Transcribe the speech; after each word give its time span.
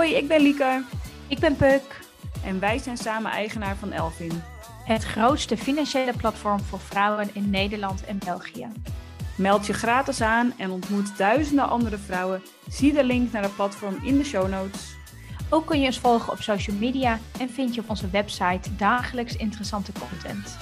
Hoi, 0.00 0.14
ik 0.14 0.28
ben 0.28 0.40
Lieke. 0.40 0.82
Ik 1.28 1.38
ben 1.38 1.56
Puk. 1.56 2.00
En 2.44 2.60
wij 2.60 2.78
zijn 2.78 2.96
samen 2.96 3.30
eigenaar 3.30 3.76
van 3.76 3.92
Elvin. 3.92 4.42
Het 4.84 5.04
grootste 5.04 5.56
financiële 5.56 6.12
platform 6.12 6.60
voor 6.60 6.80
vrouwen 6.80 7.30
in 7.32 7.50
Nederland 7.50 8.04
en 8.04 8.18
België. 8.24 8.68
Meld 9.36 9.66
je 9.66 9.72
gratis 9.72 10.20
aan 10.20 10.52
en 10.58 10.70
ontmoet 10.70 11.16
duizenden 11.16 11.68
andere 11.68 11.98
vrouwen. 11.98 12.42
Zie 12.68 12.92
de 12.92 13.04
link 13.04 13.32
naar 13.32 13.42
het 13.42 13.54
platform 13.54 13.98
in 14.02 14.18
de 14.18 14.24
show 14.24 14.48
notes. 14.48 14.96
Ook 15.50 15.66
kun 15.66 15.80
je 15.80 15.86
ons 15.86 15.98
volgen 15.98 16.32
op 16.32 16.40
social 16.40 16.76
media 16.76 17.18
en 17.38 17.50
vind 17.50 17.74
je 17.74 17.80
op 17.80 17.90
onze 17.90 18.10
website 18.10 18.76
dagelijks 18.76 19.36
interessante 19.36 19.92
content. 19.92 20.56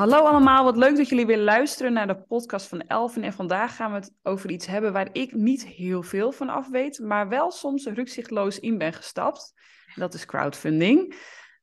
Hallo 0.00 0.24
allemaal, 0.24 0.64
wat 0.64 0.76
leuk 0.76 0.96
dat 0.96 1.08
jullie 1.08 1.26
weer 1.26 1.38
luisteren 1.38 1.92
naar 1.92 2.06
de 2.06 2.22
podcast 2.22 2.66
van 2.66 2.80
Elvin. 2.80 3.24
En 3.24 3.32
vandaag 3.32 3.76
gaan 3.76 3.90
we 3.90 3.96
het 3.96 4.12
over 4.22 4.50
iets 4.50 4.66
hebben 4.66 4.92
waar 4.92 5.08
ik 5.12 5.34
niet 5.34 5.66
heel 5.66 6.02
veel 6.02 6.32
van 6.32 6.48
af 6.48 6.68
weet, 6.68 6.98
maar 6.98 7.28
wel 7.28 7.50
soms 7.50 7.86
rukzichtloos 7.86 8.58
in 8.58 8.78
ben 8.78 8.92
gestapt. 8.92 9.54
Dat 9.94 10.14
is 10.14 10.26
crowdfunding. 10.26 11.14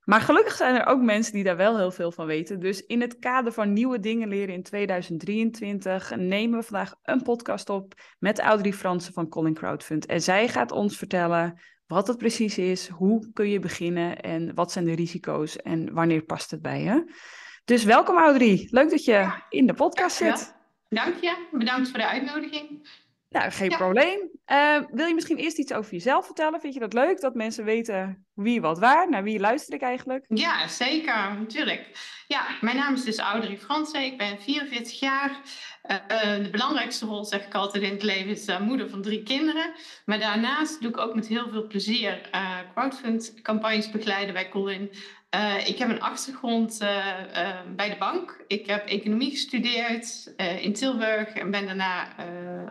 Maar 0.04 0.22
gelukkig 0.22 0.56
zijn 0.56 0.76
er 0.76 0.86
ook 0.86 1.02
mensen 1.02 1.34
die 1.34 1.44
daar 1.44 1.58
wel 1.58 1.78
heel 1.78 1.92
veel 1.92 2.12
van 2.12 2.26
weten. 2.26 2.60
Dus 2.60 2.86
in 2.86 3.02
het 3.02 3.20
kader 3.20 3.52
van 3.52 3.74
nieuwe 3.74 4.00
dingen 4.00 4.28
leren 4.28 4.54
in 4.54 4.64
2023 4.64 6.16
nemen 6.16 6.60
we 6.60 6.66
vandaag 6.66 6.96
een 7.04 7.22
podcast 7.22 7.70
op 7.70 7.94
met 8.20 8.40
Audrey 8.40 8.74
Fransen 8.74 9.14
van 9.14 9.30
Colin 9.30 9.54
Crowdfund. 9.54 10.06
En 10.06 10.22
zij 10.22 10.48
gaat 10.48 10.72
ons 10.72 10.98
vertellen 10.98 11.60
wat 11.88 12.08
het 12.08 12.18
precies 12.18 12.58
is, 12.58 12.88
hoe 12.88 13.32
kun 13.34 13.50
je 13.50 13.60
beginnen 13.60 14.20
en 14.20 14.54
wat 14.56 14.72
zijn 14.72 14.86
de 14.86 14.96
risico's 14.96 15.56
en 15.56 15.94
wanneer 15.94 16.24
past 16.24 16.52
het 16.52 16.62
bij 16.62 16.84
je. 16.84 17.14
Dus 17.68 17.84
welkom 17.84 18.18
Audrey, 18.18 18.68
leuk 18.72 18.90
dat 18.90 19.06
je 19.06 19.32
in 19.50 19.68
de 19.68 19.74
podcast 19.74 20.16
zit. 20.16 20.56
Dank 20.90 21.16
je, 21.22 21.48
bedankt 21.52 21.90
voor 21.90 22.00
de 22.00 22.08
uitnodiging. 22.08 22.88
Nou, 23.30 23.52
geen 23.52 23.70
probleem. 23.70 24.20
Uh, 24.52 24.80
wil 24.92 25.06
je 25.06 25.14
misschien 25.14 25.38
eerst 25.38 25.58
iets 25.58 25.74
over 25.74 25.92
jezelf 25.92 26.26
vertellen? 26.26 26.60
Vind 26.60 26.74
je 26.74 26.80
dat 26.80 26.94
leuk 26.94 27.22
dat 27.22 27.36
mensen 27.36 27.64
weten 27.64 28.26
wie, 28.34 28.62
wat, 28.62 28.80
waar? 28.80 29.10
Naar 29.10 29.24
wie 29.24 29.40
luister 29.40 29.74
ik 29.74 29.82
eigenlijk? 29.82 30.26
Ja, 30.28 30.68
zeker, 30.68 31.36
natuurlijk. 31.40 31.90
Ja, 32.28 32.46
mijn 32.62 32.76
naam 32.76 32.94
is 32.94 33.04
dus 33.04 33.18
Audrey 33.18 33.58
Fransen. 33.58 34.04
Ik 34.04 34.18
ben 34.18 34.42
44 34.42 35.00
jaar. 35.00 35.42
Uh, 35.88 36.44
de 36.44 36.50
belangrijkste 36.52 37.06
rol, 37.06 37.26
zeg 37.26 37.46
ik 37.46 37.54
altijd 37.54 37.84
in 37.84 37.92
het 37.92 38.04
leven, 38.04 38.30
is 38.30 38.60
moeder 38.60 38.90
van 38.90 39.02
drie 39.02 39.24
kinderen. 39.24 39.74
Maar 40.06 40.20
daarnaast 40.20 40.82
doe 40.82 40.90
ik 40.90 40.98
ook 40.98 41.16
met 41.16 41.28
heel 41.28 41.50
veel 41.50 41.68
plezier 41.68 42.30
crowdfund-campagnes 42.74 43.92
begeleiden 43.92 44.34
bij 44.34 44.50
Colin. 44.50 44.92
Uh, 45.36 45.68
ik 45.68 45.78
heb 45.78 45.90
een 45.90 46.02
achtergrond 46.02 46.82
uh, 46.82 46.90
uh, 47.36 47.60
bij 47.76 47.90
de 47.90 47.98
bank. 47.98 48.44
Ik 48.48 48.68
heb 48.68 48.88
economie 48.88 49.32
gestudeerd 49.32 50.34
in 50.62 50.74
Tilburg 50.74 51.28
en 51.34 51.52
ben 51.52 51.66
daarna 51.66 52.08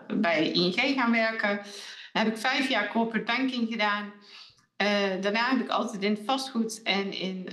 bij 0.07 0.51
ING 0.51 0.75
gaan 0.75 1.13
werken. 1.13 1.57
Dan 2.13 2.25
heb 2.25 2.27
ik 2.27 2.39
vijf 2.39 2.69
jaar 2.69 2.89
corporate 2.89 3.25
banking 3.25 3.69
gedaan. 3.69 4.13
daarna 5.21 5.49
heb 5.49 5.61
ik 5.61 5.69
altijd 5.69 6.03
in 6.03 6.19
vastgoed 6.25 6.83
en 6.83 7.13
in 7.13 7.49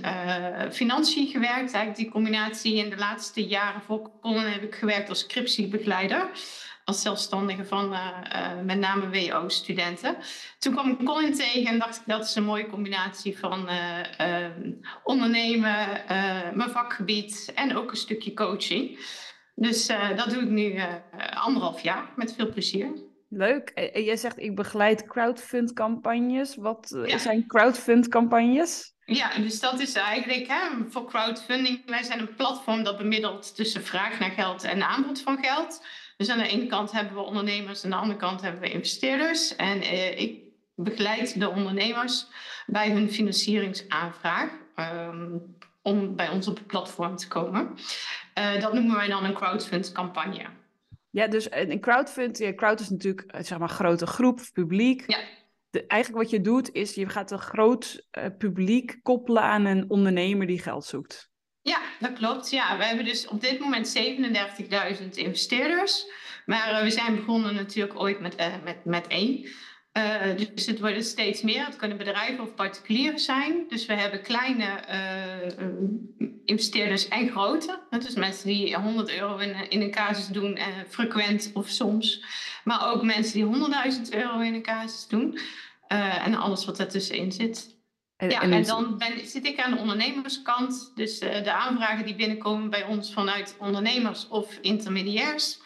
financiën 0.72 1.26
gewerkt. 1.26 1.72
Eigenlijk 1.72 1.96
die 1.96 2.10
combinatie 2.10 2.76
in 2.76 2.90
de 2.90 2.96
laatste 2.96 3.46
jaren 3.46 3.82
voor 3.82 4.10
heb 4.22 4.62
ik 4.62 4.74
gewerkt 4.74 5.08
als 5.08 5.20
scriptiebegeleider 5.20 6.30
als 6.84 7.02
zelfstandige 7.02 7.64
van 7.64 7.92
uh, 7.92 8.08
uh, 8.34 8.60
met 8.64 8.78
name 8.78 9.10
WO-studenten. 9.10 10.16
Toen 10.58 10.72
kwam 10.72 10.90
ik 10.90 11.04
Colin 11.04 11.34
tegen 11.34 11.66
en 11.66 11.78
dacht 11.78 11.96
ik 11.96 12.02
dat 12.06 12.24
is 12.24 12.34
een 12.34 12.44
mooie 12.44 12.66
combinatie 12.66 13.38
van 13.38 13.68
uh, 13.70 14.46
ondernemen, 15.02 15.86
mijn 16.54 16.70
vakgebied 16.70 17.52
en 17.54 17.76
ook 17.76 17.90
een 17.90 17.96
stukje 17.96 18.34
coaching. 18.34 18.98
Dus 19.54 19.86
dat 20.16 20.30
doe 20.30 20.42
ik 20.42 20.48
nu 20.48 20.74
anderhalf 21.34 21.80
jaar 21.80 22.12
met 22.16 22.34
veel 22.34 22.48
plezier. 22.48 22.92
Leuk. 23.28 23.68
En 23.68 24.04
jij 24.04 24.16
zegt 24.16 24.38
ik 24.38 24.54
begeleid 24.54 25.06
crowdfund-campagnes. 25.06 26.56
Wat 26.56 27.02
ja. 27.06 27.18
zijn 27.18 27.46
crowdfund-campagnes? 27.46 28.94
Ja, 29.04 29.38
dus 29.38 29.60
dat 29.60 29.80
is 29.80 29.94
eigenlijk 29.94 30.46
hè, 30.46 30.68
voor 30.88 31.06
crowdfunding. 31.06 31.82
Wij 31.86 32.02
zijn 32.02 32.20
een 32.20 32.34
platform 32.34 32.82
dat 32.82 32.96
bemiddelt 32.96 33.56
tussen 33.56 33.82
vraag 33.82 34.18
naar 34.18 34.30
geld 34.30 34.62
en 34.62 34.82
aanbod 34.82 35.20
van 35.20 35.38
geld. 35.42 35.86
Dus 36.16 36.28
aan 36.28 36.38
de 36.38 36.48
ene 36.48 36.66
kant 36.66 36.92
hebben 36.92 37.14
we 37.14 37.20
ondernemers, 37.20 37.84
aan 37.84 37.90
de 37.90 37.96
andere 37.96 38.18
kant 38.18 38.40
hebben 38.40 38.60
we 38.60 38.70
investeerders. 38.70 39.56
En 39.56 39.80
eh, 39.80 40.20
ik 40.20 40.42
begeleid 40.74 41.40
de 41.40 41.48
ondernemers 41.48 42.26
bij 42.66 42.90
hun 42.90 43.10
financieringsaanvraag 43.10 44.50
um, 44.76 45.56
om 45.82 46.16
bij 46.16 46.28
ons 46.28 46.48
op 46.48 46.56
het 46.56 46.66
platform 46.66 47.16
te 47.16 47.28
komen. 47.28 47.74
Uh, 48.38 48.60
dat 48.60 48.72
noemen 48.72 48.96
wij 48.96 49.08
dan 49.08 49.24
een 49.24 49.34
crowdfund 49.34 49.92
campagne. 49.92 50.46
Ja, 51.10 51.26
dus 51.26 51.46
een 51.50 51.80
crowdfund, 51.80 52.38
ja, 52.38 52.54
crowd 52.54 52.80
is 52.80 52.90
natuurlijk 52.90 53.30
eh, 53.30 53.42
zeg 53.42 53.58
maar 53.58 53.68
een 53.68 53.74
grote 53.74 54.06
groep, 54.06 54.40
publiek. 54.52 55.10
Ja. 55.10 55.18
De, 55.70 55.86
eigenlijk 55.86 56.22
wat 56.22 56.30
je 56.30 56.40
doet 56.40 56.72
is, 56.72 56.94
je 56.94 57.08
gaat 57.08 57.30
een 57.30 57.38
groot 57.38 58.06
uh, 58.18 58.24
publiek 58.38 58.98
koppelen 59.02 59.42
aan 59.42 59.64
een 59.64 59.90
ondernemer 59.90 60.46
die 60.46 60.58
geld 60.58 60.84
zoekt. 60.84 61.32
Ja, 61.64 61.80
dat 62.00 62.12
klopt. 62.12 62.50
Ja, 62.50 62.76
we 62.78 62.84
hebben 62.84 63.04
dus 63.04 63.26
op 63.26 63.40
dit 63.40 63.58
moment 63.58 63.96
37.000 65.00 65.08
investeerders. 65.14 66.06
Maar 66.46 66.72
uh, 66.72 66.82
we 66.82 66.90
zijn 66.90 67.16
begonnen 67.16 67.54
natuurlijk 67.54 68.00
ooit 68.00 68.20
met, 68.20 68.40
uh, 68.40 68.46
met, 68.64 68.84
met 68.84 69.06
één. 69.06 69.48
Uh, 69.92 70.36
dus 70.54 70.66
het 70.66 70.80
worden 70.80 71.04
steeds 71.04 71.42
meer. 71.42 71.64
Het 71.64 71.76
kunnen 71.76 71.96
bedrijven 71.96 72.44
of 72.44 72.54
particulieren 72.54 73.18
zijn. 73.18 73.64
Dus 73.68 73.86
we 73.86 73.92
hebben 73.92 74.22
kleine 74.22 74.84
investeerders 76.44 77.08
en 77.08 77.28
grote. 77.28 77.80
Dus 77.90 78.14
mensen 78.14 78.46
die 78.46 78.76
100 78.76 79.10
euro 79.10 79.36
in, 79.36 79.70
in 79.70 79.80
een 79.80 79.90
casus 79.90 80.26
doen, 80.26 80.58
frequent 80.88 81.50
of 81.54 81.68
soms. 81.68 82.24
Maar 82.64 82.92
ook 82.92 83.02
mensen 83.02 83.34
die 83.34 83.68
100.000 84.08 84.08
euro 84.10 84.40
in 84.40 84.54
een 84.54 84.62
casus 84.62 85.06
doen. 85.06 85.38
en 85.88 86.34
alles 86.34 86.64
wat 86.64 86.78
ertussenin 86.78 87.32
zit. 87.32 87.73
En, 88.16 88.30
ja, 88.30 88.42
en, 88.42 88.64
dan 88.64 88.98
ben, 88.98 89.26
zit 89.26 89.46
ik 89.46 89.60
aan 89.60 89.70
de 89.70 89.80
ondernemerskant. 89.80 90.92
Dus 90.94 91.22
uh, 91.22 91.42
de 91.42 91.52
aanvragen 91.52 92.04
die 92.04 92.14
binnenkomen 92.14 92.70
bij 92.70 92.84
ons 92.84 93.12
vanuit 93.12 93.56
ondernemers 93.58 94.28
of 94.28 94.58
intermediairs 94.60 95.58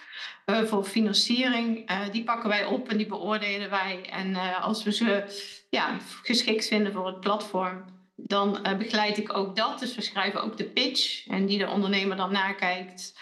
uh, 0.47 0.63
voor 0.63 0.85
financiering, 0.85 1.91
uh, 1.91 2.01
die 2.13 2.25
pakken 2.25 2.49
wij 2.49 2.65
op 2.65 2.89
en 2.89 2.97
die 2.97 3.07
beoordelen 3.07 3.71
wij. 3.71 4.09
En 4.11 4.37
als 4.61 4.83
we 4.83 4.93
ze 4.93 5.25
ja, 5.71 5.97
geschikt 6.23 6.69
vinden 6.69 6.93
voor 6.93 7.07
het 7.07 7.21
platform, 7.21 7.85
dan 8.17 8.67
begeleid 8.79 9.19
ik 9.19 9.37
ook 9.37 9.57
dat. 9.57 9.79
Dus 9.79 9.95
we 9.95 10.03
schrijven 10.03 10.43
ook 10.43 10.57
de 10.57 10.65
pitch 10.65 11.27
en 11.27 11.47
die 11.47 11.59
de 11.59 11.69
ondernemer 11.69 12.17
dan 12.17 12.33
nakijkt. 12.33 13.19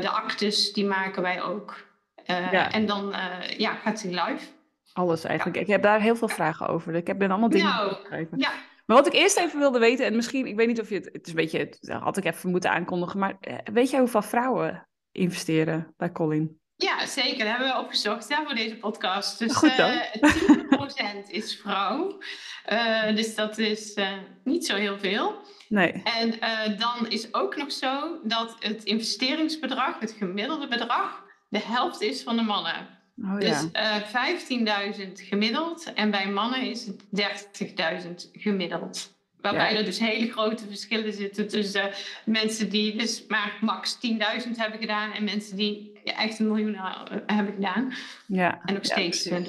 de 0.00 0.08
actes, 0.08 0.72
die 0.72 0.84
maken 0.84 1.22
wij 1.22 1.42
ook. 1.42 1.90
Ja. 2.26 2.72
En 2.72 2.86
dan 2.86 3.14
ja, 3.56 3.74
gaat 3.74 4.02
hij 4.02 4.10
live. 4.10 4.46
Alles 4.92 5.24
eigenlijk. 5.24 5.58
Ik 5.58 5.66
heb 5.66 5.82
daar 5.82 6.00
heel 6.00 6.16
veel 6.16 6.28
vragen 6.28 6.68
over. 6.68 6.94
Ik 6.94 7.06
heb 7.06 7.18
ben 7.18 7.30
allemaal 7.30 7.48
dingen 7.48 7.66
nou. 7.66 8.26
Ja. 8.36 8.52
Maar 8.86 8.96
wat 8.96 9.06
ik 9.06 9.12
eerst 9.12 9.36
even 9.36 9.58
wilde 9.58 9.78
weten, 9.78 10.06
en 10.06 10.16
misschien, 10.16 10.46
ik 10.46 10.56
weet 10.56 10.66
niet 10.66 10.80
of 10.80 10.88
je 10.88 10.94
het, 10.94 11.08
het 11.12 11.26
is 11.26 11.28
een 11.28 11.34
beetje, 11.34 11.58
het 11.58 11.88
had 11.88 12.16
ik 12.16 12.24
even 12.24 12.50
moeten 12.50 12.70
aankondigen, 12.70 13.18
maar 13.18 13.36
eh, 13.40 13.56
weet 13.72 13.90
jij 13.90 13.98
hoeveel 13.98 14.22
vrouwen 14.22 14.88
investeren 15.12 15.94
bij 15.96 16.12
Colin? 16.12 16.60
Ja, 16.76 17.06
zeker. 17.06 17.38
Dat 17.38 17.48
hebben 17.48 17.68
we 17.68 17.78
opgezocht 17.78 18.28
hè, 18.28 18.44
voor 18.44 18.54
deze 18.54 18.76
podcast. 18.76 19.38
Dus 19.38 19.56
Goed 19.56 19.76
dan. 19.76 19.90
Uh, 19.90 21.26
10% 21.26 21.28
is 21.28 21.56
vrouw. 21.56 22.20
Uh, 22.72 23.16
dus 23.16 23.34
dat 23.34 23.58
is 23.58 23.96
uh, 23.96 24.08
niet 24.44 24.66
zo 24.66 24.76
heel 24.76 24.98
veel. 24.98 25.40
Nee. 25.68 26.02
En 26.02 26.38
dan 26.78 27.08
is 27.08 27.34
ook 27.34 27.56
nog 27.56 27.72
zo 27.72 28.20
dat 28.24 28.56
het 28.58 28.84
investeringsbedrag, 28.84 29.98
het 29.98 30.14
gemiddelde 30.18 30.68
bedrag, 30.68 31.24
de 31.48 31.60
helft 31.60 32.00
is 32.00 32.22
van 32.22 32.36
de 32.36 32.42
mannen. 32.42 33.01
Oh, 33.24 33.38
dus 33.38 33.66
uh, 33.72 34.94
15.000 34.98 35.12
gemiddeld 35.14 35.92
en 35.94 36.10
bij 36.10 36.30
mannen 36.30 36.62
is 36.62 36.86
het 36.86 37.04
30.000 38.06 38.30
gemiddeld. 38.32 39.14
Waarbij 39.40 39.72
ja. 39.72 39.78
er 39.78 39.84
dus 39.84 39.98
hele 39.98 40.30
grote 40.30 40.66
verschillen 40.66 41.12
zitten 41.12 41.48
tussen 41.48 41.90
mensen 42.24 42.68
die 42.68 42.96
dus 42.96 43.24
maar 43.28 43.58
max 43.60 43.98
10.000 44.44 44.50
hebben 44.56 44.80
gedaan 44.80 45.12
en 45.12 45.24
mensen 45.24 45.56
die 45.56 46.00
echt 46.04 46.38
een 46.38 46.46
miljoen 46.46 46.76
hebben 47.26 47.54
gedaan. 47.54 47.92
Ja. 48.26 48.60
En 48.64 48.74
nog 48.74 48.84
steeds 48.84 49.24
ja. 49.24 49.40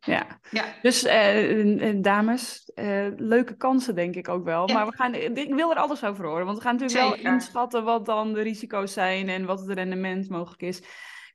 Ja. 0.00 0.26
ja. 0.50 0.64
Dus 0.82 1.04
uh, 1.04 2.02
dames, 2.02 2.70
uh, 2.74 3.06
leuke 3.16 3.56
kansen 3.56 3.94
denk 3.94 4.14
ik 4.14 4.28
ook 4.28 4.44
wel. 4.44 4.68
Ja. 4.68 4.74
Maar 4.74 4.86
we 4.86 4.96
gaan, 4.96 5.14
ik 5.14 5.54
wil 5.54 5.70
er 5.70 5.76
alles 5.76 6.04
over 6.04 6.24
horen. 6.26 6.44
Want 6.44 6.56
we 6.56 6.62
gaan 6.62 6.76
natuurlijk 6.76 7.08
Zeker. 7.08 7.22
wel 7.22 7.32
inschatten 7.32 7.84
wat 7.84 8.06
dan 8.06 8.32
de 8.32 8.42
risico's 8.42 8.92
zijn 8.92 9.28
en 9.28 9.44
wat 9.44 9.60
het 9.60 9.70
rendement 9.70 10.28
mogelijk 10.28 10.62
is. 10.62 10.82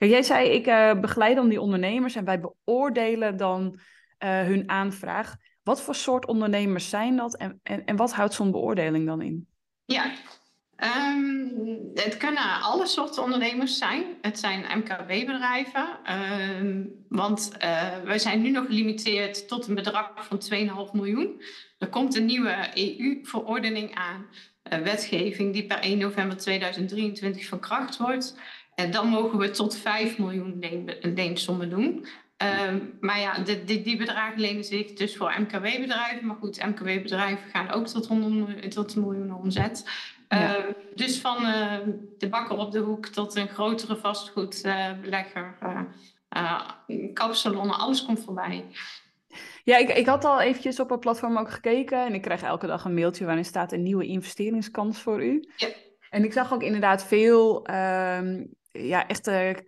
Kijk, 0.01 0.13
jij 0.13 0.23
zei, 0.23 0.49
ik 0.49 0.67
uh, 0.67 0.99
begeleid 0.99 1.35
dan 1.35 1.49
die 1.49 1.61
ondernemers 1.61 2.15
en 2.15 2.25
wij 2.25 2.39
beoordelen 2.39 3.37
dan 3.37 3.79
uh, 4.23 4.41
hun 4.41 4.69
aanvraag. 4.69 5.35
Wat 5.63 5.81
voor 5.81 5.95
soort 5.95 6.25
ondernemers 6.25 6.89
zijn 6.89 7.15
dat 7.15 7.37
en, 7.37 7.59
en, 7.63 7.85
en 7.85 7.95
wat 7.95 8.13
houdt 8.13 8.33
zo'n 8.33 8.51
beoordeling 8.51 9.05
dan 9.05 9.21
in? 9.21 9.47
Ja, 9.85 10.11
um, 11.15 11.91
het 11.93 12.17
kunnen 12.17 12.61
alle 12.61 12.87
soorten 12.87 13.23
ondernemers 13.23 13.77
zijn. 13.77 14.03
Het 14.21 14.39
zijn 14.39 14.77
MKB-bedrijven, 14.77 15.87
um, 16.59 17.05
want 17.09 17.51
uh, 17.63 17.97
wij 18.03 18.19
zijn 18.19 18.41
nu 18.41 18.49
nog 18.49 18.65
gelimiteerd 18.65 19.47
tot 19.47 19.67
een 19.67 19.75
bedrag 19.75 20.11
van 20.15 20.41
2,5 20.87 20.91
miljoen. 20.91 21.41
Er 21.77 21.89
komt 21.89 22.15
een 22.15 22.25
nieuwe 22.25 22.69
EU-verordening 22.73 23.95
aan, 23.95 24.25
wetgeving 24.83 25.53
die 25.53 25.65
per 25.65 25.79
1 25.79 25.97
november 25.97 26.37
2023 26.37 27.47
van 27.47 27.59
kracht 27.59 27.97
wordt. 27.97 28.35
En 28.75 28.91
dan 28.91 29.07
mogen 29.07 29.37
we 29.37 29.49
tot 29.49 29.77
5 29.77 30.17
miljoen 30.17 30.63
leensommen 31.01 31.69
doen. 31.69 32.05
Ehm, 32.37 32.79
maar 32.99 33.19
ja, 33.19 33.39
de, 33.39 33.63
die, 33.63 33.81
die 33.81 33.97
bedragen 33.97 34.39
lenen 34.39 34.63
zich 34.63 34.93
dus 34.93 35.17
voor 35.17 35.33
MKW-bedrijven. 35.39 36.25
Maar 36.25 36.35
goed, 36.35 36.65
MKW-bedrijven 36.65 37.49
gaan 37.49 37.71
ook 37.71 37.87
tot, 37.87 38.07
100, 38.07 38.71
tot 38.71 38.95
een 38.95 39.01
miljoen 39.01 39.35
omzet. 39.35 39.89
Ehm, 40.27 40.71
dus 40.95 41.19
van 41.19 41.45
uh, 41.45 41.77
de 42.17 42.29
bakker 42.29 42.57
op 42.57 42.71
de 42.71 42.79
hoek 42.79 43.05
tot 43.05 43.35
een 43.35 43.47
grotere 43.47 43.95
vastgoedbelegger, 43.95 45.57
uh, 46.37 46.61
kapsalonnen, 47.13 47.79
alles 47.79 48.05
komt 48.05 48.23
voorbij. 48.23 48.65
Ja, 49.63 49.77
ik, 49.77 49.89
ik 49.89 50.05
had 50.05 50.25
al 50.25 50.41
eventjes 50.41 50.79
op 50.79 50.89
het 50.89 50.99
platform 50.99 51.37
ook 51.37 51.51
gekeken 51.51 52.05
en 52.05 52.13
ik 52.13 52.21
krijg 52.21 52.41
elke 52.41 52.67
dag 52.67 52.85
een 52.85 52.93
mailtje 52.93 53.25
waarin 53.25 53.45
staat 53.45 53.71
een 53.71 53.83
nieuwe 53.83 54.05
investeringskans 54.05 55.01
voor 55.01 55.23
u. 55.23 55.49
Ja. 55.55 55.67
En 56.09 56.23
ik 56.23 56.33
zag 56.33 56.53
ook 56.53 56.63
inderdaad 56.63 57.05
veel 57.05 57.67
um, 57.69 58.55
ja, 58.71 59.07
echte 59.07 59.63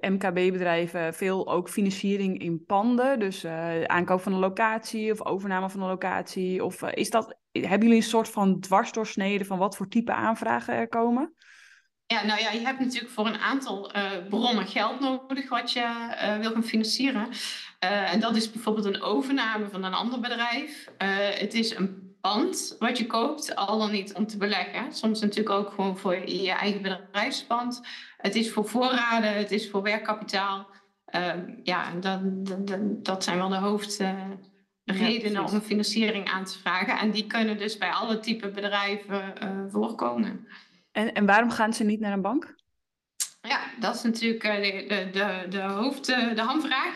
uh, 0.00 0.10
MKB-bedrijven, 0.10 1.14
veel 1.14 1.48
ook 1.48 1.68
financiering 1.68 2.38
in 2.38 2.64
panden. 2.64 3.18
Dus 3.18 3.44
uh, 3.44 3.82
aankoop 3.84 4.20
van 4.20 4.32
een 4.32 4.38
locatie 4.38 5.12
of 5.12 5.24
overname 5.24 5.70
van 5.70 5.82
een 5.82 5.88
locatie. 5.88 6.64
Of 6.64 6.82
uh, 6.82 6.88
is 6.92 7.10
dat, 7.10 7.36
hebben 7.52 7.80
jullie 7.80 7.96
een 7.96 8.02
soort 8.02 8.28
van 8.28 8.60
dwarsdoorsnede 8.60 9.44
van 9.44 9.58
wat 9.58 9.76
voor 9.76 9.88
type 9.88 10.12
aanvragen 10.12 10.74
er 10.74 10.88
komen? 10.88 11.34
Ja, 12.06 12.24
nou 12.24 12.40
ja, 12.40 12.50
je 12.50 12.60
hebt 12.60 12.78
natuurlijk 12.78 13.12
voor 13.12 13.26
een 13.26 13.38
aantal 13.38 13.92
bronnen 14.28 14.66
geld 14.66 15.00
nodig 15.00 15.48
wat 15.48 15.72
je 15.72 16.16
wil 16.40 16.52
gaan 16.52 16.64
financieren. 16.64 17.28
en 17.78 18.20
dat 18.20 18.36
is 18.36 18.50
bijvoorbeeld 18.50 18.86
een 18.86 19.02
overname 19.02 19.68
van 19.68 19.84
een 19.84 19.94
ander 19.94 20.20
bedrijf. 20.20 20.88
het 21.38 21.54
is 21.54 21.76
een 21.76 22.12
pand 22.22 22.76
wat 22.78 22.98
je 22.98 23.06
koopt, 23.06 23.56
al 23.56 23.78
dan 23.78 23.90
niet 23.90 24.14
om 24.14 24.26
te 24.26 24.36
beleggen. 24.36 24.92
Soms 24.92 25.20
natuurlijk 25.20 25.54
ook 25.56 25.70
gewoon 25.70 25.98
voor 25.98 26.28
je 26.28 26.50
eigen 26.50 26.82
bedrijfspand. 26.82 27.80
Het 28.22 28.34
is 28.34 28.52
voor 28.52 28.68
voorraden, 28.68 29.34
het 29.34 29.50
is 29.50 29.70
voor 29.70 29.82
werkkapitaal. 29.82 30.70
Uh, 31.14 31.34
ja, 31.62 31.94
dat, 32.00 32.20
dat, 32.66 33.04
dat, 33.04 33.24
zijn 33.24 33.36
wel 33.36 33.48
de 33.48 33.56
hoofdredenen 33.56 35.44
om 35.44 35.60
financiering 35.60 36.28
aan 36.28 36.44
te 36.44 36.58
vragen. 36.58 36.98
En 36.98 37.10
die 37.10 37.26
kunnen 37.26 37.58
dus 37.58 37.78
bij 37.78 37.90
alle 37.90 38.18
type 38.18 38.50
bedrijven 38.50 39.34
uh, 39.42 39.64
voorkomen. 39.68 40.48
En, 40.92 41.12
en 41.12 41.26
waarom 41.26 41.50
gaan 41.50 41.72
ze 41.72 41.84
niet 41.84 42.00
naar 42.00 42.12
een 42.12 42.22
bank? 42.22 42.54
Ja, 43.40 43.60
dat 43.80 43.94
is 43.94 44.02
natuurlijk 44.02 44.44
eh, 44.44 44.56
de, 44.56 44.86
de, 44.86 45.10
de, 45.12 45.46
de 45.48 45.60
hoofd, 45.62 46.06
de 46.06 46.42
hamvraag. 46.42 46.94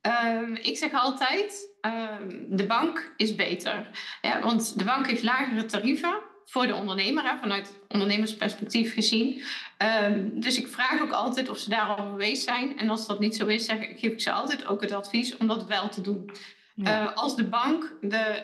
Ehm, 0.00 0.54
ik 0.54 0.76
zeg 0.76 0.92
altijd, 0.92 1.76
ehm, 1.80 2.28
de 2.48 2.66
bank 2.66 3.12
is 3.16 3.34
beter. 3.34 3.90
Ja, 4.20 4.40
want 4.40 4.78
de 4.78 4.84
bank 4.84 5.06
heeft 5.06 5.22
lagere 5.22 5.64
tarieven 5.64 6.22
voor 6.46 6.66
de 6.66 6.74
ondernemer, 6.74 7.24
hè, 7.24 7.36
vanuit 7.40 7.78
ondernemersperspectief 7.88 8.94
gezien. 8.94 9.42
Ehm, 9.76 10.28
dus 10.32 10.58
ik 10.58 10.68
vraag 10.68 11.02
ook 11.02 11.10
altijd 11.10 11.48
of 11.48 11.58
ze 11.58 11.68
daar 11.68 11.86
al 11.86 12.10
geweest 12.10 12.42
zijn. 12.42 12.78
En 12.78 12.90
als 12.90 13.06
dat 13.06 13.20
niet 13.20 13.36
zo 13.36 13.46
is, 13.46 13.64
zeg, 13.64 13.78
geef 13.78 14.12
ik 14.12 14.20
ze 14.20 14.32
altijd 14.32 14.66
ook 14.66 14.80
het 14.80 14.92
advies 14.92 15.36
om 15.36 15.46
dat 15.46 15.66
wel 15.66 15.88
te 15.88 16.00
doen. 16.00 16.30
Uh, 16.76 17.12
als 17.14 17.36
de 17.36 17.44
bank 17.44 17.92
de, 18.00 18.42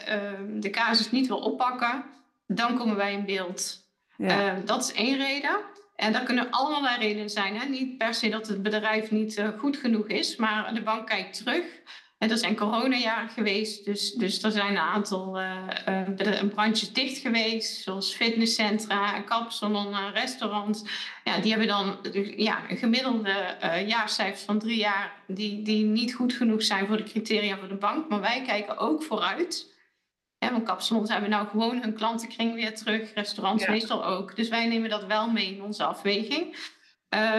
de 0.58 0.70
casus 0.70 1.10
niet 1.10 1.26
wil 1.26 1.38
oppakken, 1.38 2.04
dan 2.46 2.78
komen 2.78 2.96
wij 2.96 3.12
in 3.12 3.24
beeld. 3.24 3.80
Ja. 4.16 4.60
dat 4.64 4.82
is 4.82 4.92
één 4.92 5.16
reden. 5.16 5.60
En 6.02 6.12
dat 6.12 6.22
kunnen 6.22 6.50
allerlei 6.50 6.98
redenen 6.98 7.30
zijn. 7.30 7.56
Hè? 7.56 7.66
Niet 7.66 7.98
per 7.98 8.14
se 8.14 8.28
dat 8.28 8.48
het 8.48 8.62
bedrijf 8.62 9.10
niet 9.10 9.38
uh, 9.38 9.48
goed 9.58 9.76
genoeg 9.76 10.06
is, 10.06 10.36
maar 10.36 10.74
de 10.74 10.82
bank 10.82 11.06
kijkt 11.06 11.36
terug. 11.36 11.64
En 12.22 12.30
er 12.30 12.38
zijn 12.38 12.56
coronajaren 12.56 13.28
geweest, 13.28 13.84
dus, 13.84 14.12
dus 14.12 14.42
er 14.42 14.50
zijn 14.50 14.70
een 14.70 14.78
aantal 14.78 15.40
uh, 15.40 15.66
uh, 15.88 16.48
branches 16.54 16.92
dicht 16.92 17.18
geweest, 17.18 17.82
zoals 17.82 18.14
fitnesscentra, 18.14 19.20
kapsalon, 19.20 20.10
restaurants. 20.12 20.82
Ja, 21.24 21.40
die 21.40 21.50
hebben 21.50 21.68
dan 21.68 21.96
ja, 22.36 22.70
een 22.70 22.76
gemiddelde 22.76 23.56
jaarcijfers 23.86 24.42
van 24.42 24.58
drie 24.58 24.78
jaar 24.78 25.12
die, 25.26 25.62
die 25.62 25.84
niet 25.84 26.14
goed 26.14 26.32
genoeg 26.32 26.62
zijn 26.62 26.86
voor 26.86 26.96
de 26.96 27.02
criteria 27.02 27.58
voor 27.58 27.68
de 27.68 27.74
bank. 27.74 28.08
Maar 28.08 28.20
wij 28.20 28.42
kijken 28.46 28.78
ook 28.78 29.02
vooruit. 29.02 29.74
Ja, 30.38 30.52
want 30.52 30.64
kapsalons 30.64 31.10
hebben 31.10 31.30
nou 31.30 31.48
gewoon 31.48 31.82
hun 31.82 31.94
klantenkring 31.94 32.54
weer 32.54 32.74
terug. 32.74 33.14
Restaurants 33.14 33.66
meestal 33.66 34.04
ook. 34.04 34.36
Dus 34.36 34.48
wij 34.48 34.66
nemen 34.66 34.90
dat 34.90 35.06
wel 35.06 35.30
mee 35.30 35.54
in 35.54 35.62
onze 35.62 35.84
afweging. 35.84 36.56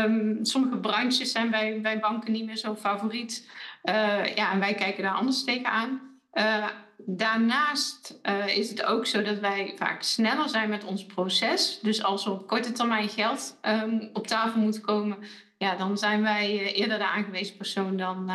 Um, 0.06 0.46
sommige 0.46 0.78
branches 0.78 1.32
zijn 1.32 1.50
bij, 1.50 1.82
bij 1.82 2.00
banken 2.00 2.32
niet 2.32 2.46
meer 2.46 2.58
zo 2.58 2.76
favoriet. 2.76 3.50
Uh, 3.84 4.26
ja, 4.36 4.52
en 4.52 4.60
wij 4.60 4.74
kijken 4.74 5.04
daar 5.04 5.14
anders 5.14 5.44
tegenaan. 5.44 6.02
Uh, 6.34 6.68
daarnaast 6.98 8.20
uh, 8.24 8.58
is 8.58 8.70
het 8.70 8.86
ook 8.86 9.06
zo 9.06 9.22
dat 9.22 9.40
wij 9.40 9.74
vaak 9.78 10.02
sneller 10.02 10.50
zijn 10.50 10.70
met 10.70 10.86
ons 10.86 11.06
proces. 11.06 11.80
Dus 11.82 12.04
als 12.04 12.26
er 12.26 12.32
op 12.32 12.48
korte 12.48 12.72
termijn 12.72 13.10
geld 13.10 13.60
um, 13.62 14.10
op 14.14 14.28
tafel 14.28 14.62
moet 14.62 14.82
komen, 14.82 15.18
ja, 15.58 15.76
dan 15.76 15.98
zijn 15.98 16.22
wij 16.22 16.74
eerder 16.74 16.98
de 16.98 17.08
aangewezen 17.08 17.58
persoon 17.58 17.98
dan, 17.98 18.32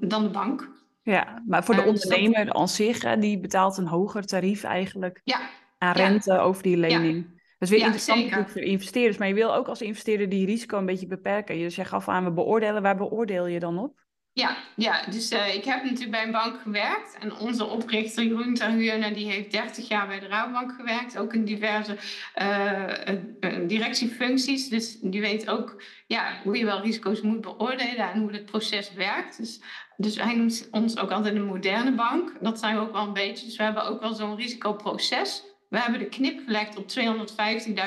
dan 0.00 0.22
de 0.22 0.30
bank. 0.30 0.68
Ja, 1.02 1.42
maar 1.46 1.64
voor 1.64 1.74
de 1.74 1.84
ondernemer 1.84 2.52
aan 2.52 2.68
zich, 2.68 3.16
die 3.16 3.40
betaalt 3.40 3.76
een 3.76 3.86
hoger 3.86 4.26
tarief 4.26 4.64
eigenlijk 4.64 5.20
ja. 5.24 5.40
aan 5.78 5.92
rente 5.92 6.38
over 6.38 6.62
die 6.62 6.76
lening. 6.76 7.16
Ja. 7.16 7.32
Dat 7.58 7.68
is 7.68 7.70
weer 7.70 7.84
interessant 7.84 8.20
natuurlijk 8.20 8.50
voor 8.50 8.60
investeerders, 8.60 9.16
maar 9.16 9.28
je 9.28 9.34
wil 9.34 9.54
ook 9.54 9.68
als 9.68 9.82
investeerder 9.82 10.28
die 10.28 10.46
risico 10.46 10.78
een 10.78 10.86
beetje 10.86 11.06
beperken. 11.06 11.58
Je 11.58 11.70
zegt 11.70 11.92
af 11.92 12.08
aan, 12.08 12.24
we 12.24 12.30
beoordelen, 12.30 12.82
waar 12.82 12.96
beoordeel 12.96 13.46
je 13.46 13.58
dan 13.58 13.78
op? 13.78 14.03
Ja, 14.34 14.56
ja 14.76 15.04
dus 15.10 15.32
uh, 15.32 15.54
ik 15.54 15.64
heb 15.64 15.82
natuurlijk 15.82 16.10
bij 16.10 16.24
een 16.24 16.32
bank 16.32 16.60
gewerkt. 16.60 17.16
En 17.20 17.36
onze 17.36 17.64
oprichter 17.64 18.24
Jeroen 18.24 18.54
Terhuurne, 18.54 19.12
die 19.12 19.30
heeft 19.30 19.50
30 19.50 19.88
jaar 19.88 20.06
bij 20.06 20.20
de 20.20 20.26
Rabobank 20.26 20.72
gewerkt. 20.72 21.18
Ook 21.18 21.34
in 21.34 21.44
diverse 21.44 21.96
uh, 22.42 23.68
directiefuncties. 23.68 24.68
Dus 24.68 24.98
die 25.00 25.20
weet 25.20 25.48
ook 25.48 25.82
ja, 26.06 26.40
hoe 26.42 26.58
je 26.58 26.64
wel 26.64 26.80
risico's 26.80 27.20
moet 27.20 27.40
beoordelen 27.40 28.12
en 28.12 28.20
hoe 28.20 28.32
het 28.32 28.44
proces 28.44 28.92
werkt. 28.92 29.36
Dus, 29.36 29.60
dus 29.96 30.16
hij 30.16 30.34
noemt 30.34 30.68
ons 30.70 30.98
ook 30.98 31.10
altijd 31.10 31.34
een 31.34 31.46
moderne 31.46 31.92
bank. 31.92 32.32
Dat 32.40 32.58
zijn 32.58 32.74
we 32.74 32.80
ook 32.80 32.92
wel 32.92 33.06
een 33.06 33.12
beetje. 33.12 33.46
Dus 33.46 33.56
we 33.56 33.62
hebben 33.62 33.84
ook 33.84 34.00
wel 34.00 34.14
zo'n 34.14 34.36
risicoproces. 34.36 35.42
We 35.68 35.78
hebben 35.78 35.98
de 35.98 36.08
knip 36.08 36.40
gelegd 36.44 36.76
op 36.76 36.86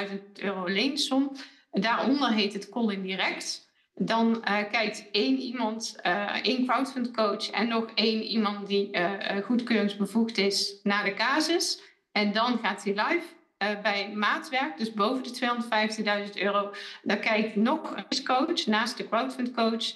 215.000 0.10 0.18
euro 0.34 0.66
leensom. 0.66 1.32
Daaronder 1.72 2.32
heet 2.32 2.54
het 2.54 2.70
call 2.70 2.94
indirect 2.94 3.67
dan 3.98 4.44
uh, 4.48 4.58
kijkt 4.72 5.06
één 5.12 5.38
iemand, 5.38 5.96
uh, 6.06 6.46
één 6.46 6.66
crowdfund 6.66 7.12
coach 7.12 7.50
en 7.50 7.68
nog 7.68 7.90
één 7.96 8.22
iemand 8.22 8.68
die 8.68 8.98
uh, 8.98 9.12
goedkeuringsbevoegd 9.44 10.38
is 10.38 10.80
naar 10.84 11.04
de 11.04 11.14
casus. 11.14 11.82
En 12.12 12.32
dan 12.32 12.60
gaat 12.62 12.84
hij 12.84 12.94
live 12.94 13.26
bij 13.82 14.12
maatwerk, 14.14 14.78
dus 14.78 14.94
boven 14.94 15.24
de 15.24 16.28
250.000 16.30 16.42
euro. 16.42 16.72
Dan 17.02 17.20
kijkt 17.20 17.56
nog 17.56 17.96
een 17.96 18.26
coach 18.26 18.66
naast 18.66 18.98
de 18.98 19.08
crowdfund 19.08 19.52
coach. 19.54 19.94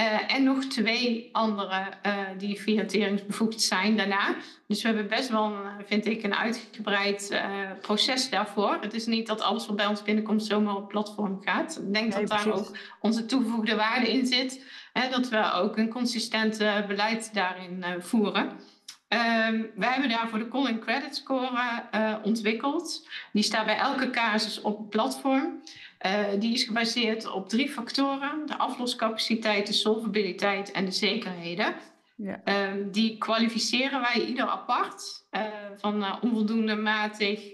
Uh, 0.00 0.34
en 0.34 0.42
nog 0.42 0.64
twee 0.64 1.28
andere 1.32 1.92
uh, 2.06 2.18
die 2.38 2.60
financieringsbevoegd 2.60 3.60
zijn 3.60 3.96
daarna. 3.96 4.34
Dus 4.66 4.82
we 4.82 4.88
hebben 4.88 5.08
best 5.08 5.28
wel, 5.28 5.44
een, 5.44 5.86
vind 5.86 6.06
ik, 6.06 6.22
een 6.22 6.34
uitgebreid 6.34 7.28
uh, 7.32 7.40
proces 7.80 8.30
daarvoor. 8.30 8.78
Het 8.80 8.94
is 8.94 9.06
niet 9.06 9.26
dat 9.26 9.40
alles 9.40 9.66
wat 9.66 9.76
bij 9.76 9.86
ons 9.86 10.02
binnenkomt 10.02 10.44
zomaar 10.44 10.76
op 10.76 10.88
platform 10.88 11.40
gaat. 11.44 11.80
Ik 11.86 11.94
denk 11.94 12.12
dat 12.12 12.28
daar 12.28 12.52
ook 12.52 12.76
onze 13.00 13.26
toegevoegde 13.26 13.74
waarde 13.74 14.12
in 14.12 14.26
zit. 14.26 14.64
Hè, 14.92 15.08
dat 15.10 15.28
we 15.28 15.52
ook 15.52 15.76
een 15.76 15.88
consistent 15.88 16.58
beleid 16.86 17.34
daarin 17.34 17.84
voeren. 17.98 18.60
Ehm, 19.08 19.62
wij 19.74 19.88
hebben 19.90 20.08
daarvoor 20.08 20.38
de 20.38 20.48
Calling 20.48 20.80
Credit 20.80 21.16
Score 21.16 21.82
ontwikkeld. 22.22 23.08
Die 23.32 23.42
staat 23.42 23.66
bij 23.66 23.76
elke 23.76 24.10
casus 24.10 24.60
op 24.60 24.78
het 24.78 24.88
platform. 24.88 25.62
Uh, 26.06 26.24
die 26.38 26.52
is 26.52 26.64
gebaseerd 26.64 27.30
op 27.30 27.48
drie 27.48 27.68
factoren: 27.68 28.46
de 28.46 28.56
afloscapaciteit, 28.56 29.66
de 29.66 29.72
solvabiliteit 29.72 30.70
en 30.70 30.84
de 30.84 30.90
zekerheden. 30.90 31.74
Ja. 32.16 32.40
Uh, 32.44 32.84
die 32.90 33.18
kwalificeren 33.18 34.00
wij 34.00 34.24
ieder 34.26 34.46
apart, 34.46 35.26
uh, 35.30 35.42
van 35.76 36.02
uh, 36.02 36.16
onvoldoende, 36.20 36.76
matig, 36.76 37.52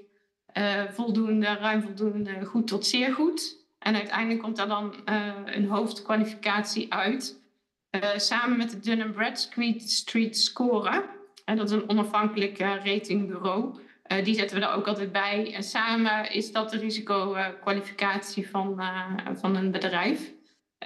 voldoende, 0.91 1.47
ruim 1.47 1.83
voldoende, 1.83 2.45
goed 2.45 2.67
tot 2.67 2.87
zeer 2.87 3.13
goed. 3.13 3.59
En 3.79 3.95
uiteindelijk 3.95 4.41
komt 4.43 4.57
daar 4.57 4.69
dan 4.69 4.95
een 5.45 5.69
hoofdkwalificatie 5.69 6.93
uit, 6.93 7.43
samen 8.17 8.57
met 8.57 8.71
de 8.71 8.79
Dun 8.79 9.13
Bradstreet 9.13 9.91
Street 9.91 10.37
Score. 10.37 11.05
En 11.45 11.57
dat 11.57 11.71
is 11.71 11.77
een 11.77 11.89
onafhankelijk 11.89 12.59
ratingbureau. 12.59 13.79
Uh, 14.13 14.25
die 14.25 14.35
zetten 14.35 14.59
we 14.59 14.67
er 14.67 14.73
ook 14.73 14.87
altijd 14.87 15.13
bij. 15.13 15.55
En 15.55 15.63
samen 15.63 16.33
is 16.33 16.53
dat 16.53 16.71
de 16.71 16.79
risicokwalificatie 16.79 18.49
van, 18.49 18.75
uh, 18.79 19.13
van 19.35 19.57
een 19.57 19.71
bedrijf. 19.71 20.21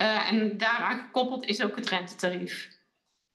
Uh, 0.00 0.30
en 0.30 0.58
daaraan 0.58 0.98
gekoppeld 0.98 1.46
is 1.46 1.62
ook 1.62 1.76
het 1.76 1.88
rentetarief. 1.88 2.68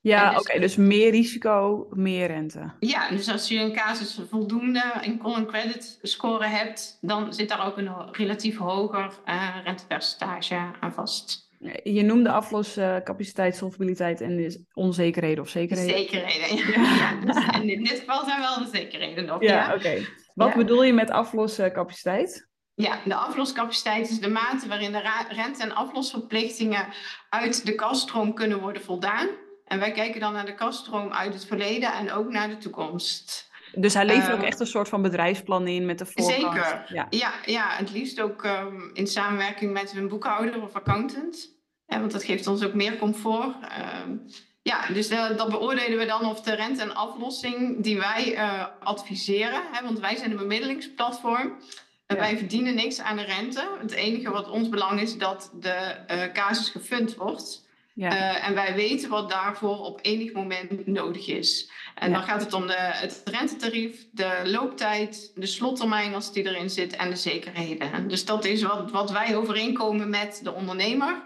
Ja, 0.02 0.30
dus, 0.30 0.40
oké, 0.40 0.60
dus 0.60 0.76
meer 0.76 1.12
risico, 1.12 1.88
meer 1.92 2.28
rente. 2.28 2.72
Ja, 2.80 3.10
dus 3.10 3.30
als 3.30 3.48
je 3.48 3.60
een 3.60 3.74
casus 3.74 4.20
voldoende 4.30 4.94
in 5.02 5.18
call 5.18 5.46
credit 5.46 6.00
score 6.02 6.46
hebt, 6.46 6.98
dan 7.02 7.34
zit 7.34 7.50
daar 7.50 7.66
ook 7.66 7.78
een 7.78 8.12
relatief 8.12 8.58
hoger 8.58 9.20
rentepercentage 9.64 10.72
aan 10.80 10.94
vast. 10.94 11.49
Je 11.84 12.02
noemde 12.02 12.32
afloscapaciteit, 12.32 13.56
solvabiliteit 13.56 14.22
en 14.22 14.68
onzekerheden 14.74 15.44
of 15.44 15.50
zekerheden. 15.50 15.98
Zekerheden, 15.98 16.58
ja. 16.58 16.96
ja. 16.96 17.26
dus 17.26 17.62
in 17.62 17.84
dit 17.84 18.00
geval 18.00 18.26
zijn 18.26 18.40
wel 18.40 18.60
de 18.60 18.70
zekerheden 18.72 19.26
nog. 19.26 19.42
Ja, 19.42 19.54
ja. 19.54 19.76
oké. 19.76 20.06
Wat 20.34 20.54
bedoel 20.54 20.84
je 20.84 20.94
met 20.94 21.10
afloscapaciteit? 21.10 22.48
Ja, 22.74 23.00
de 23.06 23.16
afloscapaciteit 23.16 24.10
is 24.10 24.20
de 24.20 24.30
mate 24.30 24.68
waarin 24.68 24.92
de 24.92 25.24
rente- 25.30 25.64
en 25.64 25.76
aflosverplichtingen 25.76 26.88
uit 27.30 27.66
de 27.66 27.76
kaststroom 27.76 28.34
kunnen 28.34 28.60
worden 28.60 28.82
voldaan. 28.82 29.28
En 29.66 29.80
wij 29.80 29.92
kijken 29.92 30.20
dan 30.20 30.34
naar 30.34 30.46
de 30.46 30.56
kaststroom 30.56 31.12
uit 31.12 31.34
het 31.34 31.46
verleden 31.46 31.94
en 31.94 32.12
ook 32.12 32.30
naar 32.30 32.50
de 32.50 32.58
toekomst. 32.58 33.49
Dus 33.76 33.94
hij 33.94 34.06
levert 34.06 34.32
ook 34.32 34.38
Ehm, 34.38 34.46
echt 34.46 34.60
een 34.60 34.68
soort 34.68 34.90
van 34.90 35.02
bedrijfsplan 35.02 35.68
in 35.68 35.86
met 35.86 35.98
de 35.98 36.06
voorkant. 36.06 36.54
Zeker. 36.56 36.86
Ja. 36.88 37.08
Ja, 37.10 37.32
ja, 37.46 37.70
het 37.70 37.92
liefst 37.92 38.22
ook 38.22 38.44
ehm, 38.44 38.82
in 38.94 39.08
samenwerking 39.08 39.74
met 39.74 39.94
een 39.96 40.08
boekhouder 40.08 40.62
of 40.62 40.74
accountant. 40.74 41.58
Ja, 41.86 42.00
want 42.00 42.12
dat 42.12 42.24
geeft 42.24 42.48
ons 42.48 42.64
ook 42.64 42.74
meer 42.74 42.98
comfort. 42.98 43.56
Ehm, 43.62 44.18
ja, 44.62 44.88
dus 44.94 45.10
eh, 45.10 45.38
dat 45.38 45.50
beoordelen 45.50 45.98
we 45.98 46.06
dan 46.06 46.26
of 46.26 46.42
de 46.42 46.56
rente 46.56 46.82
en 46.82 46.96
aflossing 46.96 47.84
die 47.84 47.98
wij 47.98 48.36
eh, 48.36 48.66
adviseren, 48.80 49.62
hè, 49.72 49.84
want 49.84 50.00
wij 50.00 50.16
zijn 50.16 50.32
een 50.32 50.38
bemiddelingsplatform. 50.38 51.58
En 52.06 52.16
Ja. 52.16 52.22
Wij 52.22 52.38
verdienen 52.38 52.76
niks 52.76 53.00
aan 53.00 53.18
de 53.18 53.24
rente. 53.24 53.70
Het 53.82 53.92
enige 53.92 54.30
wat 54.30 54.50
ons 54.50 54.70
belang 54.70 55.02
is 55.02 55.18
dat 55.18 55.52
de 55.60 55.70
eh, 55.70 56.32
casus 56.34 56.70
gefund 56.70 57.16
wordt. 57.16 57.68
Ja. 57.94 58.10
Eh, 58.10 58.48
en 58.48 58.54
wij 58.54 58.76
weten 58.76 59.10
wat 59.10 59.30
daarvoor 59.30 59.78
op 59.78 60.00
enig 60.02 60.34
moment 60.34 60.88
nodig 60.88 61.28
is. 61.28 61.72
En 62.00 62.10
Ja. 62.10 62.18
dan 62.18 62.24
gaat 62.28 62.42
het 62.42 62.54
om 62.54 62.68
de, 62.68 62.76
het 62.78 63.22
rentetarief, 63.26 64.06
de 64.12 64.42
looptijd, 64.46 65.32
de 65.36 65.46
slottermijn 65.46 66.14
als 66.14 66.34
die 66.34 66.48
erin 66.48 66.70
zit 66.70 66.96
en 66.96 67.10
de 67.10 67.16
zekerheden. 67.16 68.08
Dus 68.08 68.26
dat 68.26 68.46
is 68.46 68.64
wat, 68.64 68.92
wat 68.92 69.12
wij 69.12 69.36
overeenkomen 69.36 70.10
met 70.10 70.40
de 70.44 70.54
ondernemer, 70.54 71.24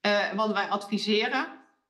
eh, 0.00 0.32
wat 0.36 0.52
wij 0.52 0.68
adviseren. 0.68 1.46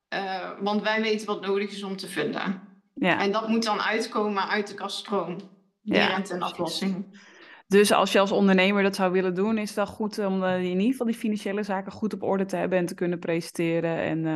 eh, 0.09 0.51
want 0.61 0.83
wij 0.83 1.03
weten 1.03 1.27
wat 1.27 1.41
nodig 1.47 1.71
is 1.71 1.83
om 1.83 1.97
te 1.97 2.09
vinden. 2.09 2.61
ja. 2.95 3.21
En 3.21 3.33
dat 3.33 3.49
moet 3.49 3.65
dan 3.65 3.81
uitkomen 3.81 4.49
uit 4.49 4.67
de 4.69 4.75
kaststroom, 4.75 5.37
die 5.83 5.95
Ja, 5.97 6.07
rente 6.07 6.35
en 6.35 6.43
aflossing. 6.43 7.19
Dus 7.67 7.93
als 7.93 8.13
je 8.13 8.19
als 8.21 8.33
ondernemer 8.33 8.83
dat 8.83 8.95
zou 8.95 9.13
willen 9.13 9.35
doen, 9.35 9.59
is 9.59 9.67
het 9.69 9.77
wel 9.77 9.87
goed 9.87 10.19
om 10.19 10.45
eh, 10.45 10.57
in 10.63 10.71
ieder 10.71 10.91
geval 10.91 11.07
die 11.07 11.15
financiële 11.17 11.63
zaken 11.63 11.93
goed 11.93 12.13
op 12.15 12.23
orde 12.23 12.45
te 12.45 12.57
hebben 12.57 12.79
en 12.79 12.87
te 12.87 12.95
kunnen 12.95 13.19
presenteren 13.19 13.99
en 13.99 14.27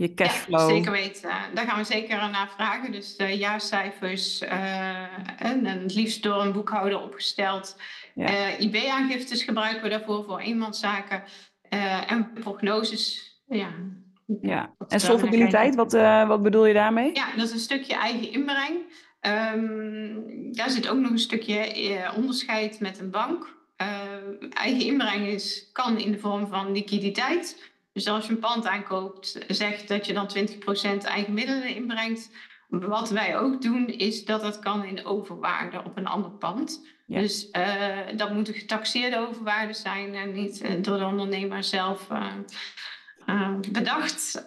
je 0.00 0.14
cashflow. 0.14 0.60
Ja, 0.60 0.74
zeker 0.74 0.92
weten. 0.92 1.30
Daar 1.54 1.66
gaan 1.66 1.78
we 1.78 1.84
zeker 1.84 2.16
naar 2.16 2.50
vragen. 2.56 2.92
Dus 2.92 3.16
de 3.16 3.36
jaarcijfers 3.36 4.40
eh, 4.40 4.98
en, 5.38 5.66
en 5.66 5.82
het 5.82 5.94
liefst 5.94 6.22
door 6.22 6.42
een 6.42 6.52
boekhouder 6.52 7.00
opgesteld. 7.00 7.76
Ja. 8.14 8.26
Eh, 8.26 8.60
IB-aangiftes 8.60 9.42
gebruiken 9.42 9.82
we 9.82 9.88
daarvoor 9.88 10.24
voor 10.24 10.38
eenmanszaken. 10.38 11.22
Eh, 11.68 12.12
en 12.12 12.32
prognoses. 12.32 13.34
Ja. 13.48 13.68
Ja. 14.40 14.74
En 14.88 15.00
solvabiliteit, 15.00 15.74
wat, 15.74 15.94
eh, 15.94 16.28
wat 16.28 16.42
bedoel 16.42 16.66
je 16.66 16.74
daarmee? 16.74 17.14
Ja, 17.14 17.26
dat 17.36 17.46
is 17.46 17.52
een 17.52 17.58
stukje 17.58 17.94
eigen 17.94 18.32
inbreng. 18.32 18.76
Ehm, 19.20 20.14
daar 20.52 20.70
zit 20.70 20.88
ook 20.88 20.98
nog 20.98 21.10
een 21.10 21.18
stukje 21.18 21.58
eh, 21.58 22.16
onderscheid 22.16 22.80
met 22.80 22.98
een 22.98 23.10
bank. 23.10 23.58
Eh, 23.76 23.88
eigen 24.50 24.84
inbreng 24.84 25.26
is, 25.26 25.68
kan 25.72 25.98
in 25.98 26.12
de 26.12 26.18
vorm 26.18 26.46
van 26.46 26.72
liquiditeit. 26.72 27.69
Dus 27.92 28.06
als 28.06 28.26
je 28.26 28.32
een 28.32 28.38
pand 28.38 28.66
aankoopt, 28.66 29.44
zegt 29.48 29.88
dat 29.88 30.06
je 30.06 30.12
dan 30.12 30.30
20% 30.36 31.04
eigen 31.04 31.34
middelen 31.34 31.74
inbrengt. 31.74 32.30
Wat 32.68 33.10
wij 33.10 33.38
ook 33.38 33.62
doen, 33.62 33.86
is 33.86 34.24
dat 34.24 34.40
dat 34.40 34.58
kan 34.58 34.84
in 34.84 35.04
overwaarde 35.04 35.82
op 35.84 35.96
een 35.96 36.06
ander 36.06 36.30
pand. 36.30 36.86
Ja. 37.06 37.20
Dus 37.20 37.50
eh, 37.50 37.98
dat 38.16 38.32
moet 38.32 38.48
een 38.48 38.54
getaxeerde 38.54 39.18
overwaarde 39.18 39.72
zijn 39.72 40.14
en 40.14 40.32
niet 40.32 40.60
eh, 40.60 40.82
door 40.82 40.98
de 40.98 41.04
ondernemer 41.04 41.64
zelf 41.64 42.10
eh, 42.10 43.54
bedacht. 43.72 44.42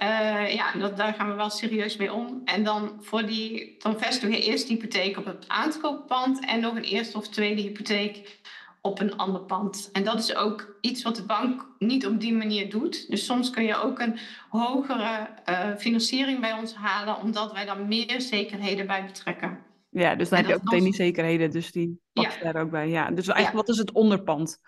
Ja, 0.48 0.72
dat, 0.72 0.98
daar 0.98 1.14
gaan 1.14 1.30
we 1.30 1.36
wel 1.36 1.50
serieus 1.50 1.98
mee 1.98 2.14
om. 2.14 2.42
En 2.46 2.64
dan, 2.64 2.98
voor 3.02 3.26
die, 3.26 3.76
dan 3.78 4.00
vestigen 4.00 4.30
we 4.30 4.44
eerst 4.44 4.68
de 4.68 4.74
hypotheek 4.74 5.18
op 5.18 5.26
het 5.26 5.48
aankooppand 5.48 6.46
en 6.46 6.60
nog 6.60 6.76
een 6.76 6.84
eerste 6.84 7.18
of 7.18 7.28
tweede 7.28 7.62
hypotheek 7.62 8.42
op 8.86 9.00
een 9.00 9.18
ander 9.18 9.42
pand. 9.42 9.90
En 9.92 10.04
dat 10.04 10.20
is 10.20 10.36
ook 10.36 10.78
iets 10.82 11.04
wat 11.04 11.16
de 11.16 11.26
bank 11.26 11.68
niet 11.80 12.06
op 12.06 12.20
die 12.20 12.34
manier 12.34 12.70
doet. 12.70 13.10
Dus 13.10 13.26
soms 13.26 13.50
kun 13.50 13.64
je 13.64 13.76
ook 13.76 14.00
een 14.00 14.20
hogere 14.50 15.30
eh, 15.44 15.76
financiering 15.78 16.40
bij 16.40 16.54
ons 16.54 16.76
halen, 16.76 17.18
omdat 17.18 17.54
wij 17.54 17.66
dan 17.66 17.88
meer 17.88 18.22
zekerheden 18.22 18.88
bij 18.88 19.06
betrekken. 19.06 19.60
Ja, 19.90 20.16
dus 20.16 20.30
dan 20.30 20.40
En 20.40 20.46
heb 20.46 20.54
je 20.54 20.60
ook 20.60 20.72
meteen 20.72 20.84
die 20.84 20.96
zekerheden, 20.96 21.52
dus 21.52 21.72
die 21.72 22.00
je 22.14 22.30
daar 22.44 22.62
ook 22.62 22.70
bij. 22.70 22.90
Ja, 22.90 23.12
dus 23.12 23.28
eigenlijk 23.28 23.68
wat 23.68 23.76
is 23.76 23.82
het 23.82 23.92
onderpand? 23.92 24.60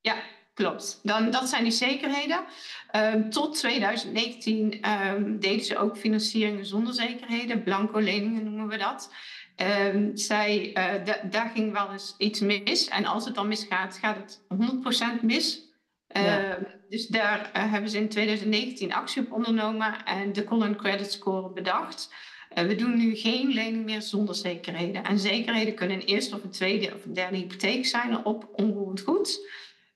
Ja, 0.00 0.16
klopt. 0.54 1.00
Dan, 1.02 1.30
dat 1.30 1.48
zijn 1.48 1.62
die 1.62 1.72
zekerheden. 1.72 2.44
Ehm, 2.90 3.30
tot 3.30 3.54
2019 3.54 4.80
ehm, 4.80 5.38
deden 5.38 5.64
ze 5.64 5.78
ook 5.78 5.96
financieringen 5.96 6.66
zonder 6.66 6.94
zekerheden. 6.94 7.62
Blanco 7.62 7.98
leningen 7.98 8.44
noemen 8.44 8.68
we 8.68 8.76
dat. 8.76 9.10
Ehm, 9.56 10.10
zij, 10.16 10.72
eh, 10.74 11.04
da- 11.04 11.20
daar 11.30 11.50
ging 11.54 11.72
wel 11.72 11.92
eens 11.92 12.14
iets 12.18 12.40
mis. 12.40 12.88
En 12.88 13.04
als 13.04 13.24
het 13.24 13.34
dan 13.34 13.48
misgaat, 13.48 13.96
gaat 13.96 14.16
het 14.16 14.44
100% 14.48 15.22
mis. 15.22 15.64
Ja. 16.08 16.54
Ehm, 16.54 16.62
dus 16.88 17.06
daar 17.06 17.50
eh, 17.52 17.70
hebben 17.72 17.90
ze 17.90 17.98
in 17.98 18.08
2019 18.08 18.94
actie 18.94 19.22
op 19.22 19.32
ondernomen 19.32 20.04
en 20.04 20.32
de 20.32 20.44
Colin 20.44 20.76
Credit 20.76 21.12
Score 21.12 21.52
bedacht. 21.52 22.14
Eh, 22.48 22.66
we 22.66 22.74
doen 22.74 22.96
nu 22.96 23.16
geen 23.16 23.48
lening 23.48 23.84
meer 23.84 24.02
zonder 24.02 24.34
zekerheden. 24.34 25.04
En 25.04 25.18
zekerheden 25.18 25.74
kunnen 25.74 25.96
een 26.00 26.06
eerste 26.06 26.36
of 26.36 26.42
een 26.42 26.50
tweede 26.50 26.94
of 26.94 27.04
een 27.04 27.12
derde 27.14 27.36
hypotheek 27.36 27.86
zijn 27.86 28.24
op 28.24 28.48
onroerend 28.52 29.00
goed. 29.00 29.40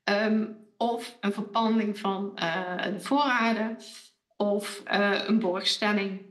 Ehm, 0.05 0.47
of 0.77 1.17
een 1.21 1.33
verpanding 1.33 1.99
van 1.99 2.33
de 2.35 3.01
voorraden 3.01 3.77
of 4.37 4.83
een 5.27 5.39
borgstelling. 5.39 6.30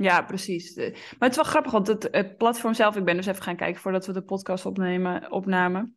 Ja, 0.00 0.22
precies. 0.22 0.74
De- 0.74 0.90
Maar 0.92 1.28
het 1.28 1.30
is 1.30 1.36
wel 1.36 1.44
grappig, 1.44 1.72
want 1.72 1.86
het, 1.86 2.08
het 2.10 2.36
platform 2.36 2.74
zelf, 2.74 2.96
ik 2.96 3.04
ben 3.04 3.16
dus 3.16 3.26
even 3.26 3.42
gaan 3.42 3.56
kijken 3.56 3.80
voordat 3.80 4.06
we 4.06 4.12
de 4.12 4.22
podcast 4.22 4.66
opnemen, 4.66 5.32
opnamen. 5.32 5.96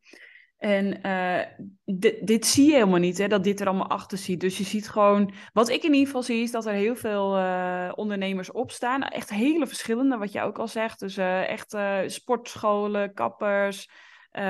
En 0.58 1.02
eh, 1.02 1.66
di- 1.86 2.20
dit 2.24 2.46
zie 2.46 2.66
je 2.66 2.74
helemaal 2.74 3.00
niet, 3.00 3.18
hè, 3.18 3.28
dat 3.28 3.44
dit 3.44 3.60
er 3.60 3.68
allemaal 3.68 3.90
achter 3.90 4.18
zit. 4.18 4.40
Dus 4.40 4.58
je 4.58 4.64
ziet 4.64 4.90
gewoon, 4.90 5.34
wat 5.54 5.70
ik 5.70 5.84
in 5.84 5.92
ieder 5.92 6.06
geval 6.06 6.24
zie, 6.24 6.42
is 6.42 6.52
dat 6.52 6.66
er 6.66 6.74
heel 6.74 6.96
veel 6.96 7.38
eh, 7.38 7.92
ondernemers 7.96 8.52
opstaan. 8.52 9.04
Echt 9.04 9.30
hele 9.30 9.68
verschillende, 9.68 10.18
wat 10.18 10.32
je 10.32 10.42
ook 10.42 10.60
al 10.60 10.68
zegt. 10.68 11.00
Dus 11.00 11.18
eh, 11.18 11.50
echt 11.50 11.74
eh, 11.74 12.00
sportscholen, 12.06 13.14
kappers, 13.14 13.90
eh, 14.32 14.44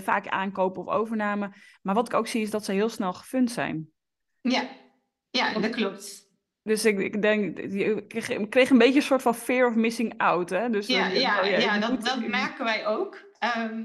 vaak 0.00 0.28
aankopen 0.28 0.82
of 0.82 0.88
overname. 0.94 1.52
Maar 1.82 1.94
wat 1.94 2.06
ik 2.08 2.14
ook 2.14 2.26
zie, 2.26 2.42
is 2.42 2.50
dat 2.50 2.64
ze 2.64 2.72
heel 2.72 2.88
snel 2.88 3.12
gefund 3.12 3.50
zijn. 3.50 3.88
Ja, 4.40 4.68
ja 5.30 5.52
dat 5.58 5.70
klopt. 5.70 6.27
Dus 6.68 6.84
ik, 6.84 6.98
ik 6.98 7.22
denk, 7.22 7.58
ik 7.58 8.08
kreeg, 8.08 8.28
ik 8.28 8.50
kreeg 8.50 8.70
een 8.70 8.78
beetje 8.78 8.96
een 8.96 9.02
soort 9.02 9.22
van 9.22 9.34
fear 9.34 9.68
of 9.68 9.74
missing 9.74 10.14
out. 10.16 10.50
Hè? 10.50 10.70
Dus 10.70 10.86
Ja, 10.86 11.08
dan- 11.08 11.20
ja, 11.20 11.40
oh 11.40 11.46
ja, 11.60 11.78
dat, 11.78 11.90
moet- 11.90 12.04
dat 12.04 12.26
merken 12.28 12.64
wij 12.64 12.86
ook. 12.86 13.16
Ehm, 13.38 13.82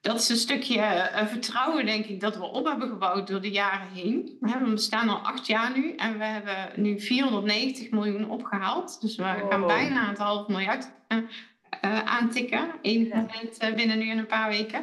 dat 0.00 0.18
is 0.20 0.28
een 0.28 0.36
stukje 0.36 0.80
eh, 0.80 1.26
vertrouwen, 1.26 1.86
denk 1.86 2.04
ik, 2.04 2.20
dat 2.20 2.36
we 2.36 2.44
op 2.44 2.66
hebben 2.66 2.88
gebouwd 2.88 3.26
door 3.28 3.40
de 3.40 3.50
jaren 3.50 3.88
heen. 3.94 4.36
We 4.40 4.48
hebben- 4.50 4.68
we 4.68 4.74
bestaan 4.74 5.08
al 5.08 5.18
acht 5.18 5.46
jaar 5.46 5.78
nu 5.78 5.94
en 5.94 6.18
we 6.18 6.24
hebben 6.24 6.82
nu 6.82 7.00
490 7.00 7.90
miljoen 7.90 8.30
opgehaald. 8.30 9.00
Dus 9.00 9.16
we 9.16 9.22
gaan 9.22 9.60
Wow. 9.60 9.66
bijna 9.68 10.08
het 10.08 10.18
half 10.18 10.48
miljard 10.48 10.90
eh, 11.08 11.18
eh, 11.80 11.98
aantikken. 12.04 12.70
Ja. 12.82 13.16
moment 13.16 13.56
eh, 13.58 13.74
binnen 13.74 13.98
nu 13.98 14.10
in 14.10 14.18
een 14.18 14.26
paar 14.26 14.48
weken. 14.48 14.80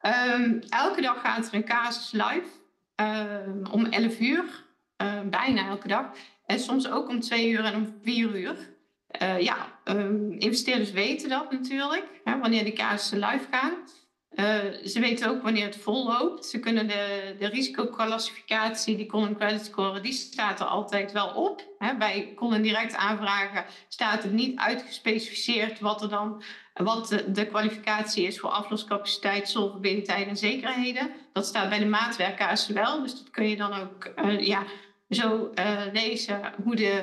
Ehm, 0.00 0.58
elke 0.68 1.00
dag 1.00 1.20
gaat 1.20 1.46
er 1.48 1.54
een 1.54 1.64
casus 1.64 2.12
live. 2.12 2.56
ehm, 2.94 3.64
om 3.70 3.84
11 3.84 4.20
uur. 4.20 4.66
eh, 4.96 5.20
bijna 5.30 5.66
elke 5.68 5.88
dag. 5.88 6.06
En 6.48 6.58
soms 6.60 6.90
ook 6.90 7.08
om 7.08 7.20
2 7.20 7.50
uur 7.50 7.64
en 7.64 7.74
om 7.74 7.94
4 8.02 8.36
uur. 8.36 8.56
Eh, 9.06 9.40
ja, 9.40 9.78
ehm, 9.84 10.32
investeerders 10.32 10.90
weten 10.90 11.28
dat 11.28 11.52
natuurlijk, 11.52 12.20
hè, 12.24 12.38
wanneer 12.38 12.64
die 12.64 12.72
casussen 12.72 13.18
live 13.18 13.46
gaan. 13.50 13.72
Eh, 14.28 14.84
ze 14.84 15.00
weten 15.00 15.28
ook 15.28 15.42
wanneer 15.42 15.64
het 15.64 15.76
vol 15.76 16.06
loopt. 16.06 16.46
Ze 16.46 16.58
kunnen 16.58 16.88
de, 16.88 17.34
de 17.38 17.46
risicoclassificatie, 17.46 18.96
die 18.96 19.06
Colin 19.06 19.36
Credit 19.36 19.64
Score, 19.64 20.00
die 20.00 20.12
staat 20.12 20.60
er 20.60 20.66
altijd 20.66 21.12
wel 21.12 21.28
op. 21.28 21.62
Hè. 21.78 21.96
Bij 21.96 22.32
Colin 22.34 22.62
direct 22.62 22.94
aanvragen 22.94 23.64
staat 23.88 24.22
het 24.22 24.32
niet 24.32 24.58
uitgespecificeerd 24.58 25.80
wat 25.80 26.02
er 26.02 26.08
dan 26.08 26.42
wat 26.74 27.08
de, 27.08 27.30
de 27.32 27.46
kwalificatie 27.46 28.26
is 28.26 28.38
voor 28.38 28.50
afloscapaciteit, 28.50 29.48
solvabiliteit 29.48 30.28
en 30.28 30.36
zekerheden. 30.36 31.10
Dat 31.32 31.46
staat 31.46 31.68
bij 31.68 31.78
de 31.78 31.86
maatwerkcasus 31.86 32.74
wel. 32.74 33.02
Dus 33.02 33.16
dat 33.16 33.30
kun 33.30 33.48
je 33.48 33.56
dan 33.56 33.72
ook 33.72 34.04
eh, 34.04 34.46
ja, 34.46 34.62
zo 35.08 35.50
eh, 35.54 35.82
lezen 35.92 36.40
hoe 36.64 36.76
de 36.76 37.02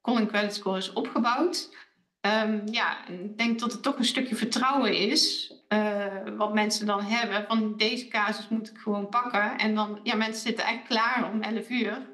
Colin 0.00 0.26
Credit 0.26 0.54
Score 0.54 0.78
is 0.78 0.92
opgebouwd. 0.92 1.76
Ehm, 2.20 2.60
ja, 2.70 3.06
ik 3.08 3.38
denk 3.38 3.58
dat 3.60 3.72
het 3.72 3.82
toch 3.82 3.98
een 3.98 4.04
stukje 4.04 4.36
vertrouwen 4.36 4.96
is. 4.96 5.52
eh, 5.68 6.06
wat 6.36 6.54
mensen 6.54 6.86
dan 6.86 7.00
hebben. 7.02 7.44
Van 7.48 7.76
deze 7.76 8.08
casus 8.08 8.48
moet 8.48 8.70
ik 8.70 8.78
gewoon 8.78 9.08
pakken. 9.08 9.58
En 9.58 9.74
dan, 9.74 10.00
ja, 10.02 10.14
mensen 10.14 10.42
zitten 10.42 10.64
echt 10.64 10.82
klaar 10.88 11.30
om 11.32 11.42
11 11.42 11.68
uur 11.70 12.06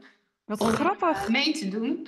Wat 0.45 0.61
om 0.61 0.67
grappig. 0.69 1.23
eh, 1.25 1.29
mee 1.29 1.53
te 1.53 1.69
doen. 1.69 2.07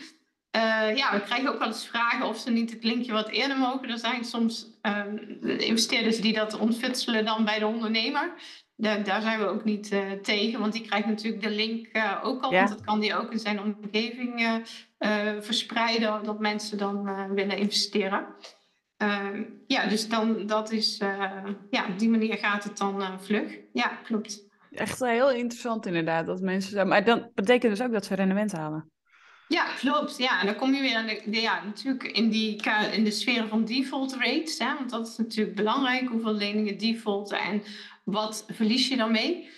Ja, 0.95 1.13
we 1.13 1.21
krijgen 1.25 1.53
ook 1.53 1.59
wel 1.59 1.69
eens 1.69 1.87
vragen 1.87 2.27
of 2.27 2.39
ze 2.39 2.51
niet 2.51 2.71
het 2.71 2.85
linkje 2.85 3.13
wat 3.13 3.29
eerder 3.29 3.57
mogen. 3.59 3.89
Er 3.91 3.99
zijn 3.99 4.25
soms 4.25 4.67
ehm, 4.83 5.17
investeerders 5.43 6.21
die 6.21 6.33
dat 6.33 6.59
ontfutselen 6.59 7.25
dan 7.25 7.45
bij 7.45 7.59
de 7.59 7.67
ondernemer. 7.67 8.33
Daar, 8.77 9.05
daar 9.05 9.23
zijn 9.23 9.39
we 9.39 9.47
ook 9.47 9.65
niet 9.65 9.93
eh, 9.93 10.11
tegen, 10.13 10.61
want 10.61 10.73
die 10.73 10.87
krijgt 10.87 11.07
natuurlijk 11.07 11.43
de 11.43 11.51
link 11.51 11.87
eh, 11.87 12.21
ook 12.23 12.43
al. 12.43 12.53
Ja. 12.53 12.59
Want 12.59 12.71
dat 12.71 12.85
kan 12.85 13.01
die 13.01 13.17
ook 13.17 13.33
in 13.33 13.39
zijn 13.39 13.61
omgeving 13.61 14.63
eh, 15.03 15.33
verspreiden, 15.41 16.25
dat 16.25 16.41
mensen 16.41 16.79
dan 16.79 17.09
eh, 17.09 17.25
willen 17.31 17.57
investeren. 17.57 18.27
Ehm, 18.97 19.43
ja, 19.67 19.87
dus 19.87 20.09
dan, 20.09 20.47
dat 20.47 20.71
is, 20.71 20.99
eh, 20.99 21.45
ja, 21.71 21.87
op 21.89 21.99
die 21.99 22.09
manier 22.09 22.37
gaat 22.37 22.65
het 22.65 22.79
dan 22.79 23.21
vlug. 23.21 23.59
Ja, 23.73 23.89
klopt. 23.89 24.49
Echt 24.71 25.01
heel 25.01 25.31
interessant 25.31 25.87
inderdaad, 25.87 26.27
dat 26.27 26.41
mensen... 26.41 26.89
Maar 26.89 27.05
dan 27.05 27.31
betekent 27.35 27.77
dus 27.77 27.87
ook 27.87 27.93
dat 27.93 28.05
ze 28.05 28.15
rendement 28.15 28.53
halen. 28.53 28.91
Ja, 29.49 29.65
klopt. 29.79 30.19
Ja, 30.19 30.41
en 30.41 30.47
dan 30.47 30.57
kom 30.57 30.75
je 30.75 30.81
weer 30.81 31.09
in 31.25 31.31
de, 31.31 31.41
ja, 31.41 31.65
natuurlijk 31.65 32.05
in, 32.05 32.31
die, 32.31 32.63
in 32.93 33.05
de 33.05 33.11
sfeer 33.11 33.49
van 33.49 33.65
default 33.65 34.15
rates. 34.15 34.59
Hè, 34.59 34.75
want 34.75 34.91
dat 34.91 35.09
is 35.09 35.17
natuurlijk 35.17 35.57
belangrijk. 35.57 36.09
Hoeveel 36.09 36.35
leningen 36.35 36.79
defaulten 36.79 37.39
en 37.39 37.63
wat 38.05 38.45
verlies 38.49 38.89
je 38.89 38.97
dan 38.97 39.13
mee? 39.13 39.49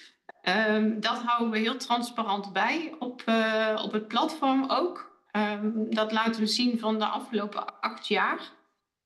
Um, 0.69 1.01
dat 1.01 1.23
houden 1.23 1.51
we 1.51 1.59
heel 1.59 1.77
transparant 1.77 2.53
bij 2.53 2.95
op, 2.99 3.23
uh, 3.29 3.81
op 3.85 3.93
het 3.93 4.09
platform 4.09 4.65
ook. 4.71 5.13
Um, 5.33 5.95
dat 5.95 6.13
laten 6.13 6.41
we 6.41 6.47
zien 6.47 6.79
van 6.79 6.99
de 6.99 7.05
afgelopen 7.05 7.81
acht 7.81 8.09
jaar. 8.09 8.53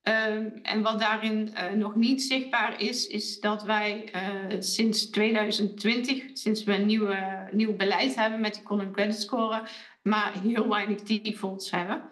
Um, 0.03 0.53
en 0.63 0.83
wat 0.83 1.01
daarin 1.01 1.55
uh, 1.55 1.73
nog 1.73 1.95
niet 1.95 2.23
zichtbaar 2.23 2.81
is, 2.81 3.07
is 3.07 3.41
dat 3.41 3.63
wij 3.63 4.13
uh, 4.15 4.61
sinds 4.61 5.11
2020, 5.11 6.25
sinds 6.33 6.65
we 6.65 6.75
een 6.75 6.87
nieuwe, 6.87 7.49
nieuw 7.51 7.77
beleid 7.77 8.15
hebben 8.15 8.41
met 8.41 8.55
die 8.55 8.63
Common 8.63 8.93
Credit 8.93 9.21
Score, 9.21 9.63
maar 10.03 10.33
heel 10.43 10.69
weinig 10.69 11.03
defaults 11.03 11.71
hebben. 11.71 12.03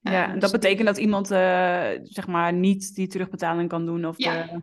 Ja, 0.00 0.36
dat 0.36 0.52
betekent 0.52 0.86
dat 0.86 0.96
iemand 0.96 1.26
zeg 2.02 2.26
maar 2.26 2.52
niet 2.52 2.94
die 2.94 3.06
terugbetaling 3.06 3.68
kan 3.68 3.86
doen? 3.86 4.06
Of 4.06 4.18
ja. 4.18 4.42
De... 4.42 4.62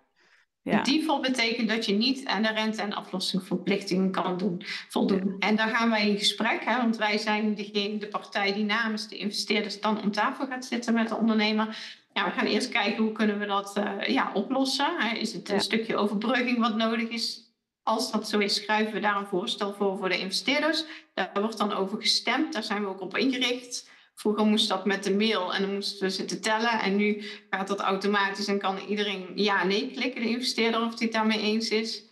Ja. 0.63 0.81
Default 0.81 1.21
betekent 1.21 1.69
dat 1.69 1.85
je 1.85 1.93
niet 1.93 2.25
aan 2.25 2.41
de 2.41 2.51
rente- 2.51 2.81
en 2.81 2.93
aflossingsverplichtingen 2.93 4.11
kan 4.11 4.37
doen, 4.37 4.63
voldoen. 4.89 5.35
En 5.39 5.55
daar 5.55 5.67
gaan 5.67 5.89
wij 5.89 6.09
in 6.09 6.17
gesprek, 6.17 6.65
hè, 6.65 6.77
want 6.77 6.97
wij 6.97 7.17
zijn 7.17 7.55
degene, 7.55 7.97
de 7.97 8.07
partij 8.07 8.53
die 8.53 8.63
namens 8.63 9.07
de 9.07 9.17
investeerders 9.17 9.81
dan 9.81 10.01
om 10.01 10.11
tafel 10.11 10.47
gaat 10.47 10.65
zitten 10.65 10.93
met 10.93 11.09
de 11.09 11.15
ondernemer. 11.15 11.77
Ja, 12.13 12.25
we 12.25 12.31
gaan 12.31 12.45
eerst 12.45 12.69
kijken 12.69 13.03
hoe 13.03 13.11
kunnen 13.11 13.39
we 13.39 13.45
dat 13.45 13.77
uh, 13.77 14.07
ja, 14.07 14.31
oplossen. 14.33 14.95
Hè. 14.97 15.15
Is 15.15 15.33
het 15.33 15.49
een 15.49 15.55
ja. 15.55 15.61
stukje 15.61 15.95
overbrugging 15.95 16.57
wat 16.57 16.75
nodig 16.75 17.09
is? 17.09 17.41
Als 17.83 18.11
dat 18.11 18.29
zo 18.29 18.39
is, 18.39 18.55
schrijven 18.55 18.93
we 18.93 18.99
daar 18.99 19.17
een 19.17 19.25
voorstel 19.25 19.73
voor 19.73 19.97
voor 19.97 20.09
de 20.09 20.19
investeerders. 20.19 20.83
Daar 21.13 21.31
wordt 21.33 21.57
dan 21.57 21.73
over 21.73 22.01
gestemd, 22.01 22.53
daar 22.53 22.63
zijn 22.63 22.81
we 22.81 22.87
ook 22.87 23.01
op 23.01 23.17
ingericht. 23.17 23.89
Vroeger 24.15 24.45
moest 24.45 24.69
dat 24.69 24.85
met 24.85 25.03
de 25.03 25.13
mail 25.13 25.53
en 25.53 25.61
dan 25.61 25.73
moesten 25.73 26.07
we 26.07 26.13
zitten 26.13 26.41
tellen. 26.41 26.79
En 26.79 26.95
nu 26.95 27.23
gaat 27.49 27.67
dat 27.67 27.79
automatisch 27.79 28.47
en 28.47 28.59
kan 28.59 28.77
iedereen 28.77 29.31
ja, 29.35 29.63
nee 29.63 29.91
klikken, 29.91 30.21
de 30.21 30.29
investeerder, 30.29 30.81
of 30.81 30.87
hij 30.87 30.97
het 30.99 31.11
daarmee 31.11 31.41
eens 31.41 31.69
is. 31.69 32.11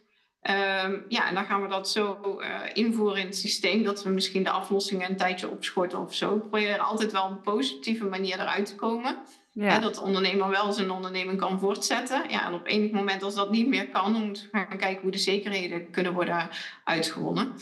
Um, 0.49 1.05
ja, 1.07 1.27
en 1.27 1.33
dan 1.33 1.45
gaan 1.45 1.61
we 1.61 1.67
dat 1.67 1.89
zo 1.89 2.37
uh, 2.39 2.59
invoeren 2.73 3.19
in 3.19 3.25
het 3.25 3.37
systeem, 3.37 3.83
dat 3.83 4.03
we 4.03 4.09
misschien 4.09 4.43
de 4.43 4.49
aflossingen 4.49 5.09
een 5.09 5.17
tijdje 5.17 5.49
opschorten 5.49 5.99
of 5.99 6.15
zo. 6.15 6.33
We 6.33 6.39
proberen 6.39 6.79
altijd 6.79 7.11
wel 7.11 7.23
op 7.23 7.31
een 7.31 7.41
positieve 7.41 8.05
manier 8.05 8.39
eruit 8.39 8.65
te 8.65 8.75
komen. 8.75 9.17
Ja. 9.51 9.69
Hè, 9.69 9.79
dat 9.79 9.95
de 9.95 10.01
ondernemer 10.01 10.49
wel 10.49 10.73
zijn 10.73 10.91
onderneming 10.91 11.39
kan 11.39 11.59
voortzetten. 11.59 12.29
Ja, 12.29 12.45
en 12.45 12.53
op 12.53 12.67
enig 12.67 12.91
moment 12.91 13.23
als 13.23 13.35
dat 13.35 13.51
niet 13.51 13.67
meer 13.67 13.89
kan, 13.89 14.13
dan 14.13 14.25
moeten 14.25 14.49
we 14.51 14.57
gaan 14.57 14.77
kijken 14.77 15.01
hoe 15.01 15.11
de 15.11 15.17
zekerheden 15.17 15.91
kunnen 15.91 16.13
worden 16.13 16.49
uitgewonnen. 16.83 17.53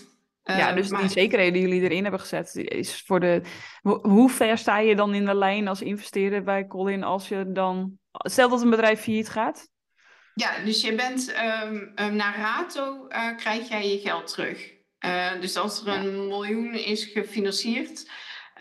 Ja, 0.43 0.74
dus 0.74 0.89
maar... 0.89 1.01
die 1.01 1.10
zekerheden 1.10 1.53
die 1.53 1.62
jullie 1.62 1.81
erin 1.81 2.01
hebben 2.01 2.19
gezet, 2.19 2.55
is 2.55 3.03
voor 3.05 3.19
de. 3.19 3.41
Hoe 3.81 4.29
ver 4.29 4.58
sta 4.58 4.79
je 4.79 4.96
dan 4.96 5.13
in 5.13 5.25
de 5.25 5.36
lijn 5.36 5.67
als 5.67 5.81
investeerder 5.81 6.43
bij 6.43 6.67
Colin 6.67 7.03
als 7.03 7.27
je 7.27 7.51
dan. 7.51 7.98
Stel 8.12 8.50
dat 8.50 8.62
een 8.62 8.69
bedrijf 8.69 9.01
failliet 9.01 9.29
gaat? 9.29 9.69
Ja, 10.34 10.60
dus 10.65 10.81
je 10.81 10.96
bent 10.96 11.36
um, 11.63 11.91
um, 11.96 12.15
naar 12.15 12.38
Rato 12.38 13.08
uh, 13.10 13.38
krijg 13.38 13.69
jij 13.69 13.89
je 13.89 14.00
geld 14.00 14.27
terug. 14.27 14.74
Uh, 15.05 15.41
dus 15.41 15.55
als 15.55 15.86
er 15.86 15.88
een 15.88 16.27
miljoen 16.27 16.74
is 16.74 17.03
gefinancierd 17.03 18.10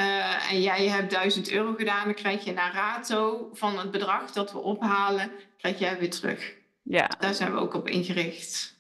uh, 0.01 0.53
en 0.53 0.61
jij 0.61 0.89
hebt 0.89 1.11
1000 1.11 1.51
euro 1.51 1.75
gedaan, 1.75 2.05
dan 2.05 2.15
krijg 2.15 2.45
je 2.45 2.53
naar 2.53 2.73
Rato 2.73 3.51
van 3.53 3.79
het 3.79 3.91
bedrag 3.91 4.33
dat 4.33 4.53
we 4.53 4.59
ophalen, 4.59 5.31
krijg 5.57 5.79
jij 5.79 5.99
weer 5.99 6.11
terug. 6.11 6.55
Ja. 6.83 7.11
Daar 7.19 7.35
zijn 7.35 7.53
we 7.53 7.59
ook 7.59 7.75
op 7.75 7.89
ingericht. 7.89 8.78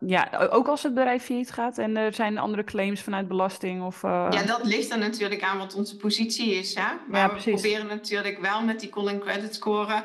Ja, 0.00 0.48
ook 0.50 0.68
als 0.68 0.82
het 0.82 0.94
bedrijf 0.94 1.24
failliet 1.24 1.50
gaat 1.50 1.78
en 1.78 1.96
er 1.96 2.14
zijn 2.14 2.38
andere 2.38 2.64
claims 2.64 3.00
vanuit 3.00 3.28
belasting 3.28 3.82
of... 3.82 4.02
Uh... 4.02 4.26
Ja, 4.30 4.42
dat 4.42 4.64
ligt 4.64 4.90
er 4.90 4.98
natuurlijk 4.98 5.42
aan 5.42 5.58
wat 5.58 5.74
onze 5.74 5.96
positie 5.96 6.54
is. 6.54 6.74
Hè? 6.74 6.94
Maar 7.08 7.20
ja, 7.20 7.34
we 7.34 7.50
proberen 7.50 7.86
natuurlijk 7.86 8.38
wel 8.40 8.62
met 8.62 8.80
die 8.80 8.88
call 8.88 9.18
credit 9.18 9.54
score, 9.54 10.02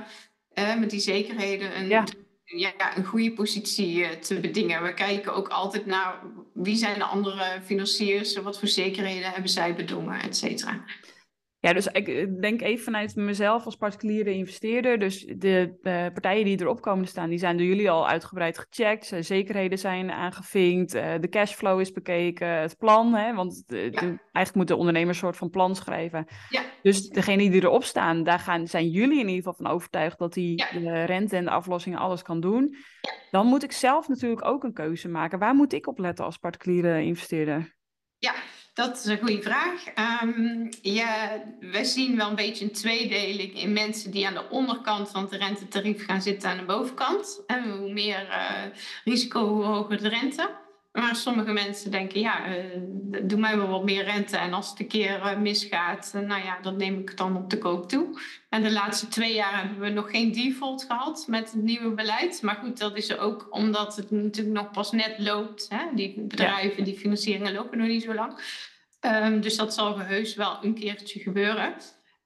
uh, 0.53 0.75
met 0.75 0.89
die 0.89 0.99
zekerheden, 0.99 1.77
een, 1.77 1.87
ja. 1.87 2.03
Ja, 2.45 2.97
een 2.97 3.05
goede 3.05 3.31
positie 3.31 3.97
uh, 3.97 4.09
te 4.09 4.39
bedingen. 4.39 4.83
We 4.83 4.93
kijken 4.93 5.33
ook 5.33 5.47
altijd 5.47 5.85
naar 5.85 6.19
wie 6.53 6.75
zijn 6.75 6.97
de 6.97 7.03
andere 7.03 7.43
financiers, 7.63 8.37
wat 8.37 8.59
voor 8.59 8.67
zekerheden 8.67 9.31
hebben 9.31 9.49
zij 9.49 9.75
bedongen, 9.75 10.21
et 10.21 10.37
cetera. 10.37 10.83
Ja, 11.65 11.73
dus 11.73 11.87
ik 11.87 12.41
denk 12.41 12.61
even 12.61 12.83
vanuit 12.83 13.15
mezelf 13.15 13.65
als 13.65 13.75
particuliere 13.75 14.33
investeerder. 14.33 14.99
Dus 14.99 15.25
de 15.25 15.77
uh, 15.83 16.05
partijen 16.13 16.45
die 16.45 16.61
erop 16.61 16.81
komen 16.81 17.05
te 17.05 17.11
staan, 17.11 17.29
die 17.29 17.39
zijn 17.39 17.57
door 17.57 17.65
jullie 17.65 17.89
al 17.89 18.07
uitgebreid 18.07 18.57
gecheckt. 18.57 19.11
Uh, 19.11 19.21
zekerheden 19.21 19.77
zijn 19.77 20.11
aangevinkt, 20.11 20.95
uh, 20.95 21.13
de 21.19 21.29
cashflow 21.29 21.79
is 21.79 21.91
bekeken, 21.91 22.47
het 22.47 22.77
plan. 22.77 23.13
Hè, 23.13 23.33
want 23.33 23.63
de, 23.67 23.77
ja. 23.77 23.89
de, 23.89 24.05
eigenlijk 24.07 24.55
moet 24.55 24.67
de 24.67 24.75
ondernemer 24.75 25.09
een 25.09 25.15
soort 25.15 25.37
van 25.37 25.49
plan 25.49 25.75
schrijven. 25.75 26.25
Ja. 26.49 26.61
Dus 26.81 27.09
degene 27.09 27.49
die 27.49 27.63
erop 27.63 27.83
staan, 27.83 28.23
daar 28.23 28.39
gaan, 28.39 28.67
zijn 28.67 28.89
jullie 28.89 29.19
in 29.19 29.27
ieder 29.27 29.35
geval 29.35 29.53
van 29.53 29.67
overtuigd 29.67 30.19
dat 30.19 30.33
die 30.33 30.57
ja. 30.57 30.79
de 30.79 31.03
rente 31.03 31.35
en 31.35 31.45
de 31.45 31.51
aflossingen 31.51 31.99
alles 31.99 32.21
kan 32.21 32.39
doen. 32.39 32.75
Dan 33.31 33.47
moet 33.47 33.63
ik 33.63 33.71
zelf 33.71 34.07
natuurlijk 34.07 34.45
ook 34.45 34.63
een 34.63 34.73
keuze 34.73 35.09
maken. 35.09 35.39
Waar 35.39 35.55
moet 35.55 35.73
ik 35.73 35.87
op 35.87 35.99
letten 35.99 36.25
als 36.25 36.37
particuliere 36.37 37.03
investeerder? 37.03 37.74
Dat 38.75 38.97
is 38.97 39.05
een 39.05 39.17
goede 39.17 39.41
vraag. 39.41 39.83
Um, 40.23 40.69
ja, 40.81 41.43
wij 41.59 41.83
zien 41.83 42.15
wel 42.15 42.29
een 42.29 42.35
beetje 42.35 42.65
een 42.65 42.71
tweedeling 42.71 43.61
in 43.61 43.73
mensen 43.73 44.11
die 44.11 44.27
aan 44.27 44.33
de 44.33 44.49
onderkant 44.49 45.09
van 45.09 45.21
het 45.21 45.33
rentetarief 45.33 46.05
gaan 46.05 46.21
zitten 46.21 46.49
aan 46.49 46.57
de 46.57 46.65
bovenkant. 46.65 47.43
En 47.47 47.71
hoe 47.71 47.93
meer 47.93 48.27
uh, 48.29 48.77
risico, 49.03 49.47
hoe 49.47 49.63
hoger 49.63 50.01
de 50.01 50.07
rente. 50.07 50.49
Maar 50.95 51.15
sommige 51.15 51.51
mensen 51.51 51.91
denken, 51.91 52.19
ja, 52.19 52.57
uh, 52.57 52.63
doe 53.23 53.39
mij 53.39 53.57
wel 53.57 53.67
wat 53.67 53.83
meer 53.83 54.03
rente. 54.03 54.37
En 54.37 54.53
als 54.53 54.69
het 54.69 54.79
een 54.79 54.87
keer 54.87 55.19
uh, 55.19 55.37
misgaat, 55.37 56.11
nou 56.13 56.43
ja, 56.43 56.57
dan 56.61 56.77
neem 56.77 56.99
ik 56.99 57.07
het 57.07 57.17
dan 57.17 57.37
op 57.37 57.49
de 57.49 57.57
koop 57.57 57.89
toe. 57.89 58.19
En 58.49 58.63
de 58.63 58.71
laatste 58.71 59.07
twee 59.07 59.33
jaar 59.33 59.57
hebben 59.57 59.79
we 59.79 59.89
nog 59.89 60.11
geen 60.11 60.31
default 60.31 60.83
gehad 60.83 61.25
met 61.27 61.51
het 61.51 61.61
nieuwe 61.61 61.89
beleid. 61.89 62.41
Maar 62.41 62.55
goed, 62.55 62.77
dat 62.77 62.97
is 62.97 63.17
ook 63.17 63.47
omdat 63.49 63.95
het 63.95 64.11
natuurlijk 64.11 64.55
nog 64.55 64.71
pas 64.71 64.91
net 64.91 65.15
loopt. 65.17 65.65
Hè? 65.69 65.85
Die 65.95 66.21
bedrijven, 66.21 66.83
die 66.83 66.97
financieringen 66.97 67.53
lopen 67.53 67.77
nog 67.77 67.87
niet 67.87 68.03
zo 68.03 68.13
lang. 68.13 68.39
Um, 69.01 69.41
dus 69.41 69.55
dat 69.55 69.73
zal 69.73 69.99
heus 69.99 70.35
wel 70.35 70.57
een 70.61 70.73
keertje 70.73 71.19
gebeuren. 71.19 71.73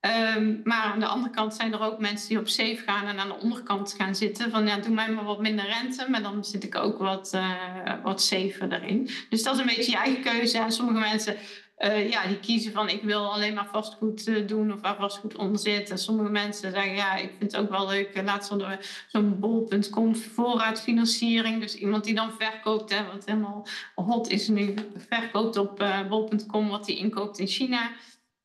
Um, 0.01 0.61
maar 0.63 0.81
aan 0.81 0.99
de 0.99 1.05
andere 1.05 1.33
kant 1.33 1.53
zijn 1.53 1.73
er 1.73 1.81
ook 1.81 1.99
mensen 1.99 2.29
die 2.29 2.39
op 2.39 2.47
safe 2.47 2.81
gaan 2.85 3.07
en 3.07 3.19
aan 3.19 3.27
de 3.27 3.39
onderkant 3.39 3.93
gaan 3.97 4.15
zitten. 4.15 4.51
Van 4.51 4.67
ja, 4.67 4.77
doe 4.77 4.93
mij 4.93 5.11
maar 5.11 5.23
wat 5.23 5.41
minder 5.41 5.65
rente, 5.65 6.05
maar 6.09 6.21
dan 6.21 6.45
zit 6.45 6.63
ik 6.63 6.75
ook 6.75 6.97
wat, 6.97 7.31
uh, 7.35 8.03
wat 8.03 8.21
safer 8.21 8.73
erin. 8.73 9.09
Dus 9.29 9.43
dat 9.43 9.53
is 9.53 9.59
een 9.59 9.65
beetje 9.65 9.91
je 9.91 9.97
eigen 9.97 10.21
keuze. 10.21 10.57
En 10.57 10.71
sommige 10.71 10.99
mensen 10.99 11.35
uh, 11.77 12.09
ja, 12.09 12.27
die 12.27 12.39
kiezen 12.39 12.71
van 12.71 12.89
ik 12.89 13.01
wil 13.01 13.33
alleen 13.33 13.53
maar 13.53 13.69
vastgoed 13.71 14.27
uh, 14.27 14.47
doen 14.47 14.73
of 14.73 14.81
waar 14.81 14.95
vastgoed 14.95 15.35
onder 15.35 15.59
zit. 15.59 15.89
En 15.89 15.97
sommige 15.97 16.29
mensen 16.29 16.71
zeggen 16.71 16.95
ja, 16.95 17.15
ik 17.15 17.31
vind 17.37 17.51
het 17.51 17.61
ook 17.61 17.69
wel 17.69 17.87
leuk. 17.87 18.21
Laatst 18.23 18.49
hadden 18.49 18.69
we 18.69 18.77
zo'n 19.07 19.39
bol.com 19.39 20.15
voorraadfinanciering. 20.15 21.61
Dus 21.61 21.75
iemand 21.75 22.03
die 22.03 22.15
dan 22.15 22.31
verkoopt, 22.37 22.93
hè, 22.93 23.05
wat 23.05 23.25
helemaal 23.25 23.67
hot 23.95 24.29
is 24.29 24.47
nu, 24.47 24.73
verkoopt 25.09 25.57
op 25.57 25.85
bol.com 26.09 26.69
wat 26.69 26.87
hij 26.87 26.95
inkoopt 26.95 27.39
in 27.39 27.47
China 27.47 27.91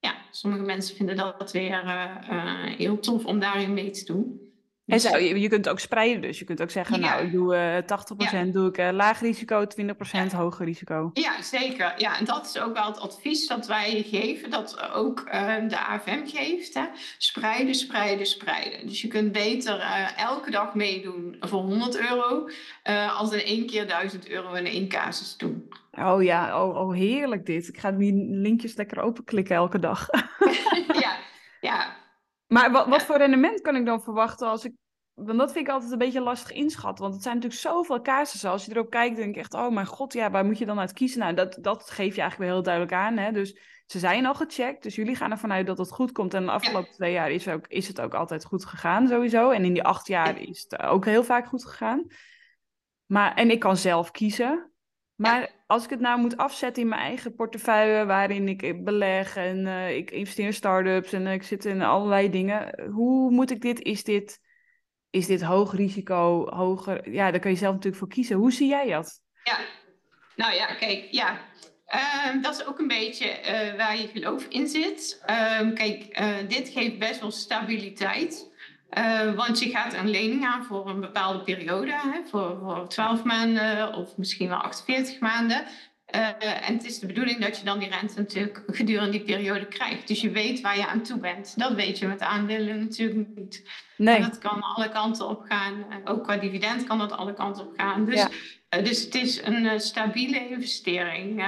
ja, 0.05 0.15
sommige 0.31 0.63
mensen 0.63 0.97
vinden 0.97 1.17
dat 1.17 1.53
weer 1.53 1.85
uh, 1.85 2.05
uh, 2.31 2.65
heel 2.65 2.99
tof 2.99 3.25
om 3.25 3.39
daarin 3.39 3.75
mee 3.75 3.91
te 3.91 4.05
doen. 4.05 4.53
En 4.87 5.01
zo, 5.01 5.17
je, 5.17 5.41
je 5.41 5.49
kunt 5.49 5.69
ook 5.69 5.81
spreiden 5.81 6.23
dus. 6.23 6.39
Je 6.39 6.45
kunt 6.45 6.63
ook 6.63 6.71
zeggen, 6.71 7.01
ja. 7.01 7.11
nou, 7.11 7.25
ik 7.27 7.33
doe 7.33 7.55
uh, 7.55 7.77
80% 7.79 8.31
ja. 8.31 8.45
doe 8.45 8.69
ik 8.69 8.79
uh, 8.79 8.89
laag 8.93 9.21
risico, 9.21 9.65
20% 9.65 9.67
ja. 10.11 10.29
hoger 10.29 10.65
risico. 10.65 11.11
Ja, 11.15 11.43
zeker. 11.43 11.95
Ja, 11.97 12.19
en 12.19 12.25
dat 12.25 12.47
is 12.47 12.59
ook 12.59 12.75
wel 12.75 12.87
het 12.87 13.01
advies 13.01 13.47
dat 13.47 13.67
wij 13.67 14.05
geven, 14.09 14.51
dat 14.51 14.91
ook 14.93 15.23
uh, 15.27 15.69
de 15.69 15.79
AFM 15.79 16.27
geeft. 16.27 16.75
Hè. 16.75 16.85
Spreiden, 17.19 17.75
spreiden, 17.75 18.27
spreiden. 18.27 18.87
Dus 18.87 19.01
je 19.01 19.09
kunt 19.09 19.33
beter 19.33 19.81
elke 20.17 20.51
dag 20.51 20.75
meedoen 20.75 21.37
voor 21.41 21.61
100 21.61 22.01
euro, 22.11 22.49
als 23.17 23.33
in 23.33 23.45
één 23.45 23.67
keer 23.67 23.87
1000 23.87 24.29
euro 24.29 24.53
in 24.53 24.67
één 24.67 24.89
casus 24.89 25.37
doen. 25.37 25.69
Oh 25.99 26.23
ja, 26.23 26.65
oh, 26.65 26.77
oh 26.77 26.95
heerlijk 26.95 27.47
dit. 27.47 27.69
Ik 27.69 27.79
ga 27.79 27.93
die 27.93 28.15
linkjes 28.15 28.77
lekker 28.77 29.01
openklikken 29.01 29.57
elke 29.57 29.79
dag. 29.79 30.09
ja, 31.03 31.17
ja. 31.61 31.94
Maar 32.55 32.71
wat, 32.71 32.87
wat 32.87 33.03
voor 33.03 33.17
rendement 33.17 33.61
kan 33.61 33.77
ik 33.77 33.87
dan 33.87 34.03
verwachten 34.03 34.49
als 34.49 34.65
ik... 34.65 34.73
Want 35.15 35.39
dat 35.39 35.53
vind 35.53 35.67
ik 35.67 35.73
altijd 35.73 35.93
een 35.93 35.99
beetje 35.99 36.21
lastig 36.21 36.53
inschatten. 36.53 37.03
Want 37.03 37.15
het 37.15 37.23
zijn 37.23 37.35
natuurlijk 37.35 37.63
zoveel 37.63 38.01
casussen. 38.01 38.51
Als 38.51 38.65
je 38.65 38.71
erop 38.71 38.91
kijkt, 38.91 39.17
denk 39.17 39.29
ik 39.29 39.37
echt... 39.37 39.55
Oh 39.55 39.71
mijn 39.71 39.87
god, 39.87 40.13
ja, 40.13 40.31
waar 40.31 40.45
moet 40.45 40.59
je 40.59 40.67
dan 40.67 40.79
uit 40.79 40.93
kiezen? 40.93 41.19
Nou, 41.21 41.35
dat, 41.35 41.59
dat 41.61 41.91
geef 41.91 42.15
je 42.15 42.21
eigenlijk 42.21 42.39
weer 42.39 42.51
heel 42.51 42.63
duidelijk 42.63 42.95
aan. 42.95 43.17
Hè? 43.17 43.33
Dus 43.33 43.59
ze 43.87 43.99
zijn 43.99 44.27
al 44.27 44.35
gecheckt. 44.35 44.83
Dus 44.83 44.95
jullie 44.95 45.15
gaan 45.15 45.31
ervan 45.31 45.53
uit 45.53 45.67
dat 45.67 45.79
het 45.79 45.91
goed 45.91 46.13
komt. 46.13 46.35
En 46.35 46.45
de 46.45 46.51
afgelopen 46.51 46.93
twee 46.93 47.13
jaar 47.13 47.31
is, 47.31 47.49
ook, 47.49 47.67
is 47.67 47.89
het 47.89 48.01
ook 48.01 48.15
altijd 48.15 48.45
goed 48.45 48.65
gegaan 48.65 49.09
sowieso. 49.09 49.51
En 49.51 49.65
in 49.65 49.73
die 49.73 49.85
acht 49.85 50.07
jaar 50.07 50.41
is 50.41 50.67
het 50.69 50.83
ook 50.83 51.05
heel 51.05 51.25
vaak 51.25 51.47
goed 51.47 51.65
gegaan. 51.65 52.07
Maar, 53.07 53.35
en 53.35 53.51
ik 53.51 53.61
kan 53.61 53.77
zelf 53.77 54.11
kiezen. 54.11 54.73
Maar 55.17 55.41
ja. 55.41 55.49
als 55.67 55.85
ik 55.85 55.91
het 55.91 56.01
nou 56.01 56.21
moet 56.21 56.37
afzetten 56.37 56.83
in 56.83 56.89
mijn 56.89 57.01
eigen 57.01 57.35
portefeuille, 57.35 58.05
waarin 58.05 58.49
ik 58.49 58.85
beleg 58.85 59.37
en 59.37 59.67
uh, 59.67 59.97
ik 59.97 60.11
investeer 60.11 60.47
in 60.47 60.55
start-ups 60.55 61.13
en 61.13 61.27
uh, 61.27 61.33
ik 61.33 61.43
zit 61.43 61.65
in 61.65 61.83
allerlei 61.83 62.31
dingen, 62.31 62.91
hoe 62.91 63.31
moet 63.31 63.51
ik 63.51 63.61
dit? 63.61 63.83
Is 63.83 64.05
dit, 64.05 64.41
is 65.11 65.27
dit 65.27 65.43
hoog 65.43 65.75
risico, 65.75 66.49
hoger? 66.49 67.11
Ja, 67.11 67.31
daar 67.31 67.41
kun 67.41 67.51
je 67.51 67.57
zelf 67.57 67.73
natuurlijk 67.73 68.03
voor 68.03 68.13
kiezen. 68.13 68.37
Hoe 68.37 68.53
zie 68.53 68.69
jij 68.69 68.91
dat? 68.91 69.21
Ja, 69.43 69.59
nou 70.37 70.55
ja, 70.55 70.75
kijk, 70.75 71.07
ja. 71.11 71.39
Ehm, 71.87 72.41
dat 72.41 72.55
is 72.55 72.67
ook 72.67 72.79
een 72.79 72.89
beetje 72.89 73.29
eh, 73.29 73.77
waar 73.77 73.97
je 73.97 74.09
geloof 74.09 74.47
in 74.49 74.69
zit. 74.69 75.23
Ehm, 75.27 75.75
kijk, 75.75 76.23
dit 76.49 76.69
geeft 76.69 76.99
best 76.99 77.21
wel 77.21 77.31
stabiliteit. 77.31 78.53
Uh, 78.99 79.35
want 79.35 79.59
je 79.59 79.71
gaat 79.71 79.95
een 79.95 80.11
lening 80.11 80.45
aan 80.45 80.65
voor 80.65 80.89
een 80.89 81.01
bepaalde 81.01 81.43
periode, 81.43 81.93
hè, 81.93 82.21
voor, 82.31 82.59
voor 82.63 82.89
12 82.89 83.23
maanden 83.25 83.95
of 83.95 84.17
misschien 84.17 84.49
wel 84.49 84.59
48 84.59 85.21
maanden. 85.21 85.65
Uh, 86.15 86.69
en 86.69 86.75
het 86.75 86.85
is 86.85 86.99
de 86.99 87.07
bedoeling 87.07 87.39
dat 87.39 87.59
je 87.59 87.65
dan 87.65 87.79
die 87.79 87.89
rente 87.89 88.15
natuurlijk 88.17 88.63
gedurende 88.67 89.11
die 89.11 89.23
periode 89.23 89.67
krijgt. 89.67 90.09
Dus 90.09 90.21
je 90.21 90.31
weet 90.31 90.61
waar 90.61 90.77
je 90.77 90.87
aan 90.87 91.03
toe 91.03 91.19
bent. 91.19 91.59
Dat 91.59 91.75
weet 91.75 91.99
je 91.99 92.07
met 92.07 92.21
aandelen 92.21 92.79
natuurlijk 92.79 93.29
niet. 93.35 93.71
Nee. 93.97 94.17
En 94.17 94.23
dat 94.23 94.39
kan 94.39 94.63
alle 94.63 94.89
kanten 94.89 95.29
op 95.29 95.45
gaan. 95.49 95.87
Ook 96.05 96.25
qua 96.25 96.37
dividend 96.37 96.85
kan 96.85 96.99
dat 96.99 97.13
alle 97.13 97.35
kanten 97.35 97.67
op 97.67 97.73
gaan. 97.77 98.05
Dus, 98.05 98.21
ja. 98.21 98.29
uh, 98.79 98.85
dus 98.85 99.05
het 99.05 99.15
is 99.15 99.43
een 99.43 99.65
uh, 99.65 99.79
stabiele 99.79 100.49
investering. 100.49 101.45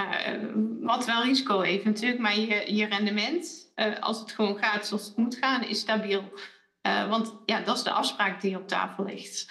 wat 0.80 1.06
wel 1.06 1.22
risico 1.22 1.60
heeft 1.60 1.84
natuurlijk. 1.84 2.20
Maar 2.20 2.38
je, 2.38 2.74
je 2.74 2.86
rendement, 2.86 3.72
als 4.00 4.20
het 4.20 4.32
gewoon 4.32 4.58
gaat 4.58 4.86
zoals 4.86 5.06
het 5.06 5.16
moet 5.16 5.36
gaan, 5.36 5.64
is 5.64 5.78
stabiel. 5.78 6.32
Want 7.08 7.34
ja, 7.46 7.60
dat 7.60 7.76
is 7.76 7.82
de 7.82 7.90
afspraak 7.90 8.40
die 8.40 8.56
op 8.56 8.68
tafel 8.68 9.04
ligt. 9.04 9.46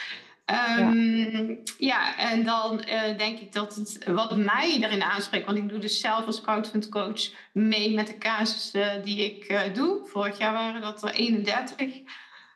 Um, 0.79 1.49
ja. 1.49 1.55
ja. 1.77 2.17
en 2.17 2.43
dan 2.43 2.83
uh, 2.89 3.17
denk 3.17 3.39
ik 3.39 3.53
dat 3.53 3.75
het 3.75 3.99
wat 4.05 4.37
mij 4.37 4.77
erin 4.81 5.03
aanspreekt, 5.03 5.45
want 5.45 5.57
ik 5.57 5.69
doe 5.69 5.79
dus 5.79 5.99
zelf 5.99 6.25
als 6.25 6.41
crowdfund 6.41 6.89
coach 6.89 7.31
mee 7.51 7.93
met 7.93 8.07
de 8.07 8.17
casussen 8.17 9.03
die 9.03 9.35
ik 9.35 9.51
uh, 9.51 9.61
doe. 9.73 10.01
Vorig 10.05 10.37
jaar 10.37 10.53
waren 10.53 10.81
dat 10.81 11.03
er 11.03 11.11
31. 11.11 11.93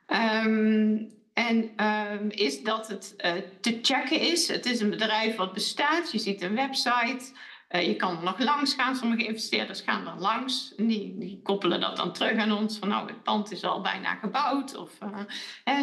Um, 0.08 1.18
en 1.34 1.86
um, 1.86 2.30
is 2.30 2.64
dat 2.64 2.88
het 2.88 3.14
uh, 3.18 3.32
te 3.62 3.80
checken 3.82 4.20
is. 4.20 4.48
Het 4.48 4.66
is 4.66 4.80
een 4.80 4.90
bedrijf 4.90 5.36
wat 5.36 5.54
bestaat. 5.54 6.12
Je 6.12 6.20
ziet 6.20 6.42
een 6.42 6.56
website. 6.56 7.32
Je 7.70 7.96
kan 7.96 8.18
er 8.18 8.24
nog 8.24 8.40
langs 8.40 8.74
gaan. 8.74 8.96
Sommige 8.96 9.26
investeerders 9.26 9.82
gaan 9.82 10.08
er 10.08 10.20
langs. 10.20 10.74
Die, 10.78 11.18
die 11.18 11.40
koppelen 11.44 11.80
dat 11.80 11.98
dan 11.98 12.14
terug 12.14 12.38
aan 12.38 12.52
ons. 12.52 12.78
Van 12.78 12.88
nou, 12.88 13.08
het 13.08 13.24
pand 13.24 13.52
is 13.52 13.64
al 13.64 13.82
bijna 13.82 14.16
gebouwd. 14.16 14.76
Of 14.76 14.98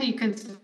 je 0.00 0.14
kunt 0.14 0.58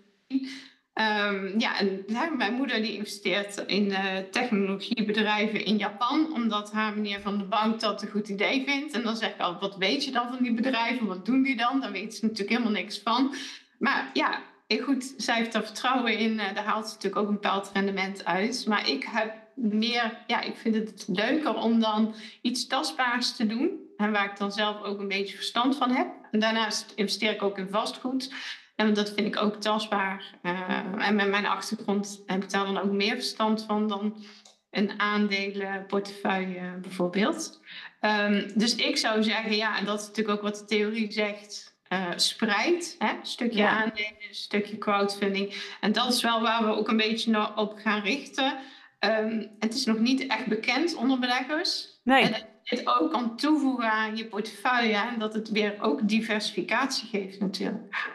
Um, 0.94 1.60
ja, 1.60 1.78
en 1.78 2.04
mijn 2.36 2.54
moeder 2.54 2.82
die 2.82 2.94
investeert 2.94 3.56
in 3.66 3.84
uh, 3.84 4.16
technologiebedrijven 4.30 5.64
in 5.64 5.76
Japan, 5.76 6.32
omdat 6.32 6.72
haar 6.72 6.94
meneer 6.94 7.20
van 7.20 7.38
de 7.38 7.44
bank 7.44 7.80
dat 7.80 8.02
een 8.02 8.10
goed 8.10 8.28
idee 8.28 8.64
vindt. 8.64 8.94
En 8.94 9.02
dan 9.02 9.16
zeg 9.16 9.30
ik 9.34 9.40
al, 9.40 9.58
wat 9.60 9.76
weet 9.76 10.04
je 10.04 10.10
dan 10.10 10.28
van 10.28 10.42
die 10.42 10.54
bedrijven? 10.54 11.06
Wat 11.06 11.26
doen 11.26 11.42
die 11.42 11.56
dan? 11.56 11.80
Daar 11.80 11.92
weet 11.92 12.14
ze 12.14 12.22
natuurlijk 12.24 12.50
helemaal 12.50 12.72
niks 12.72 13.00
van. 13.00 13.34
Maar 13.78 14.10
ja, 14.12 14.42
goed, 14.80 15.14
zij 15.16 15.36
heeft 15.36 15.54
er 15.54 15.64
vertrouwen 15.64 16.18
in. 16.18 16.36
Daar 16.36 16.64
haalt 16.64 16.86
ze 16.86 16.94
natuurlijk 16.94 17.22
ook 17.22 17.28
een 17.28 17.40
bepaald 17.40 17.70
rendement 17.74 18.24
uit. 18.24 18.66
Maar 18.66 18.88
ik 18.88 19.04
heb 19.04 19.41
meer, 19.54 20.18
ja, 20.26 20.40
ik 20.40 20.56
vind 20.56 20.74
het 20.74 21.04
leuker 21.06 21.54
om 21.54 21.80
dan 21.80 22.14
iets 22.40 22.66
tastbaars 22.66 23.36
te 23.36 23.46
doen. 23.46 23.80
En 23.96 24.12
waar 24.12 24.24
ik 24.24 24.38
dan 24.38 24.52
zelf 24.52 24.82
ook 24.82 25.00
een 25.00 25.08
beetje 25.08 25.36
verstand 25.36 25.76
van 25.76 25.90
heb. 25.90 26.08
En 26.30 26.40
daarnaast 26.40 26.92
investeer 26.94 27.32
ik 27.32 27.42
ook 27.42 27.58
in 27.58 27.68
vastgoed. 27.70 28.34
En 28.76 28.94
dat 28.94 29.12
vind 29.12 29.26
ik 29.26 29.42
ook 29.42 29.54
tastbaar. 29.54 30.34
Uh, 30.42 31.06
en 31.06 31.14
met 31.14 31.28
mijn 31.28 31.46
achtergrond 31.46 32.22
heb 32.26 32.42
ik 32.42 32.50
daar 32.50 32.64
dan 32.64 32.78
ook 32.78 32.90
meer 32.90 33.14
verstand 33.14 33.62
van 33.62 33.88
dan 33.88 34.24
een 34.70 35.00
aandelenportefeuille 35.00 36.78
bijvoorbeeld. 36.80 37.60
Um, 38.00 38.52
dus 38.54 38.74
ik 38.74 38.96
zou 38.96 39.22
zeggen, 39.22 39.56
ja, 39.56 39.78
en 39.78 39.84
dat 39.84 40.00
is 40.00 40.06
natuurlijk 40.06 40.36
ook 40.36 40.42
wat 40.44 40.58
de 40.58 40.64
theorie 40.64 41.12
zegt, 41.12 41.76
uh, 41.92 42.06
spreid. 42.16 42.96
Hè? 42.98 43.08
Een 43.08 43.26
stukje 43.26 43.58
ja. 43.58 43.68
aandelen, 43.68 44.14
een 44.28 44.34
stukje 44.34 44.78
crowdfunding. 44.78 45.74
En 45.80 45.92
dat 45.92 46.12
is 46.12 46.22
wel 46.22 46.40
waar 46.40 46.64
we 46.64 46.70
ook 46.70 46.88
een 46.88 46.96
beetje 46.96 47.56
op 47.56 47.78
gaan 47.78 48.00
richten. 48.00 48.58
Um, 49.04 49.50
het 49.58 49.74
is 49.74 49.84
nog 49.84 49.98
niet 49.98 50.26
echt 50.26 50.46
bekend 50.46 50.94
onder 50.94 51.18
beleggers. 51.18 52.00
Nee. 52.04 52.22
En 52.22 52.30
dat 52.30 52.46
je 52.62 52.76
het 52.76 52.86
ook 52.86 53.10
kan 53.10 53.36
toevoegen 53.36 53.90
aan 53.90 54.16
je 54.16 54.28
portefeuille. 54.28 54.96
En 54.96 55.18
dat 55.18 55.34
het 55.34 55.50
weer 55.50 55.76
ook 55.80 56.08
diversificatie 56.08 57.08
geeft 57.08 57.40
natuurlijk. 57.40 58.10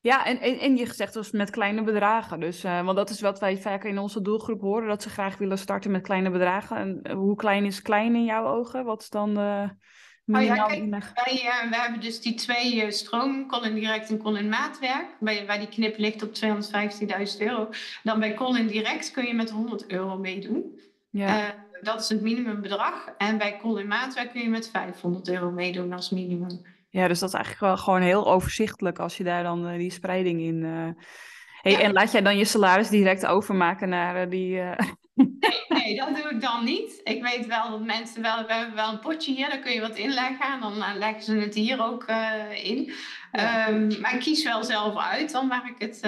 Ja, 0.00 0.24
en, 0.24 0.40
en, 0.40 0.58
en 0.58 0.76
je 0.76 0.94
zegt 0.94 1.14
dus 1.14 1.30
met 1.30 1.50
kleine 1.50 1.82
bedragen. 1.82 2.40
Dus, 2.40 2.64
uh, 2.64 2.84
want 2.84 2.96
dat 2.96 3.10
is 3.10 3.20
wat 3.20 3.40
wij 3.40 3.58
vaak 3.58 3.84
in 3.84 3.98
onze 3.98 4.22
doelgroep 4.22 4.60
horen, 4.60 4.88
dat 4.88 5.02
ze 5.02 5.10
graag 5.10 5.38
willen 5.38 5.58
starten 5.58 5.90
met 5.90 6.02
kleine 6.02 6.30
bedragen. 6.30 6.76
En 6.76 7.00
uh, 7.02 7.12
hoe 7.12 7.36
klein 7.36 7.64
is 7.64 7.82
klein 7.82 8.14
in 8.14 8.24
jouw 8.24 8.46
ogen? 8.46 8.84
Wat 8.84 9.00
is 9.00 9.08
dan 9.08 9.34
de 9.34 9.68
oh 10.26 10.42
ja, 10.42 10.66
kijk, 10.66 10.90
wij, 10.90 11.34
uh, 11.34 11.70
wij 11.70 11.78
hebben 11.80 12.00
dus 12.00 12.20
die 12.20 12.34
twee 12.34 12.90
stroom, 12.90 13.48
Colin 13.48 13.74
Direct 13.74 14.10
en 14.10 14.18
Colin 14.18 14.48
Maatwerk, 14.48 15.06
bij, 15.20 15.46
waar 15.46 15.58
die 15.58 15.68
knip 15.68 15.98
ligt 15.98 16.22
op 16.22 16.30
215.000 16.34 17.38
euro. 17.38 17.68
Dan 18.02 18.20
bij 18.20 18.34
Colin 18.34 18.66
Direct 18.66 19.10
kun 19.10 19.26
je 19.26 19.34
met 19.34 19.50
100 19.50 19.90
euro 19.90 20.18
meedoen. 20.18 20.80
Ja. 21.10 21.54
dat 21.82 22.00
is 22.00 22.08
het 22.08 22.20
minimumbedrag. 22.20 23.08
En 23.18 23.38
bij 23.38 23.58
Colin 23.60 23.86
Maatwerk 23.86 24.30
kun 24.30 24.42
je 24.42 24.48
met 24.48 24.70
500 24.70 25.28
euro 25.28 25.50
meedoen 25.50 25.92
als 25.92 26.10
minimum. 26.10 26.60
Ja, 26.88 27.08
dus 27.08 27.18
dat 27.18 27.28
is 27.28 27.34
eigenlijk 27.34 27.64
wel 27.64 27.76
gewoon 27.76 28.00
heel 28.00 28.26
overzichtelijk 28.26 28.98
als 28.98 29.16
je 29.16 29.24
daar 29.24 29.42
dan 29.42 29.68
uh, 29.70 29.76
die 29.76 29.90
spreiding 29.90 30.40
in. 30.40 30.62
Uh... 30.62 30.88
Hey, 31.60 31.72
ja. 31.72 31.80
En 31.80 31.92
laat 31.92 32.12
jij 32.12 32.22
dan 32.22 32.36
je 32.36 32.44
salaris 32.44 32.88
direct 32.88 33.26
overmaken 33.26 33.88
naar 33.88 34.28
die. 34.28 34.60
Nee, 35.14 35.64
nee, 35.68 35.96
dat 35.96 36.16
doe 36.16 36.30
ik 36.30 36.40
dan 36.40 36.64
niet. 36.64 37.00
Ik 37.04 37.22
weet 37.22 37.46
wel 37.46 37.70
dat 37.70 37.84
mensen 37.84 38.22
wel, 38.22 38.46
we 38.46 38.52
hebben 38.52 38.74
wel 38.74 38.92
een 38.92 38.98
potje 38.98 39.34
hier, 39.34 39.48
daar 39.48 39.58
kun 39.58 39.72
je 39.72 39.80
wat 39.80 39.96
inleggen. 39.96 40.52
En 40.52 40.60
dan 40.60 40.98
leggen 40.98 41.22
ze 41.22 41.36
het 41.36 41.54
hier 41.54 41.84
ook 41.84 42.04
in. 42.62 42.92
Ja. 43.32 43.68
Um, 43.68 44.00
maar 44.00 44.14
ik 44.14 44.20
kies 44.20 44.44
wel 44.44 44.64
zelf 44.64 44.96
uit 44.96 45.32
dan 45.32 45.48
waar 45.48 45.68
ik 45.68 45.74
het 45.78 46.00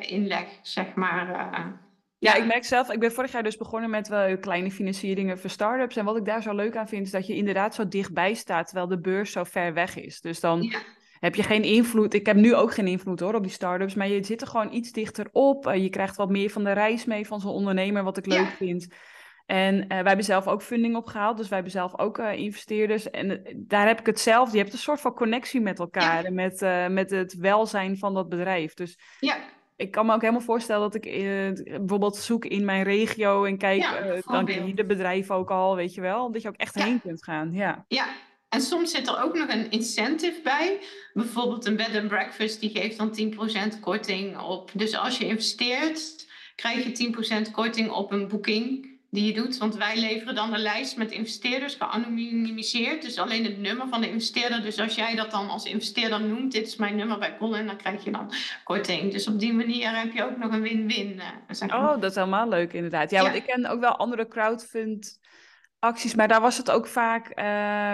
inleg, 0.00 0.46
zeg 0.62 0.94
maar. 0.94 1.80
Ja, 2.18 2.34
ik 2.34 2.46
merk 2.46 2.64
zelf, 2.64 2.90
ik 2.90 3.00
ben 3.00 3.12
vorig 3.12 3.32
jaar 3.32 3.42
dus 3.42 3.56
begonnen 3.56 3.90
met 3.90 4.08
wel 4.08 4.38
kleine 4.38 4.70
financieringen 4.70 5.38
voor 5.38 5.50
start-ups. 5.50 5.96
En 5.96 6.04
wat 6.04 6.16
ik 6.16 6.24
daar 6.24 6.42
zo 6.42 6.54
leuk 6.54 6.76
aan 6.76 6.88
vind, 6.88 7.06
is 7.06 7.12
dat 7.12 7.26
je 7.26 7.34
inderdaad 7.34 7.74
zo 7.74 7.88
dichtbij 7.88 8.34
staat, 8.34 8.66
terwijl 8.66 8.88
de 8.88 9.00
beurs 9.00 9.32
zo 9.32 9.44
ver 9.44 9.74
weg 9.74 9.96
is. 9.96 10.20
Dus 10.20 10.40
dan 10.40 10.62
ja. 10.62 10.78
Heb 11.22 11.34
je 11.34 11.42
geen 11.42 11.62
invloed. 11.62 12.14
Ik 12.14 12.26
heb 12.26 12.36
nu 12.36 12.54
ook 12.54 12.74
geen 12.74 12.86
invloed 12.86 13.20
hoor 13.20 13.34
op 13.34 13.42
die 13.42 13.52
start-ups, 13.52 13.94
maar 13.94 14.08
je 14.08 14.24
zit 14.24 14.40
er 14.40 14.46
gewoon 14.46 14.72
iets 14.72 14.92
dichter 14.92 15.28
op. 15.32 15.64
je 15.74 15.88
krijgt 15.88 16.16
wat 16.16 16.30
meer 16.30 16.50
van 16.50 16.64
de 16.64 16.72
reis 16.72 17.04
mee 17.04 17.26
van 17.26 17.40
zo'n 17.40 17.52
ondernemer, 17.52 18.04
wat 18.04 18.16
ik 18.16 18.26
leuk 18.26 18.38
ja. 18.38 18.50
vind. 18.50 18.86
En 19.46 19.74
uh, 19.74 19.88
wij 19.88 20.02
hebben 20.02 20.24
zelf 20.24 20.46
ook 20.46 20.62
funding 20.62 20.96
opgehaald, 20.96 21.36
dus 21.36 21.48
wij 21.48 21.58
hebben 21.58 21.74
zelf 21.74 21.98
ook 21.98 22.18
uh, 22.18 22.32
investeerders. 22.32 23.10
En 23.10 23.42
daar 23.56 23.86
heb 23.86 24.00
ik 24.00 24.06
hetzelfde. 24.06 24.56
Je 24.56 24.62
hebt 24.62 24.72
een 24.72 24.78
soort 24.78 25.00
van 25.00 25.14
connectie 25.14 25.60
met 25.60 25.78
elkaar 25.78 26.24
en 26.24 26.34
met, 26.34 26.60
met 26.90 27.10
het 27.10 27.34
welzijn 27.34 27.98
van 27.98 28.14
dat 28.14 28.28
bedrijf. 28.28 28.74
Dus 28.74 28.98
ja 29.20 29.36
ik 29.82 29.90
kan 29.90 30.06
me 30.06 30.14
ook 30.14 30.20
helemaal 30.20 30.40
voorstellen 30.40 30.90
dat 30.90 31.04
ik 31.04 31.06
uh, 31.06 31.78
bijvoorbeeld 31.78 32.16
zoek 32.16 32.44
in 32.44 32.64
mijn 32.64 32.82
regio 32.82 33.44
en 33.44 33.58
kijk, 33.58 33.82
ja, 33.82 34.06
uh, 34.06 34.22
dan 34.22 34.44
ken 34.44 34.66
je 34.66 34.74
de 34.74 34.84
bedrijven 34.84 35.34
ook 35.34 35.50
al, 35.50 35.76
weet 35.76 35.94
je 35.94 36.00
wel, 36.00 36.32
dat 36.32 36.42
je 36.42 36.48
ook 36.48 36.56
echt 36.56 36.78
ja. 36.78 36.84
heen 36.84 37.00
kunt 37.00 37.24
gaan. 37.24 37.52
Ja. 37.52 37.84
ja, 37.88 38.06
en 38.52 38.60
soms 38.60 38.90
zit 38.90 39.08
er 39.08 39.22
ook 39.22 39.34
nog 39.34 39.48
een 39.48 39.70
incentive 39.70 40.40
bij. 40.42 40.78
Bijvoorbeeld 41.12 41.66
een 41.66 41.76
bed 41.76 41.96
and 41.96 42.08
breakfast, 42.08 42.60
die 42.60 42.70
geeft 42.70 42.98
dan 42.98 43.36
10% 43.76 43.80
korting 43.80 44.38
op. 44.38 44.70
Dus 44.74 44.96
als 44.96 45.18
je 45.18 45.26
investeert, 45.26 46.26
krijg 46.56 46.98
je 46.98 47.46
10% 47.48 47.50
korting 47.50 47.90
op 47.90 48.12
een 48.12 48.28
boeking 48.28 48.90
die 49.10 49.24
je 49.24 49.32
doet. 49.32 49.58
Want 49.58 49.76
wij 49.76 49.96
leveren 49.96 50.34
dan 50.34 50.54
een 50.54 50.60
lijst 50.60 50.96
met 50.96 51.10
investeerders, 51.10 51.74
geanonimiseerd. 51.74 53.02
Dus 53.02 53.18
alleen 53.18 53.44
het 53.44 53.58
nummer 53.58 53.88
van 53.88 54.00
de 54.00 54.08
investeerder. 54.08 54.62
Dus 54.62 54.80
als 54.80 54.94
jij 54.94 55.14
dat 55.14 55.30
dan 55.30 55.48
als 55.48 55.64
investeerder 55.64 56.20
noemt, 56.20 56.52
dit 56.52 56.66
is 56.66 56.76
mijn 56.76 56.96
nummer 56.96 57.18
bij 57.18 57.36
Colin, 57.36 57.66
dan 57.66 57.76
krijg 57.76 58.04
je 58.04 58.10
dan 58.10 58.32
korting. 58.64 59.12
Dus 59.12 59.26
op 59.26 59.38
die 59.38 59.52
manier 59.52 59.98
heb 59.98 60.12
je 60.12 60.24
ook 60.24 60.36
nog 60.36 60.52
een 60.52 60.62
win-win. 60.62 61.20
Uh, 61.60 61.68
oh, 61.68 62.00
dat 62.00 62.10
is 62.10 62.14
helemaal 62.14 62.48
leuk 62.48 62.72
inderdaad. 62.72 63.10
Ja, 63.10 63.16
ja, 63.16 63.22
want 63.22 63.36
ik 63.36 63.46
ken 63.46 63.66
ook 63.66 63.80
wel 63.80 63.96
andere 63.96 64.28
crowdfund 64.28 65.20
acties, 65.78 66.14
maar 66.14 66.28
daar 66.28 66.40
was 66.40 66.56
het 66.56 66.70
ook 66.70 66.86
vaak... 66.86 67.40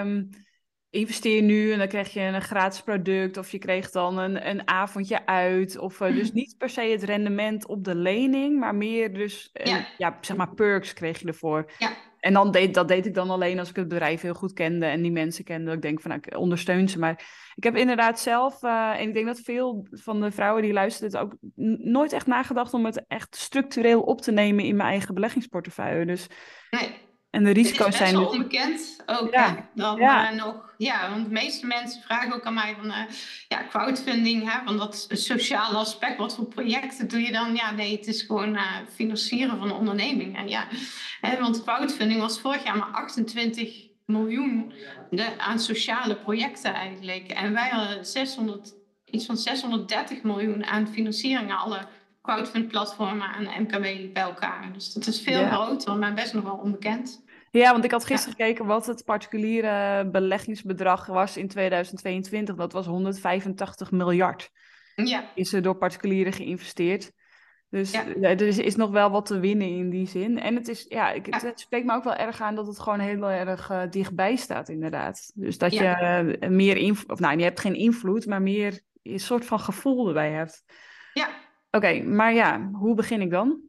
Um 0.01 0.47
investeer 0.91 1.43
nu 1.43 1.73
en 1.73 1.79
dan 1.79 1.89
krijg 1.89 2.13
je 2.13 2.21
een 2.21 2.43
gratis 2.43 2.83
product 2.83 3.37
of 3.37 3.51
je 3.51 3.59
kreeg 3.59 3.91
dan 3.91 4.19
een, 4.19 4.49
een 4.49 4.69
avondje 4.69 5.27
uit. 5.27 5.79
Of 5.79 6.01
uh, 6.01 6.15
dus 6.15 6.33
niet 6.33 6.55
per 6.59 6.69
se 6.69 6.81
het 6.81 7.03
rendement 7.03 7.67
op 7.67 7.85
de 7.85 7.95
lening, 7.95 8.59
maar 8.59 8.75
meer 8.75 9.15
dus, 9.15 9.51
uh, 9.55 9.67
ja. 9.67 9.87
ja. 9.99 10.19
zeg 10.21 10.37
maar 10.37 10.55
perks 10.55 10.93
kreeg 10.93 11.21
je 11.21 11.27
ervoor. 11.27 11.71
Ja. 11.79 11.91
En 12.21 12.33
dan 12.33 12.51
deed, 12.51 12.75
dat 12.75 12.89
deed 12.89 13.07
ik 13.07 13.15
dan 13.15 13.31
alleen 13.31 13.59
als 13.59 13.69
ik 13.69 13.77
het 13.77 13.89
bedrijf 13.89 14.21
heel 14.21 14.35
goed 14.35 14.53
kende 14.53 14.87
en 14.87 15.03
die 15.03 15.13
mensen 15.13 15.45
kende. 15.45 15.73
Ik 15.73 15.83
denk 15.83 16.01
van, 16.01 16.11
nou, 16.11 16.23
ik 16.25 16.39
ondersteun 16.39 16.89
ze. 16.89 16.99
Maar 16.99 17.27
ik 17.55 17.65
heb 17.65 17.77
inderdaad 17.77 18.21
zelf, 18.21 18.63
uh, 18.63 19.01
en 19.01 19.09
ik 19.09 19.15
denk 19.15 19.27
dat 19.27 19.41
veel 19.41 19.87
van 19.91 20.21
de 20.21 20.31
vrouwen 20.31 20.63
die 20.63 20.73
luisteren 20.73 21.11
het 21.11 21.21
ook 21.21 21.37
nooit 21.85 22.13
echt 22.13 22.27
nagedacht 22.27 22.75
om 22.75 22.85
het 22.85 23.05
echt 23.07 23.37
structureel 23.37 24.03
op 24.03 24.21
te 24.21 24.33
nemen 24.33 24.65
in 24.65 24.77
mijn 24.77 24.89
eigen 24.89 25.15
beleggingsportefeuille. 25.15 26.07
Dus 26.07 26.27
nee. 26.71 27.08
En 27.31 27.45
de 27.45 27.51
risico's 27.51 27.97
zijn. 27.97 28.15
Het 28.15 28.25
is 28.25 28.37
onbekend 28.37 29.03
ook. 29.07 29.33
Ja. 29.33 29.69
Dan 29.75 29.97
ja. 29.97 30.33
Uh, 30.33 30.39
nog, 30.45 30.75
ja, 30.79 31.11
want 31.11 31.25
de 31.25 31.31
meeste 31.31 31.67
mensen 31.67 32.03
vragen 32.03 32.33
ook 32.33 32.45
aan 32.45 32.55
mij 32.55 32.75
van 32.81 32.87
uh, 32.87 33.03
ja, 33.49 33.67
crowdfunding, 33.71 34.53
hè, 34.53 34.59
van 34.65 34.77
dat 34.77 35.07
sociale 35.11 35.77
aspect. 35.77 36.19
Wat 36.19 36.35
voor 36.35 36.47
projecten 36.47 37.09
doe 37.09 37.21
je 37.21 37.33
dan? 37.33 37.55
Ja, 37.55 37.71
nee, 37.71 37.97
het 37.97 38.07
is 38.07 38.23
gewoon 38.23 38.55
uh, 38.55 38.77
financieren 38.95 39.59
van 39.59 39.73
ondernemingen. 39.73 40.49
Ja. 40.49 40.67
Hè, 41.21 41.41
want 41.41 41.65
crowdfunding 41.65 42.21
was 42.21 42.41
vorig 42.41 42.65
jaar 42.65 42.77
maar 42.77 42.91
28 42.93 43.87
miljoen 44.07 44.73
de, 45.11 45.39
aan 45.39 45.59
sociale 45.59 46.17
projecten 46.17 46.75
eigenlijk. 46.75 47.29
En 47.29 47.53
wij 47.53 47.69
hadden 47.69 48.07
600, 48.07 48.75
iets 49.05 49.27
van 49.27 49.37
630 49.37 50.23
miljoen 50.23 50.65
aan 50.65 50.89
financiering 50.89 51.51
aan 51.51 51.59
alle 51.59 51.87
crowdfund 52.29 52.69
platformen 52.69 53.35
en 53.35 53.63
MKB 53.63 54.13
bij 54.13 54.23
elkaar. 54.23 54.71
Dus 54.73 54.93
dat 54.93 55.07
is 55.07 55.21
veel 55.21 55.41
ja. 55.41 55.51
groter, 55.51 55.97
maar 55.97 56.15
best 56.15 56.35
nog 56.35 56.45
wel 56.45 56.57
onbekend. 56.57 57.25
Ja, 57.51 57.73
want 57.73 57.85
ik 57.85 57.91
had 57.91 58.05
gisteren 58.05 58.37
gekeken 58.37 58.67
wat 58.67 58.87
het 58.87 59.05
particuliere 59.05 60.09
beleggingsbedrag 60.11 61.07
was 61.07 61.37
in 61.37 61.49
2022. 61.49 62.55
Dat 62.55 62.73
was 62.73 62.87
185 62.87 63.91
miljard. 63.91 64.51
Ja. 64.95 65.25
Is 65.35 65.53
er 65.53 65.63
door 65.63 65.77
particulieren 65.77 66.33
geïnvesteerd. 66.33 67.13
Dus 67.71 67.93
er 67.93 68.43
is, 68.43 68.59
is, 68.59 68.77
nog 68.77 68.91
wel 68.91 69.11
wat 69.11 69.27
te 69.27 69.39
winnen 69.39 69.69
in 69.69 69.91
die 69.91 70.07
zin. 70.07 70.41
En 70.41 70.55
het, 70.55 70.69
is, 70.69 70.87
ja, 70.89 71.11
ik, 71.11 71.27
het, 71.31 71.61
spreekt 71.61 71.87
me 71.87 71.95
ook 71.95 72.05
wel 72.05 72.15
erg 72.15 72.41
aan 72.41 72.55
dat 72.55 72.67
het 72.67 72.79
gewoon 72.79 72.99
heel 72.99 73.31
erg 73.31 73.71
uh, 73.71 73.83
dichtbij 73.91 74.37
staat, 74.37 74.69
inderdaad. 74.69 75.31
Dus 75.35 75.59
dat 75.59 75.75
je 75.75 76.33
uh, 76.41 76.49
meer 76.49 76.77
invloed, 76.77 77.11
of 77.11 77.19
nou, 77.19 77.39
je 77.39 77.45
hebt 77.45 77.61
geen 77.61 77.75
invloed, 77.75 78.27
maar 78.27 78.43
meer 78.43 78.81
een 79.03 79.21
soort 79.21 79.45
van 79.45 79.61
gevoel 79.61 80.09
erbij 80.09 80.31
hebt. 80.31 80.65
Ja. 81.13 81.29
Oké, 81.71 82.03
maar 82.03 82.35
ja, 82.35 82.71
hoe 82.73 82.95
begin 82.95 83.21
ik 83.21 83.31
dan? 83.31 83.69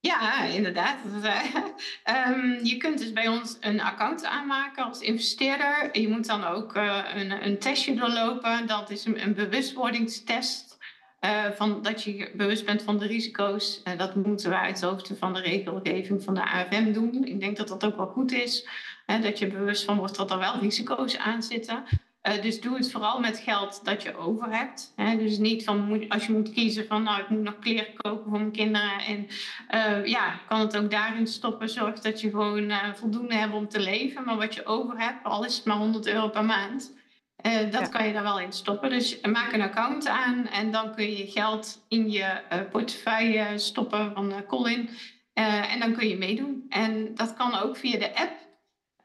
Ja, 0.00 0.44
inderdaad. 0.44 0.96
um, 1.04 2.58
je 2.70 2.76
kunt 2.76 2.98
dus 2.98 3.12
bij 3.12 3.28
ons 3.28 3.56
een 3.60 3.80
account 3.80 4.24
aanmaken 4.24 4.84
als 4.84 5.00
investeerder. 5.00 5.98
Je 6.00 6.08
moet 6.08 6.26
dan 6.26 6.44
ook 6.44 6.76
uh, 6.76 7.00
een, 7.14 7.46
een, 7.46 7.58
testje 7.58 7.94
doorlopen. 7.94 8.66
Dat 8.66 8.90
is 8.90 9.04
een, 9.04 9.34
bewustwordingstest. 9.34 10.72
Uh, 11.20 11.50
van 11.50 11.82
dat 11.82 12.02
je 12.02 12.30
bewust 12.34 12.64
bent 12.64 12.82
van 12.82 12.98
de 12.98 13.06
risico's. 13.06 13.80
Uh, 13.84 13.98
dat 13.98 14.14
moeten 14.14 14.50
we 14.50 14.56
uit 14.56 14.80
de 14.80 14.86
hoofd 14.86 15.12
van 15.18 15.34
de 15.34 15.40
regelgeving 15.40 16.22
van 16.22 16.34
de 16.34 16.44
AFM 16.44 16.92
doen. 16.92 17.24
Ik 17.24 17.40
denk 17.40 17.56
dat 17.56 17.68
dat 17.68 17.84
ook 17.84 17.96
wel 17.96 18.06
goed 18.06 18.32
is. 18.32 18.68
Dat 19.06 19.38
je 19.38 19.46
bewust 19.46 19.84
van 19.84 19.96
wordt 19.96 20.16
dat 20.16 20.30
er 20.30 20.38
wel 20.38 20.58
risico's 20.58 21.18
aan 21.18 21.42
zitten. 21.42 21.84
Uh, 22.28 22.42
dus 22.42 22.60
doe 22.60 22.76
het 22.76 22.90
vooral 22.90 23.20
met 23.20 23.38
geld 23.38 23.84
dat 23.84 24.02
je 24.02 24.16
over 24.16 24.56
hebt. 24.56 24.92
Hè? 24.96 25.16
Dus 25.16 25.38
niet 25.38 25.64
van 25.64 26.04
als 26.08 26.26
je 26.26 26.32
moet 26.32 26.52
kiezen 26.52 26.86
van 26.86 27.02
nou 27.02 27.20
ik 27.20 27.28
moet 27.28 27.42
nog 27.42 27.58
kleren 27.58 27.94
kopen 27.96 28.30
voor 28.30 28.38
mijn 28.38 28.52
kinderen. 28.52 28.98
En 28.98 29.26
uh, 29.74 30.06
ja, 30.06 30.40
kan 30.48 30.60
het 30.60 30.76
ook 30.76 30.90
daarin 30.90 31.26
stoppen. 31.26 31.68
Zorg 31.68 32.00
dat 32.00 32.20
je 32.20 32.30
gewoon 32.30 32.70
uh, 32.70 32.94
voldoende 32.94 33.34
hebt 33.34 33.54
om 33.54 33.68
te 33.68 33.80
leven. 33.80 34.24
Maar 34.24 34.36
wat 34.36 34.54
je 34.54 34.66
over 34.66 34.98
hebt, 34.98 35.24
al 35.24 35.44
is 35.44 35.56
het 35.56 35.64
maar 35.64 35.76
100 35.76 36.06
euro 36.06 36.28
per 36.28 36.44
maand. 36.44 36.94
dat 37.42 37.72
ja. 37.72 37.88
kan 37.88 38.06
je 38.06 38.12
daar 38.12 38.22
wel 38.22 38.40
in 38.40 38.52
stoppen. 38.52 38.90
Dus 38.90 39.20
maak 39.20 39.52
een 39.52 39.62
account 39.62 40.08
aan 40.08 40.46
en 40.46 40.70
dan 40.70 40.94
kun 40.94 41.16
je 41.16 41.26
geld 41.26 41.84
in 41.88 42.10
je 42.10 42.40
portefeuille 42.70 43.58
stoppen 43.58 44.12
van 44.14 44.44
Colin. 44.46 44.90
en 45.32 45.80
dan 45.80 45.92
kun 45.92 46.08
je 46.08 46.16
meedoen. 46.16 46.66
En 46.68 47.14
dat 47.14 47.34
kan 47.34 47.54
ook 47.54 47.76
via 47.76 47.98
de 47.98 48.16
app. 48.16 48.43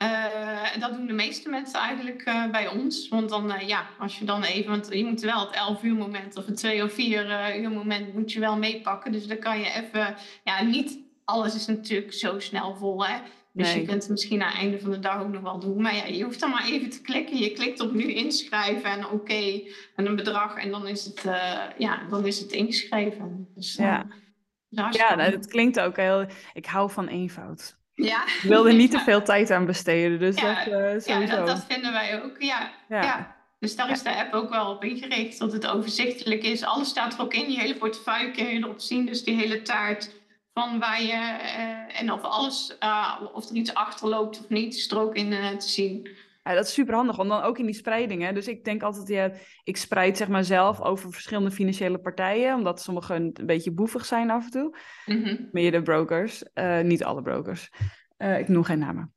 Uh, 0.04 0.80
dat 0.80 0.94
doen 0.94 1.08
de 1.08 1.14
meeste 1.14 1.50
mensen 1.50 1.80
eigenlijk 1.80 2.28
uh, 2.28 2.50
bij 2.50 2.68
ons. 2.68 3.08
Want 3.08 3.30
dan, 3.30 3.52
uh, 3.52 3.68
ja, 3.68 3.88
als 3.98 4.20
je 4.20 4.26
dan 4.26 4.44
even, 4.44 4.72
want 4.72 4.88
je 4.94 5.06
moet 5.06 5.22
wel 5.22 5.40
het 5.40 5.56
11 5.56 5.84
uur 5.84 5.96
moment 5.96 6.38
of 6.38 6.46
het 6.46 6.58
2 6.58 6.84
of 6.84 6.94
4 6.94 7.62
uur 7.62 7.72
moment 7.72 8.14
moet 8.14 8.32
je 8.32 8.40
wel 8.40 8.58
meepakken. 8.58 9.12
Dus 9.12 9.28
dan 9.28 9.40
kan 9.40 9.60
je 9.60 9.72
even, 9.72 10.16
ja, 10.44 10.64
niet 10.64 11.00
alles 11.26 11.56
is 11.56 11.66
natuurlijk 11.66 12.14
zo 12.14 12.40
snel 12.40 12.76
vol, 12.76 13.06
hè. 13.06 13.18
Dus 13.54 13.68
nee. 13.68 13.82
je 13.82 13.88
kunt 13.88 14.02
het 14.02 14.12
misschien 14.12 14.42
aan 14.42 14.50
het 14.50 14.58
einde 14.58 14.80
van 14.80 14.92
de 14.92 15.00
dag 15.00 15.22
ook 15.22 15.32
nog 15.32 15.42
wel 15.42 15.60
doen. 15.60 15.82
Maar 15.82 15.96
ja, 15.96 16.06
je 16.06 16.24
hoeft 16.24 16.40
dan 16.40 16.50
maar 16.50 16.66
even 16.66 16.90
te 16.90 17.02
klikken. 17.02 17.38
Je 17.38 17.52
klikt 17.52 17.80
op 17.80 17.94
nu 17.94 18.14
inschrijven 18.14 18.90
en 18.90 19.06
oké, 19.06 19.14
okay, 19.14 19.72
en 19.96 20.06
een 20.06 20.16
bedrag. 20.16 20.56
En 20.56 20.72
dan 20.72 20.88
is 20.88 21.06
het, 21.06 21.22
ja, 21.78 22.08
dan 22.10 22.26
is 22.26 22.40
het 22.40 22.52
ingeschreven. 22.52 23.48
Dus, 23.56 23.76
ja, 23.76 24.08
ja 24.70 25.16
nou, 25.16 25.32
dat 25.32 25.48
klinkt 25.48 25.80
ook 25.80 25.96
heel... 25.96 26.26
Ik 26.54 26.66
hou 26.66 26.92
van 26.92 27.08
eenvoud. 27.08 27.79
Ja. 28.06 28.24
Ik 28.24 28.42
wilde 28.44 28.72
niet 28.72 28.92
te 28.92 29.00
veel 29.00 29.24
tijd 29.24 29.52
aan 29.52 29.66
besteden, 29.66 30.20
dus 30.20 30.36
ja, 30.36 30.66
dat 30.66 30.68
uh, 30.68 30.74
sowieso. 30.74 31.20
Ja, 31.20 31.26
dat, 31.36 31.48
dat, 31.48 31.66
vinden 31.68 31.92
wij 31.92 32.24
ook, 32.24 32.36
ja. 32.42 32.72
ja. 32.90 33.04
ja. 33.04 33.36
Dus 33.60 33.76
daar 33.76 33.90
is 33.92 34.04
de 34.04 34.16
app 34.16 34.34
ook 34.34 34.50
wel 34.50 34.70
op 34.72 34.84
ingericht, 34.84 35.40
dat 35.40 35.52
het 35.52 35.68
overzichtelijk 35.68 36.44
is. 36.44 36.64
Alles 36.64 36.90
staat 36.90 37.14
er 37.14 37.22
ook 37.22 37.34
in, 37.34 37.52
je 37.52 37.60
hele 37.60 37.76
portefeuille 37.76 38.32
kun 38.32 38.46
je 38.46 38.58
erop 38.58 38.80
zien. 38.80 39.06
Dus 39.06 39.24
die 39.24 39.36
hele 39.36 39.62
taart 39.62 40.16
van 40.54 40.80
waar 40.80 41.02
je, 41.02 41.14
uh, 41.14 42.02
en 42.02 42.12
of 42.12 42.22
alles, 42.22 42.76
uh, 42.84 43.22
of 43.34 43.50
er 43.50 43.56
iets 43.56 43.74
achterloopt 43.74 44.40
of 44.40 44.50
niet, 44.50 44.76
is 44.76 44.92
er 44.92 45.00
ook 45.00 45.16
in 45.16 45.58
te 45.58 45.70
zien. 45.70 46.10
Ja, 46.44 46.54
dat 46.54 46.66
is 46.66 46.74
super 46.74 46.96
handig, 46.96 47.16
want 47.16 47.30
dan 47.30 47.42
ook 47.42 47.58
in 47.58 47.66
die 47.66 47.76
spreiding. 47.76 48.24
Hè? 48.24 48.34
Dus 48.34 48.48
ik 48.48 48.64
denk 48.64 48.84
altijd, 48.84 49.08
ja, 49.08 49.32
ik 49.64 49.78
spreid 49.78 50.18
zeg 50.18 50.28
maar 50.28 50.44
zelf 50.44 50.82
over 50.82 51.12
verschillende 51.12 51.52
financiële 51.52 52.00
partijen, 52.00 52.56
omdat 52.56 52.82
sommige 52.82 53.14
een 53.14 53.36
beetje 53.46 53.72
boevig 53.72 54.06
zijn 54.06 54.30
af 54.30 54.44
en 54.44 54.52
toe. 54.52 54.78
Mm 55.06 55.24
-hmm. 55.24 55.50
Meerdere 55.52 55.84
brokers, 55.84 56.44
uh, 56.54 56.80
niet 56.80 57.04
alle 57.04 57.22
brokers. 57.22 57.70
Uh, 58.18 58.40
ik 58.40 58.48
noem 58.48 58.64
geen 58.64 58.80
namen. 58.80 59.14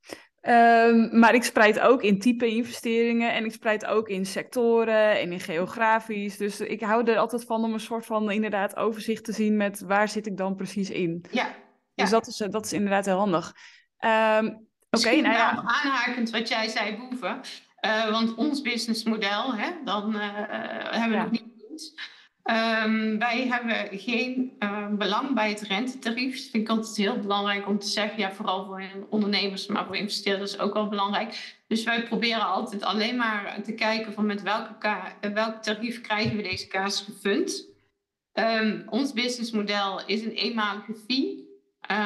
Um, 0.48 1.18
maar 1.18 1.34
ik 1.34 1.42
spreid 1.42 1.80
ook 1.80 2.02
in 2.02 2.18
type 2.18 2.46
investeringen 2.46 3.32
en 3.32 3.44
ik 3.44 3.52
spreid 3.52 3.86
ook 3.86 4.08
in 4.08 4.26
sectoren 4.26 5.20
en 5.20 5.32
in 5.32 5.40
geografisch. 5.40 6.36
Dus 6.36 6.60
ik 6.60 6.80
hou 6.80 7.10
er 7.10 7.16
altijd 7.16 7.44
van 7.44 7.64
om 7.64 7.72
een 7.72 7.80
soort 7.80 8.06
van 8.06 8.30
inderdaad 8.30 8.76
overzicht 8.76 9.24
te 9.24 9.32
zien 9.32 9.56
met 9.56 9.80
waar 9.80 10.08
zit 10.08 10.26
ik 10.26 10.36
dan 10.36 10.56
precies 10.56 10.90
in. 10.90 11.24
Ja. 11.30 11.44
ja. 11.44 11.54
Dus 11.94 12.10
dat 12.10 12.26
is, 12.26 12.36
dat 12.36 12.64
is 12.64 12.72
inderdaad 12.72 13.04
heel 13.04 13.18
handig. 13.18 13.54
Um, 14.38 14.66
Okay, 14.98 15.20
nou 15.20 15.34
ja. 15.34 15.50
aanhakend 15.56 16.30
wat 16.30 16.48
jij 16.48 16.68
zei, 16.68 16.96
Boeven. 16.96 17.40
Uh, 17.84 18.10
want 18.10 18.34
ons 18.34 18.60
businessmodel, 18.60 19.54
hè, 19.54 19.70
dan 19.84 20.14
uh, 20.14 20.20
hebben 20.90 21.08
we 21.08 21.14
ja. 21.14 21.22
nog 21.22 21.30
niet 21.30 21.44
goed. 21.68 21.94
Um, 22.44 23.18
wij 23.18 23.46
hebben 23.48 23.98
geen 23.98 24.52
uh, 24.58 24.86
belang 24.88 25.34
bij 25.34 25.48
het 25.48 25.60
rentetarief. 25.60 26.36
Dat 26.36 26.50
vind 26.50 26.62
ik 26.62 26.68
altijd 26.68 26.96
heel 26.96 27.18
belangrijk 27.18 27.68
om 27.68 27.78
te 27.78 27.86
zeggen. 27.86 28.18
Ja, 28.18 28.32
vooral 28.32 28.64
voor 28.64 28.82
ondernemers, 29.08 29.66
maar 29.66 29.86
voor 29.86 29.96
investeerders 29.96 30.58
ook 30.58 30.74
wel 30.74 30.88
belangrijk. 30.88 31.56
Dus 31.66 31.84
wij 31.84 32.02
proberen 32.02 32.46
altijd 32.46 32.82
alleen 32.82 33.16
maar 33.16 33.62
te 33.62 33.72
kijken 33.72 34.12
van 34.12 34.26
met 34.26 34.42
welke, 34.42 34.96
welk 35.34 35.62
tarief 35.62 36.00
krijgen 36.00 36.36
we 36.36 36.42
deze 36.42 36.66
kaas 36.66 37.00
gefund. 37.00 37.64
Um, 38.32 38.82
ons 38.88 39.12
businessmodel 39.12 40.06
is 40.06 40.24
een 40.24 40.32
eenmalige 40.32 40.94
fee 41.06 41.50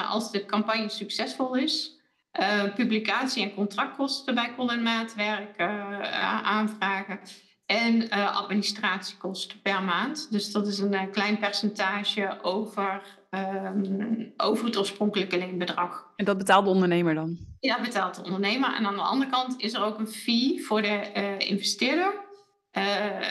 als 0.09 0.31
de 0.31 0.45
campagne 0.45 0.89
succesvol 0.89 1.55
is. 1.55 1.96
Uh, 2.41 2.75
publicatie- 2.75 3.43
en 3.43 3.55
contractkosten 3.55 4.35
bij 4.35 4.55
Colin 4.57 4.83
Maatwerk 4.83 5.61
uh, 5.61 6.01
aanvragen. 6.43 7.21
En 7.67 8.03
uh, 8.03 8.37
administratiekosten 8.37 9.61
per 9.63 9.83
maand. 9.83 10.31
Dus 10.31 10.53
dat 10.53 10.67
is 10.67 10.79
een 10.79 11.11
klein 11.11 11.39
percentage 11.39 12.39
over, 12.43 13.03
um, 13.31 14.33
over 14.37 14.65
het 14.65 14.79
oorspronkelijke 14.79 15.39
leenbedrag. 15.39 16.13
En 16.17 16.25
dat 16.25 16.39
betaalt 16.39 16.65
de 16.65 16.71
ondernemer 16.71 17.15
dan? 17.15 17.39
Ja, 17.61 17.75
dat 17.77 17.85
betaalt 17.85 18.15
de 18.15 18.23
ondernemer. 18.23 18.75
En 18.75 18.87
aan 18.87 18.95
de 18.95 19.01
andere 19.01 19.31
kant 19.31 19.61
is 19.61 19.73
er 19.73 19.83
ook 19.83 19.99
een 19.99 20.09
fee 20.09 20.65
voor 20.65 20.83
de 20.83 21.37
investeerder. 21.39 22.15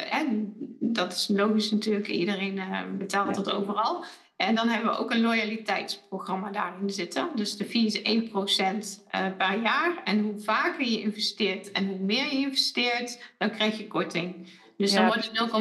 en 0.10 0.54
dat 0.80 1.12
is 1.12 1.28
logisch 1.28 1.72
natuurlijk, 1.72 2.08
iedereen 2.08 2.62
betaalt 2.98 3.36
dat 3.36 3.52
overal. 3.52 4.06
En 4.36 4.56
dan 4.56 4.68
hebben 4.68 4.92
we 4.92 4.98
ook 4.98 5.12
een 5.12 5.22
loyaliteitsprogramma 5.22 6.52
daarin 6.52 6.90
zitten. 6.90 7.30
Dus 7.36 7.58
de 7.58 7.66
fee 7.66 7.86
is 7.86 8.02
1% 8.02 9.04
eh, 9.10 9.28
per 9.38 9.62
jaar. 9.62 10.02
En 10.04 10.20
hoe 10.20 10.40
vaker 10.40 10.86
je 10.86 11.02
investeert 11.02 11.72
en 11.72 11.88
hoe 11.88 12.00
meer 12.00 12.26
je 12.26 12.38
investeert, 12.38 13.34
dan 13.38 13.52
krijg 13.52 13.78
je 13.78 13.88
korting. 13.88 14.50
Dus 14.78 14.94
ja. 14.94 14.98
dan 14.98 15.08
wordt 15.08 15.32
het 15.32 15.52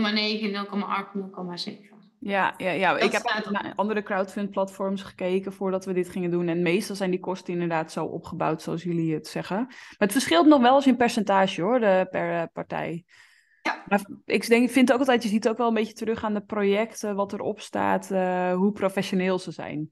0,9, 0.41 0.55
0,8, 1.57 1.73
0,7. 1.73 1.95
Ja, 2.19 2.55
ja, 2.57 2.71
ja. 2.71 2.97
ik 2.99 3.13
heb 3.13 3.23
naar 3.51 3.73
andere 3.75 4.03
crowdfund-platforms 4.03 5.03
gekeken 5.03 5.53
voordat 5.53 5.85
we 5.85 5.93
dit 5.93 6.09
gingen 6.09 6.31
doen. 6.31 6.49
En 6.49 6.63
meestal 6.63 6.97
zijn 6.97 7.11
die 7.11 7.21
kosten 7.21 7.53
inderdaad 7.53 7.93
zo 7.93 8.05
opgebouwd 8.05 8.63
zoals 8.63 8.83
jullie 8.83 9.15
het 9.15 9.27
zeggen. 9.27 9.57
Maar 9.67 9.97
het 9.99 10.13
verschilt 10.13 10.47
nog 10.47 10.61
wel 10.61 10.75
eens 10.75 10.87
in 10.87 10.97
percentage 10.97 11.63
hoor, 11.63 11.81
de, 11.81 12.07
per 12.11 12.33
uh, 12.33 12.43
partij. 12.53 13.05
Ja. 13.64 13.83
Maar 13.88 14.05
ik 14.24 14.48
denk, 14.48 14.70
vind 14.70 14.92
ook 14.92 14.98
altijd, 14.98 15.22
je 15.22 15.29
ziet 15.29 15.48
ook 15.48 15.57
wel 15.57 15.68
een 15.68 15.74
beetje 15.74 15.92
terug 15.92 16.24
aan 16.24 16.35
de 16.35 16.44
projecten, 16.44 17.14
wat 17.14 17.33
erop 17.33 17.61
staat, 17.61 18.11
uh, 18.11 18.55
hoe 18.55 18.72
professioneel 18.72 19.38
ze 19.38 19.50
zijn. 19.50 19.90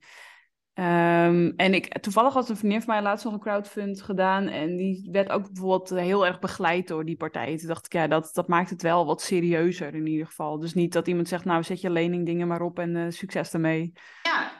Um, 0.74 1.52
en 1.56 1.74
ik, 1.74 1.98
toevallig 1.98 2.32
had 2.32 2.48
een 2.48 2.56
vriendin 2.56 2.82
van 2.82 2.94
mij 2.94 3.02
laatst 3.02 3.24
nog 3.24 3.34
een 3.34 3.40
crowdfund 3.40 4.02
gedaan. 4.02 4.48
En 4.48 4.76
die 4.76 5.08
werd 5.12 5.30
ook 5.30 5.52
bijvoorbeeld 5.52 5.90
heel 5.90 6.26
erg 6.26 6.38
begeleid 6.38 6.88
door 6.88 7.04
die 7.04 7.16
partij. 7.16 7.56
Toen 7.56 7.68
dacht 7.68 7.86
ik, 7.86 7.92
ja, 7.92 8.06
dat, 8.06 8.30
dat 8.32 8.48
maakt 8.48 8.70
het 8.70 8.82
wel 8.82 9.06
wat 9.06 9.22
serieuzer 9.22 9.94
in 9.94 10.06
ieder 10.06 10.26
geval. 10.26 10.58
Dus 10.58 10.74
niet 10.74 10.92
dat 10.92 11.08
iemand 11.08 11.28
zegt, 11.28 11.44
nou 11.44 11.62
zet 11.62 11.80
je 11.80 11.90
leningdingen 11.90 12.48
maar 12.48 12.62
op 12.62 12.78
en 12.78 12.94
uh, 12.94 13.04
succes 13.08 13.52
ermee. 13.52 13.92
Ja, 14.22 14.52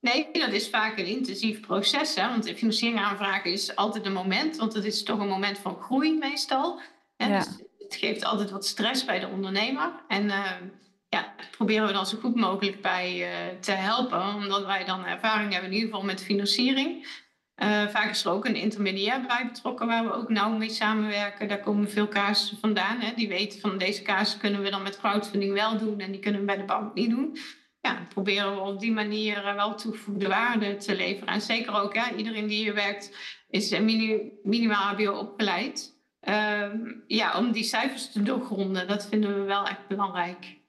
nee, 0.00 0.28
dat 0.32 0.52
is 0.52 0.70
vaak 0.70 0.98
een 0.98 1.06
intensief 1.06 1.60
proces. 1.60 2.14
Hè? 2.14 2.28
Want 2.28 2.50
financiering 2.50 3.00
aanvragen 3.00 3.52
is 3.52 3.76
altijd 3.76 4.06
een 4.06 4.12
moment. 4.12 4.56
Want 4.56 4.74
het 4.74 4.84
is 4.84 5.02
toch 5.02 5.18
een 5.18 5.28
moment 5.28 5.58
van 5.58 5.76
groei 5.80 6.18
meestal. 6.18 6.80
Hè? 7.16 7.26
Ja. 7.26 7.38
Dus 7.38 7.62
het 7.92 8.00
geeft 8.00 8.24
altijd 8.24 8.50
wat 8.50 8.66
stress 8.66 9.04
bij 9.04 9.18
de 9.18 9.28
ondernemer. 9.28 9.92
En 10.08 10.24
uh, 10.24 10.50
ja, 11.08 11.34
proberen 11.50 11.86
we 11.86 11.92
dan 11.92 12.06
zo 12.06 12.18
goed 12.18 12.34
mogelijk 12.34 12.82
bij 12.82 13.18
uh, 13.20 13.60
te 13.60 13.72
helpen. 13.72 14.34
Omdat 14.34 14.64
wij 14.64 14.84
dan 14.84 15.04
ervaring 15.04 15.52
hebben 15.52 15.70
in 15.70 15.76
ieder 15.76 15.90
geval 15.90 16.04
met 16.06 16.24
financiering. 16.24 17.20
Uh, 17.56 17.88
vaak 17.88 18.10
is 18.10 18.24
er 18.24 18.30
ook 18.30 18.44
een 18.44 18.56
intermediair 18.56 19.26
bij 19.26 19.48
betrokken 19.52 19.86
waar 19.86 20.04
we 20.04 20.12
ook 20.12 20.28
nauw 20.28 20.50
mee 20.50 20.70
samenwerken. 20.70 21.48
Daar 21.48 21.60
komen 21.60 21.90
veel 21.90 22.08
casussen 22.08 22.58
vandaan. 22.58 23.00
Hè. 23.00 23.12
Die 23.14 23.28
weten 23.28 23.60
van 23.60 23.78
deze 23.78 24.02
casus 24.02 24.36
kunnen 24.36 24.62
we 24.62 24.70
dan 24.70 24.82
met 24.82 24.98
crowdfunding 24.98 25.52
wel 25.52 25.78
doen 25.78 26.00
en 26.00 26.10
die 26.12 26.20
kunnen 26.20 26.40
we 26.40 26.46
bij 26.46 26.56
de 26.56 26.64
bank 26.64 26.94
niet 26.94 27.10
doen. 27.10 27.36
Ja, 27.80 28.06
proberen 28.08 28.54
we 28.54 28.60
op 28.60 28.80
die 28.80 28.92
manier 28.92 29.54
wel 29.54 29.74
toegevoegde 29.74 30.28
waarde 30.28 30.76
te 30.76 30.96
leveren. 30.96 31.34
En 31.34 31.40
zeker 31.40 31.82
ook, 31.82 31.94
ja, 31.94 32.14
iedereen 32.14 32.46
die 32.46 32.62
hier 32.62 32.74
werkt 32.74 33.16
is 33.48 33.78
minimaal 34.42 34.94
HBO 34.94 35.12
opgeleid. 35.12 35.91
Um, 36.28 37.04
ja, 37.06 37.38
om 37.38 37.52
die 37.52 37.64
cijfers 37.64 38.12
te 38.12 38.22
doorgronden, 38.22 38.88
dat 38.88 39.06
vinden 39.06 39.34
we 39.34 39.40
wel 39.40 39.66
echt 39.66 39.88
belangrijk. 39.88 40.60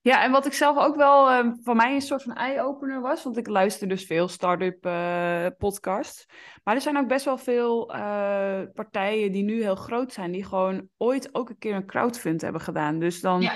Ja, 0.00 0.22
en 0.22 0.30
wat 0.30 0.46
ik 0.46 0.52
zelf 0.52 0.76
ook 0.76 0.96
wel 0.96 1.30
uh, 1.30 1.52
voor 1.62 1.76
mij 1.76 1.94
een 1.94 2.00
soort 2.00 2.22
van 2.22 2.34
eye-opener 2.34 3.00
was, 3.00 3.24
want 3.24 3.36
ik 3.36 3.46
luister 3.46 3.88
dus 3.88 4.04
veel 4.04 4.28
start-up 4.28 4.86
uh, 4.86 5.46
podcasts. 5.58 6.26
Maar 6.64 6.74
er 6.74 6.80
zijn 6.80 6.96
ook 6.96 7.08
best 7.08 7.24
wel 7.24 7.38
veel 7.38 7.94
uh, 7.94 8.60
partijen 8.74 9.32
die 9.32 9.42
nu 9.42 9.62
heel 9.62 9.76
groot 9.76 10.12
zijn, 10.12 10.32
die 10.32 10.44
gewoon 10.44 10.88
ooit 10.96 11.34
ook 11.34 11.48
een 11.48 11.58
keer 11.58 11.74
een 11.74 11.86
crowdfund 11.86 12.40
hebben 12.40 12.60
gedaan. 12.60 12.98
Dus 12.98 13.20
dan, 13.20 13.40
ja. 13.40 13.54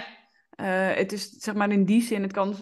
het 0.95 1.13
is 1.13 1.29
zeg 1.29 1.55
maar 1.55 1.71
in 1.71 1.85
die 1.85 2.03
zin, 2.03 2.23
het 2.23 2.33
kan 2.33 2.55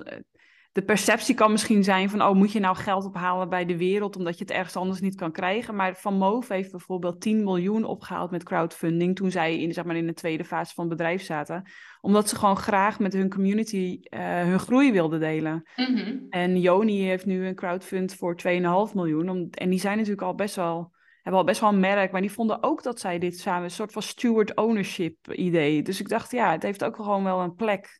de 0.72 0.82
perceptie 0.82 1.34
kan 1.34 1.50
misschien 1.50 1.84
zijn 1.84 2.10
van, 2.10 2.22
oh, 2.22 2.34
moet 2.34 2.52
je 2.52 2.60
nou 2.60 2.76
geld 2.76 3.04
ophalen 3.04 3.48
bij 3.48 3.64
de 3.64 3.76
wereld 3.76 4.16
omdat 4.16 4.38
je 4.38 4.44
het 4.44 4.52
ergens 4.52 4.76
anders 4.76 5.00
niet 5.00 5.14
kan 5.14 5.32
krijgen. 5.32 5.74
Maar 5.74 5.96
Van 5.96 6.14
Moof 6.14 6.48
heeft 6.48 6.70
bijvoorbeeld 6.70 7.20
10 7.20 7.44
miljoen 7.44 7.84
opgehaald 7.84 8.30
met 8.30 8.42
crowdfunding 8.42 9.16
toen 9.16 9.30
zij 9.30 9.58
in, 9.58 9.72
zeg 9.72 9.84
maar, 9.84 9.96
in 9.96 10.06
de 10.06 10.14
tweede 10.14 10.44
fase 10.44 10.74
van 10.74 10.88
het 10.88 10.96
bedrijf 10.96 11.22
zaten. 11.22 11.70
Omdat 12.00 12.28
ze 12.28 12.36
gewoon 12.36 12.56
graag 12.56 12.98
met 12.98 13.12
hun 13.12 13.30
community 13.30 14.00
uh, 14.02 14.20
hun 14.20 14.58
groei 14.58 14.92
wilden 14.92 15.20
delen. 15.20 15.68
Mhm. 15.76 16.16
En 16.28 16.60
Joni 16.60 17.02
heeft 17.02 17.26
nu 17.26 17.46
een 17.46 17.54
crowdfund 17.54 18.14
voor 18.14 18.40
2,5 18.88 18.94
miljoen. 18.94 19.28
Om, 19.28 19.48
en 19.50 19.70
die 19.70 19.80
zijn 19.80 19.96
natuurlijk 19.96 20.26
al 20.26 20.34
best 20.34 20.56
wel 20.56 20.92
hebben 21.22 21.40
al 21.40 21.46
best 21.46 21.60
wel 21.60 21.70
een 21.70 21.80
merk, 21.80 22.12
maar 22.12 22.20
die 22.20 22.32
vonden 22.32 22.62
ook 22.62 22.82
dat 22.82 23.00
zij 23.00 23.18
dit 23.18 23.38
samen, 23.38 23.64
een 23.64 23.70
soort 23.70 23.92
van 23.92 24.02
steward 24.02 24.56
ownership 24.56 25.32
idee. 25.32 25.82
Dus 25.82 26.00
ik 26.00 26.08
dacht, 26.08 26.30
ja, 26.30 26.52
het 26.52 26.62
heeft 26.62 26.84
ook 26.84 26.96
gewoon 26.96 27.24
wel 27.24 27.40
een 27.40 27.54
plek 27.54 27.99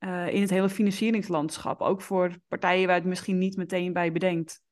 uh, 0.00 0.34
in 0.34 0.40
het 0.40 0.50
hele 0.50 0.68
financieringslandschap. 0.68 1.80
Ook 1.80 2.02
voor 2.02 2.36
partijen 2.48 2.86
waar 2.86 2.96
het 2.96 3.04
misschien 3.04 3.38
niet 3.38 3.56
meteen 3.56 3.92
bij 3.92 4.12
bedenkt. 4.12 4.62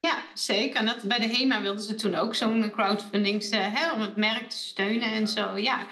Ja, 0.00 0.22
zeker. 0.34 0.76
En 0.76 0.86
dat, 0.86 1.02
bij 1.02 1.18
de 1.18 1.36
HEMA 1.36 1.62
wilden 1.62 1.84
ze 1.84 1.94
toen 1.94 2.14
ook 2.14 2.34
zo'n 2.34 2.70
crowdfunding 2.70 3.50
hè, 3.50 3.92
om 3.92 4.00
het 4.00 4.16
merk 4.16 4.48
te 4.48 4.56
steunen 4.56 5.12
en 5.12 5.28
zo. 5.28 5.56
Ja. 5.56 5.86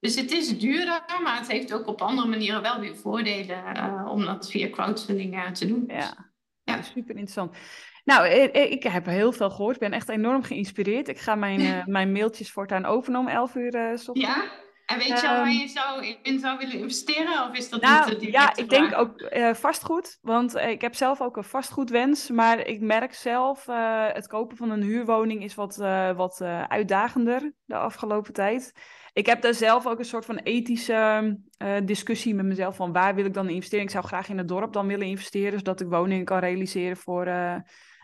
Dus 0.00 0.14
het 0.14 0.30
is 0.30 0.58
duurder, 0.58 1.04
maar 1.22 1.38
het 1.38 1.50
heeft 1.50 1.72
ook 1.72 1.86
op 1.86 2.02
andere 2.02 2.28
manieren 2.28 2.62
wel 2.62 2.80
weer 2.80 2.96
voordelen 2.96 3.76
uh, 3.76 4.06
om 4.10 4.24
dat 4.24 4.50
via 4.50 4.70
crowdfunding 4.70 5.34
uh, 5.34 5.50
te 5.50 5.66
doen. 5.66 5.84
Ja. 5.86 6.30
ja, 6.62 6.82
super 6.82 7.10
interessant. 7.10 7.56
Nou, 8.04 8.28
ik, 8.28 8.82
heb 8.82 9.06
heel 9.06 9.32
veel 9.32 9.50
gehoord. 9.50 9.74
Ik 9.74 9.80
ben 9.80 9.92
echt 9.92 10.08
enorm 10.08 10.42
geïnspireerd. 10.42 11.08
Ik 11.08 11.18
ga 11.18 11.34
mijn, 11.34 11.82
mijn 11.96 12.12
mailtjes 12.12 12.50
voortaan 12.50 12.84
openen 12.84 13.20
om 13.20 13.28
11 13.28 13.54
uur 13.54 13.74
uh, 13.74 13.92
ochtends. 13.92 14.20
Ja, 14.20 14.44
en 14.86 14.98
weet 14.98 15.06
je 15.06 15.28
al 15.28 15.34
waar 15.34 15.46
ehm, 15.46 15.58
je 15.58 15.68
zou 15.68 16.16
in 16.22 16.38
zou 16.38 16.58
willen 16.58 16.78
investeren? 16.78 17.48
Of 17.48 17.56
is 17.56 17.68
dat 17.68 17.80
nou, 17.80 18.16
niet 18.18 18.32
Ja, 18.32 18.56
ik 18.56 18.68
denk 18.68 18.98
ook 18.98 19.20
uh, 19.20 19.54
vastgoed. 19.54 20.18
Want 20.20 20.56
uh, 20.56 20.68
ik 20.68 20.80
heb 20.80 20.94
zelf 20.94 21.20
ook 21.20 21.36
een 21.36 21.44
vastgoedwens. 21.44 22.30
Maar 22.30 22.66
ik 22.66 22.80
merk 22.80 23.14
zelf, 23.14 23.68
uh, 23.68 24.06
het 24.12 24.26
kopen 24.26 24.56
van 24.56 24.70
een 24.70 24.82
huurwoning 24.82 25.42
is 25.42 25.54
wat, 25.54 25.76
wat 26.16 26.40
uitdagender 26.68 27.52
de 27.64 27.76
afgelopen 27.76 28.32
tijd. 28.32 28.72
Ik 29.12 29.26
heb 29.26 29.42
daar 29.42 29.54
zelf 29.54 29.86
ook 29.86 29.98
een 29.98 30.04
soort 30.04 30.24
van 30.24 30.36
ethische 30.36 31.38
discussie 31.84 32.34
met 32.34 32.46
mezelf. 32.46 32.76
Van 32.76 32.92
waar 32.92 33.14
wil 33.14 33.24
ik 33.24 33.34
dan 33.34 33.48
investeren? 33.48 33.84
Ik 33.84 33.90
zou 33.90 34.04
graag 34.04 34.28
in 34.28 34.38
het 34.38 34.48
dorp 34.48 34.72
dan 34.72 34.86
willen 34.86 35.06
investeren. 35.06 35.58
Zodat 35.58 35.80
ik 35.80 35.88
woningen 35.88 36.24
kan 36.24 36.38
realiseren 36.38 36.96
voor 36.96 37.28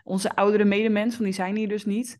onze 0.03 0.35
oudere 0.35 0.65
medemensen. 0.65 1.21
Want 1.21 1.23
die 1.23 1.43
zijn 1.43 1.55
hier 1.55 1.67
dus 1.67 1.85
niet. 1.85 2.17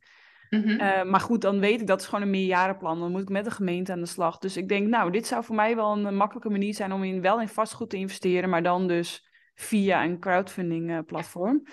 Mhm. 0.54 0.70
Uh, 0.70 1.04
maar 1.04 1.20
goed, 1.20 1.42
dan 1.42 1.60
weet 1.60 1.82
ik 1.82 1.88
dat 1.88 2.02
is 2.02 2.06
gewoon 2.06 2.22
een 2.22 2.30
meerjarenplan. 2.30 3.00
Dan 3.00 3.12
moet 3.12 3.22
ik 3.22 3.30
met 3.30 3.46
de 3.46 3.52
gemeente 3.52 3.92
aan 3.92 4.00
de 4.00 4.06
slag. 4.06 4.38
Dus 4.38 4.58
ik 4.58 4.70
denk, 4.70 4.88
nou, 4.88 5.12
dit 5.12 5.28
zou 5.28 5.44
voor 5.44 5.56
mij 5.56 5.76
wel 5.76 5.92
een 5.92 6.16
makkelijke 6.16 6.50
manier 6.50 6.74
zijn 6.74 6.92
om 6.92 7.04
in, 7.04 7.22
wel 7.22 7.42
in 7.42 7.48
vastgoed 7.48 7.90
te 7.90 7.98
investeren, 7.98 8.50
maar 8.50 8.64
dan 8.64 8.88
dus 8.88 9.30
via 9.56 10.04
een 10.04 10.20
crowdfunding 10.20 10.90
uh, 10.90 11.00
platform. 11.06 11.64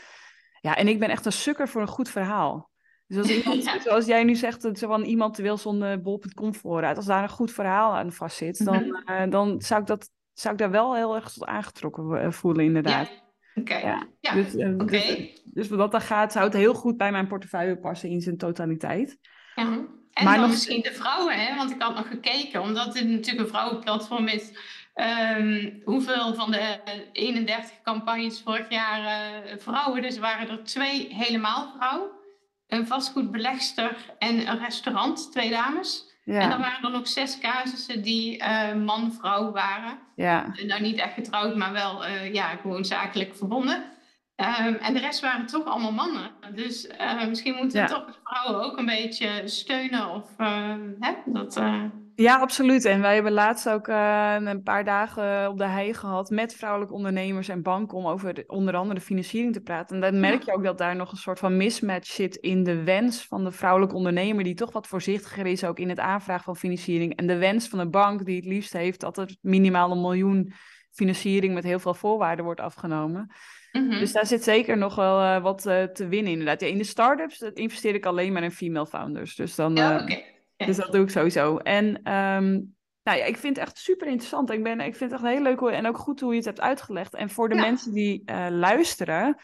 Ja, 0.61 0.77
en 0.77 0.89
ik 0.89 0.99
ben 0.99 1.09
echt 1.09 1.27
een 1.27 1.33
sukker 1.33 1.69
voor 1.69 1.81
een 1.81 1.87
goed 1.87 2.09
verhaal. 2.09 2.71
Dus 3.07 3.19
als 3.19 3.31
iemand, 3.31 3.65
ja. 3.65 3.81
zoals 3.81 4.07
jij 4.07 4.25
nu 4.25 4.35
zegt, 4.35 4.63
dat 4.63 4.79
van 4.79 5.03
iemand 5.03 5.37
wil 5.37 5.57
zo'n 5.57 6.01
bol.com 6.03 6.55
vooruit. 6.55 6.97
Als 6.97 7.07
daar 7.07 7.23
een 7.23 7.29
goed 7.29 7.53
verhaal 7.53 7.97
aan 7.97 8.13
vast 8.13 8.37
zit, 8.37 8.65
dan, 8.65 8.85
mm 8.85 9.03
-hmm. 9.05 9.31
dan 9.31 9.61
zou, 9.61 9.81
ik 9.81 9.87
dat, 9.87 10.11
zou 10.33 10.55
ik 10.55 10.61
daar 10.61 10.71
wel 10.71 10.95
heel 10.95 11.15
erg 11.15 11.33
tot 11.33 11.45
aangetrokken 11.45 12.33
voelen, 12.33 12.65
inderdaad. 12.65 13.09
Ja. 13.09 13.30
Oké. 13.55 13.77
Ja. 13.77 14.07
ja. 14.21 14.35
Dus, 14.35 14.55
okay. 14.55 15.17
dus, 15.17 15.43
dus, 15.45 15.69
wat 15.69 15.93
dat 15.93 16.03
gaat, 16.03 16.33
zou 16.33 16.45
het 16.45 16.55
heel 16.55 16.75
goed 16.75 16.97
bij 16.97 17.11
mijn 17.11 17.27
portefeuille 17.27 17.77
passen 17.79 18.09
in 18.09 18.21
zijn 18.21 18.37
totaliteit. 18.37 19.19
Ja. 19.55 19.63
En 20.13 20.25
maar 20.25 20.33
dan 20.33 20.43
nog... 20.43 20.51
misschien 20.51 20.83
de 20.83 20.93
vrouwen, 20.93 21.35
hè? 21.35 21.57
want 21.57 21.71
ik 21.71 21.83
had 21.83 21.95
nog 21.95 22.09
gekeken, 22.09 22.61
omdat 22.61 22.93
dit 22.93 23.09
natuurlijk 23.09 23.45
een 23.45 23.55
vrouwenplatform 23.55 24.29
is. 24.29 24.53
Um, 24.95 25.81
hoeveel 25.85 26.35
van 26.35 26.51
de 26.51 26.81
31 27.13 27.83
campagnes 27.83 28.41
vorig 28.41 28.71
jaar 28.71 29.01
uh, 29.01 29.53
vrouwen, 29.59 30.03
dus 30.03 30.19
waren 30.19 30.49
er 30.49 30.65
twee 30.65 31.15
helemaal 31.15 31.73
vrouw. 31.77 32.11
Een 32.67 32.87
vastgoedbelegster 32.87 33.97
en 34.19 34.49
een 34.49 34.59
restaurant, 34.59 35.33
twee 35.33 35.51
dames. 35.51 36.10
Ja. 36.33 36.41
En 36.41 36.51
dan 36.51 36.61
waren 36.61 36.85
er 36.85 36.91
nog 36.91 37.09
zes 37.09 37.39
casussen 37.39 38.03
die 38.03 38.43
uh, 38.43 38.75
man-vrouw 38.75 39.53
waren. 39.53 39.99
Ja. 40.17 40.55
Nou, 40.67 40.83
niet 40.83 40.99
echt 40.99 41.15
getrouwd, 41.15 41.57
maar 41.57 41.73
wel 41.73 42.07
uh, 42.07 42.35
ja, 42.35 42.49
gewoon 42.49 42.85
zakelijk 42.85 43.37
verbonden. 43.37 43.85
Um, 44.37 44.75
en 44.75 44.95
de 44.95 45.01
rest 45.01 45.21
waren 45.21 45.47
toch 45.47 45.65
allemaal 45.65 45.93
mannen. 45.93 46.31
Dus 46.55 46.89
uh, 47.01 47.27
misschien 47.27 47.55
moeten 47.55 47.83
we 47.83 47.89
ja. 47.89 47.95
toch 47.99 48.21
vrouwen 48.25 48.65
ook 48.65 48.79
een 48.79 48.87
beetje 48.87 49.43
steunen. 49.45 50.11
Of, 50.11 50.29
hè, 51.01 51.13
dat, 51.25 51.63
ja, 52.21 52.39
absoluut. 52.39 52.85
En 52.85 53.01
wij 53.01 53.15
hebben 53.15 53.33
laatst 53.33 53.69
ook 53.69 53.89
uh, 53.89 54.37
een 54.39 54.63
paar 54.63 54.85
dagen 54.85 55.49
op 55.49 55.59
de 55.59 55.65
hei 55.65 55.95
gehad 55.95 56.31
met 56.31 56.55
vrouwelijke 56.55 56.95
ondernemers 56.95 57.49
en 57.49 57.63
banken 57.63 57.99
om 57.99 58.07
over 58.07 58.35
de, 58.35 58.45
onder 58.47 58.77
andere 58.77 59.01
financiering 59.01 59.53
te 59.53 59.61
praten. 59.61 59.95
En 59.95 60.13
dan 60.13 60.21
merk 60.21 60.43
je 60.43 60.55
ook 60.55 60.65
dat 60.65 60.79
daar 60.79 60.97
nog 60.97 61.11
een 61.11 61.19
soort 61.19 61.39
van 61.39 61.57
mismatch 61.57 62.11
zit 62.11 62.37
in 62.37 62.65
de 62.65 62.83
wens 62.83 63.27
van 63.27 63.45
de 63.45 63.53
vrouwelijke 63.53 63.95
ondernemer, 63.95 64.45
die 64.45 64.55
toch 64.55 64.73
wat 64.73 64.87
voorzichtiger 64.87 65.47
is 65.47 65.65
ook 65.65 65.79
in 65.79 65.89
het 65.89 65.99
aanvragen 65.99 66.45
van 66.45 66.57
financiering. 66.57 67.17
En 67.17 67.27
de 67.27 67.39
wens 67.39 67.69
van 67.69 67.79
de 67.79 67.89
bank, 67.89 68.25
die 68.25 68.37
het 68.37 68.47
liefst 68.47 68.73
heeft 68.73 69.01
dat 69.01 69.19
er 69.19 69.37
minimaal 69.41 69.91
een 69.91 70.01
miljoen 70.01 70.53
financiering 70.91 71.55
met 71.55 71.65
heel 71.65 71.79
veel 71.79 71.95
voorwaarden 71.95 72.45
wordt 72.45 72.61
afgenomen. 72.61 73.35
Mm 73.73 73.91
-hmm. 73.91 73.99
Dus 73.99 74.13
daar 74.13 74.27
zit 74.27 74.43
zeker 74.43 74.79
nog 74.79 74.95
wel 74.95 75.21
uh, 75.21 75.43
wat 75.43 75.67
uh, 75.67 75.83
te 75.83 76.09
winnen 76.09 76.33
inderdaad. 76.33 76.61
Ja, 76.61 76.67
in 76.67 76.79
de 76.79 76.85
start-ups 76.85 77.41
investeer 77.41 77.95
ik 77.95 78.07
alleen 78.07 78.33
maar 78.33 78.43
in 78.43 78.51
female 78.51 78.87
founders. 78.87 79.35
Dus 79.35 79.55
dan... 79.55 79.77
Ja, 79.77 80.03
okay. 80.03 80.30
Dus 80.67 80.77
dat 80.77 80.93
doe 80.93 81.03
ik 81.03 81.11
sowieso. 81.11 81.57
En 81.57 81.87
um, 82.13 82.75
nou 83.03 83.19
ja, 83.19 83.25
ik 83.25 83.37
vind 83.37 83.57
het 83.57 83.67
echt 83.67 83.79
super 83.79 84.07
interessant. 84.07 84.51
Ik, 84.51 84.63
ben, 84.63 84.81
ik 84.81 84.97
vind 84.97 85.11
het 85.11 85.21
echt 85.21 85.33
heel 85.33 85.43
leuk 85.43 85.61
en 85.61 85.87
ook 85.87 85.99
goed 85.99 86.21
hoe 86.21 86.31
je 86.31 86.37
het 86.37 86.45
hebt 86.45 86.61
uitgelegd. 86.61 87.15
En 87.15 87.31
voor 87.31 87.49
de 87.49 87.55
ja. 87.55 87.61
mensen 87.61 87.93
die 87.93 88.23
uh, 88.27 88.47
luisteren 88.51 89.37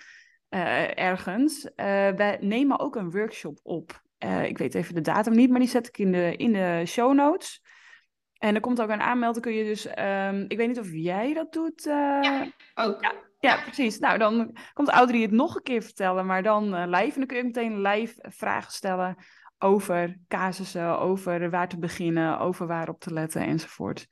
uh, 0.50 0.98
ergens, 0.98 1.64
uh, 1.64 1.72
wij 2.08 2.38
nemen 2.40 2.78
ook 2.78 2.96
een 2.96 3.10
workshop 3.10 3.58
op. 3.62 4.02
ik 4.42 4.58
weet 4.58 4.74
even 4.74 4.94
de 4.94 5.00
datum 5.00 5.34
niet, 5.34 5.50
maar 5.50 5.60
die 5.60 5.68
zet 5.68 5.86
ik 5.86 5.98
in 5.98 6.12
de, 6.12 6.36
in 6.36 6.52
de 6.52 6.82
show 6.86 7.14
notes. 7.14 7.64
En 8.38 8.54
er 8.54 8.60
komt 8.60 8.80
ook 8.80 8.88
een 8.88 9.00
aanmelding, 9.00 9.44
kun 9.44 9.54
je 9.54 9.64
dus, 9.64 9.86
um, 9.86 10.44
ik 10.48 10.56
weet 10.56 10.68
niet 10.68 10.78
of 10.78 10.92
jij 10.92 11.34
dat 11.34 11.52
doet. 11.52 11.82
ja, 11.84 12.50
ook. 12.74 13.02
Ja, 13.02 13.12
ja, 13.40 13.62
precies. 13.62 13.98
Nou, 13.98 14.18
dan 14.18 14.56
komt 14.72 14.88
Audrey 14.88 15.20
het 15.20 15.30
nog 15.30 15.56
een 15.56 15.62
keer 15.62 15.82
vertellen, 15.82 16.26
maar 16.26 16.42
dan 16.42 16.88
live. 16.88 17.12
En 17.12 17.18
dan 17.18 17.26
kun 17.26 17.36
je 17.36 17.44
meteen 17.44 17.80
live 17.80 18.24
vragen 18.28 18.72
stellen 18.72 19.16
over 19.66 20.16
casussen, 20.28 20.98
over 20.98 21.50
waar 21.50 21.68
te 21.68 21.78
beginnen, 21.78 22.38
over 22.38 22.66
waarop 22.66 23.00
te 23.00 23.12
letten 23.12 23.42
enzovoort. 23.42 24.06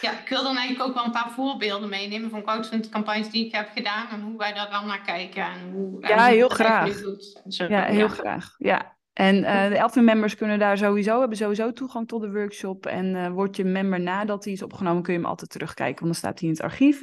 Ja, 0.00 0.10
ik 0.10 0.28
wil 0.28 0.42
dan 0.42 0.56
eigenlijk 0.56 0.88
ook 0.88 0.94
wel 0.94 1.04
een 1.04 1.10
paar 1.10 1.30
voorbeelden 1.30 1.88
meenemen 1.88 2.30
van 2.30 2.42
crowdfunding-campagnes 2.42 3.30
die 3.30 3.46
ik 3.46 3.54
heb 3.54 3.68
gedaan 3.74 4.08
en 4.08 4.20
hoe 4.20 4.38
wij 4.38 4.52
daar 4.52 4.70
dan 4.70 4.86
naar 4.86 5.02
kijken. 5.02 5.42
En 5.42 5.70
hoe, 5.72 6.00
ja, 6.00 6.26
en 6.26 6.32
heel 6.32 6.48
graag. 6.48 7.02
Ja, 7.44 7.84
heel 7.84 8.08
graag. 8.08 8.54
Ja. 8.58 8.98
En 9.12 9.36
uh, 9.36 9.68
de 9.68 9.76
Elfin 9.76 10.04
members 10.04 10.36
kunnen 10.36 10.58
daar 10.58 10.78
sowieso, 10.78 11.18
hebben 11.20 11.36
sowieso 11.36 11.72
toegang 11.72 12.08
tot 12.08 12.20
de 12.20 12.32
workshop. 12.32 12.86
En 12.86 13.14
uh, 13.14 13.28
word 13.28 13.56
je 13.56 13.64
member 13.64 14.00
nadat 14.00 14.42
die 14.42 14.52
is 14.52 14.62
opgenomen, 14.62 15.02
kun 15.02 15.12
je 15.12 15.18
hem 15.18 15.28
altijd 15.28 15.50
terugkijken, 15.50 16.00
want 16.00 16.12
dan 16.12 16.22
staat 16.22 16.40
hij 16.40 16.48
in 16.48 16.54
het 16.54 16.64
archief. 16.64 17.02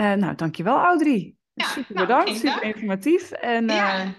Uh, 0.00 0.12
nou, 0.12 0.34
dankjewel 0.34 0.78
Audrey. 0.78 1.34
Ja, 1.52 1.66
super 1.66 1.94
nou, 1.94 2.06
bedankt, 2.06 2.36
super 2.36 2.62
informatief. 2.62 3.30
En, 3.30 3.68
ja. 3.68 4.14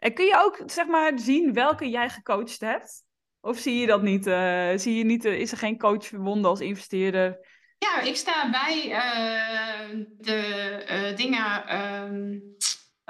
En 0.00 0.14
kun 0.14 0.24
je 0.24 0.38
ook 0.38 0.62
zeg 0.66 0.86
maar 0.86 1.18
zien 1.18 1.52
welke 1.52 1.88
jij 1.88 2.08
gecoacht 2.08 2.60
hebt? 2.60 3.04
Of 3.40 3.58
zie 3.58 3.80
je 3.80 3.86
dat 3.86 4.02
niet? 4.02 4.26
Uh, 4.26 4.70
zie 4.74 4.96
je 4.96 5.04
niet 5.04 5.24
uh, 5.24 5.40
is 5.40 5.52
er 5.52 5.58
geen 5.58 5.78
coach 5.78 6.06
verbonden 6.06 6.50
als 6.50 6.60
investeerder? 6.60 7.38
Ja, 7.78 8.00
ik 8.00 8.16
sta 8.16 8.50
bij 8.50 8.88
uh, 8.88 10.04
de 10.18 11.12
dingen 11.16 11.80
um, 11.80 12.42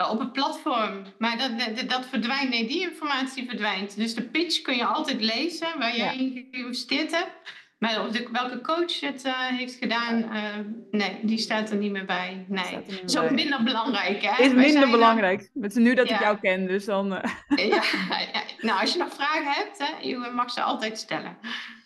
op 0.09 0.19
het 0.19 0.33
platform. 0.33 1.05
Maar 1.19 1.39
dat, 1.39 1.77
dat, 1.77 1.89
dat, 1.89 2.07
verdwijnt, 2.07 2.51
nee, 2.51 2.69
die 2.69 2.81
informatie 2.81 3.49
verdwijnt. 3.49 3.97
Dus 3.97 4.15
de 4.15 4.29
pitch 4.29 4.61
kun 4.61 4.77
je 4.77 4.85
altijd 4.85 5.21
lezen 5.21 5.79
waar 5.79 5.97
je 5.97 6.03
ja. 6.03 6.11
in 6.11 6.49
geïnvesteerd 6.51 7.11
hebt. 7.11 7.33
Maar 7.81 8.13
de, 8.13 8.29
welke 8.33 8.61
coach 8.61 9.01
het 9.01 9.25
uh, 9.25 9.47
heeft 9.47 9.75
gedaan, 9.75 10.19
uh, 10.19 10.43
nee, 10.91 11.19
die 11.23 11.39
staat 11.39 11.71
er 11.71 11.77
niet 11.77 11.93
meer 11.93 12.05
bij. 12.05 12.45
Nee, 12.49 12.83
dat 12.87 13.03
is 13.05 13.19
ook 13.19 13.31
minder 13.31 13.63
belangrijk. 13.63 14.23
Hè? 14.23 14.43
Is 14.43 14.53
minder 14.53 14.91
belangrijk. 14.91 15.51
Met 15.55 15.75
nu 15.75 15.95
dat 15.95 16.09
ja. 16.09 16.15
ik 16.15 16.21
jou 16.21 16.39
ken, 16.41 16.67
dus 16.67 16.85
dan. 16.85 17.13
Uh... 17.13 17.21
Ja, 17.69 17.83
ja, 18.33 18.43
nou, 18.59 18.81
als 18.81 18.93
je 18.93 18.99
nog 18.99 19.15
vragen 19.15 19.53
hebt, 19.53 19.79
hè, 19.79 20.09
je 20.09 20.31
mag 20.35 20.51
ze 20.51 20.63
altijd 20.63 20.99
stellen. 20.99 21.37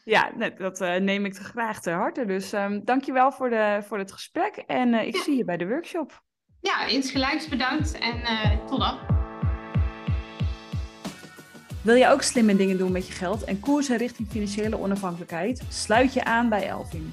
Ja, 0.05 0.31
dat 0.59 0.79
neem 0.79 1.25
ik 1.25 1.37
graag 1.37 1.81
ter 1.81 1.95
harte. 1.95 2.25
Dus 2.25 2.53
um, 2.53 2.85
dankjewel 2.85 3.33
voor, 3.33 3.51
de, 3.51 3.83
voor 3.87 3.99
het 3.99 4.13
gesprek 4.13 4.57
en 4.57 4.95
ik 4.95 5.17
zie 5.17 5.37
je 5.37 5.45
bij 5.45 5.57
de 5.57 5.69
workshop. 5.69 6.23
Ja, 6.61 6.87
insgelijks 6.87 7.49
bedankt 7.49 7.99
en 7.99 8.21
tot 8.67 8.79
dan. 8.79 9.24
Wil 11.85 11.95
je 11.95 12.09
ook 12.09 12.23
slimme 12.23 12.57
dingen 12.57 12.79
doen 12.79 12.93
met 12.93 13.07
je 13.07 13.13
geld 13.13 13.45
en 13.45 13.61
koersen 13.61 13.97
richting 13.97 14.29
financiële 14.31 14.79
onafhankelijkheid? 14.79 15.63
Sluit 15.69 16.13
je 16.13 16.25
aan 16.25 16.49
bij 16.49 16.69
Elving. 16.69 17.05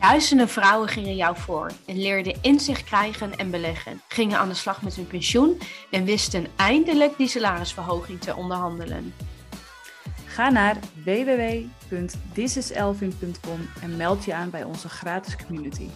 Duizenden 0.00 0.48
vrouwen 0.48 0.88
gingen 0.88 1.16
jou 1.16 1.36
voor 1.36 1.70
en 1.86 1.98
leerden 1.98 2.38
inzicht 2.42 2.84
krijgen 2.84 3.36
en 3.36 3.50
beleggen, 3.50 4.00
gingen 4.08 4.38
aan 4.38 4.48
de 4.48 4.54
slag 4.54 4.82
met 4.82 4.94
hun 4.94 5.06
pensioen 5.06 5.58
en 5.90 6.04
wisten 6.04 6.46
eindelijk 6.56 7.16
die 7.16 7.28
salarisverhoging 7.28 8.20
te 8.20 8.36
onderhandelen. 8.36 9.14
Ga 10.26 10.50
naar 10.50 10.76
www.thisiselvin.com 11.04 13.68
en 13.82 13.96
meld 13.96 14.24
je 14.24 14.34
aan 14.34 14.50
bij 14.50 14.64
onze 14.64 14.88
gratis 14.88 15.36
community. 15.36 15.88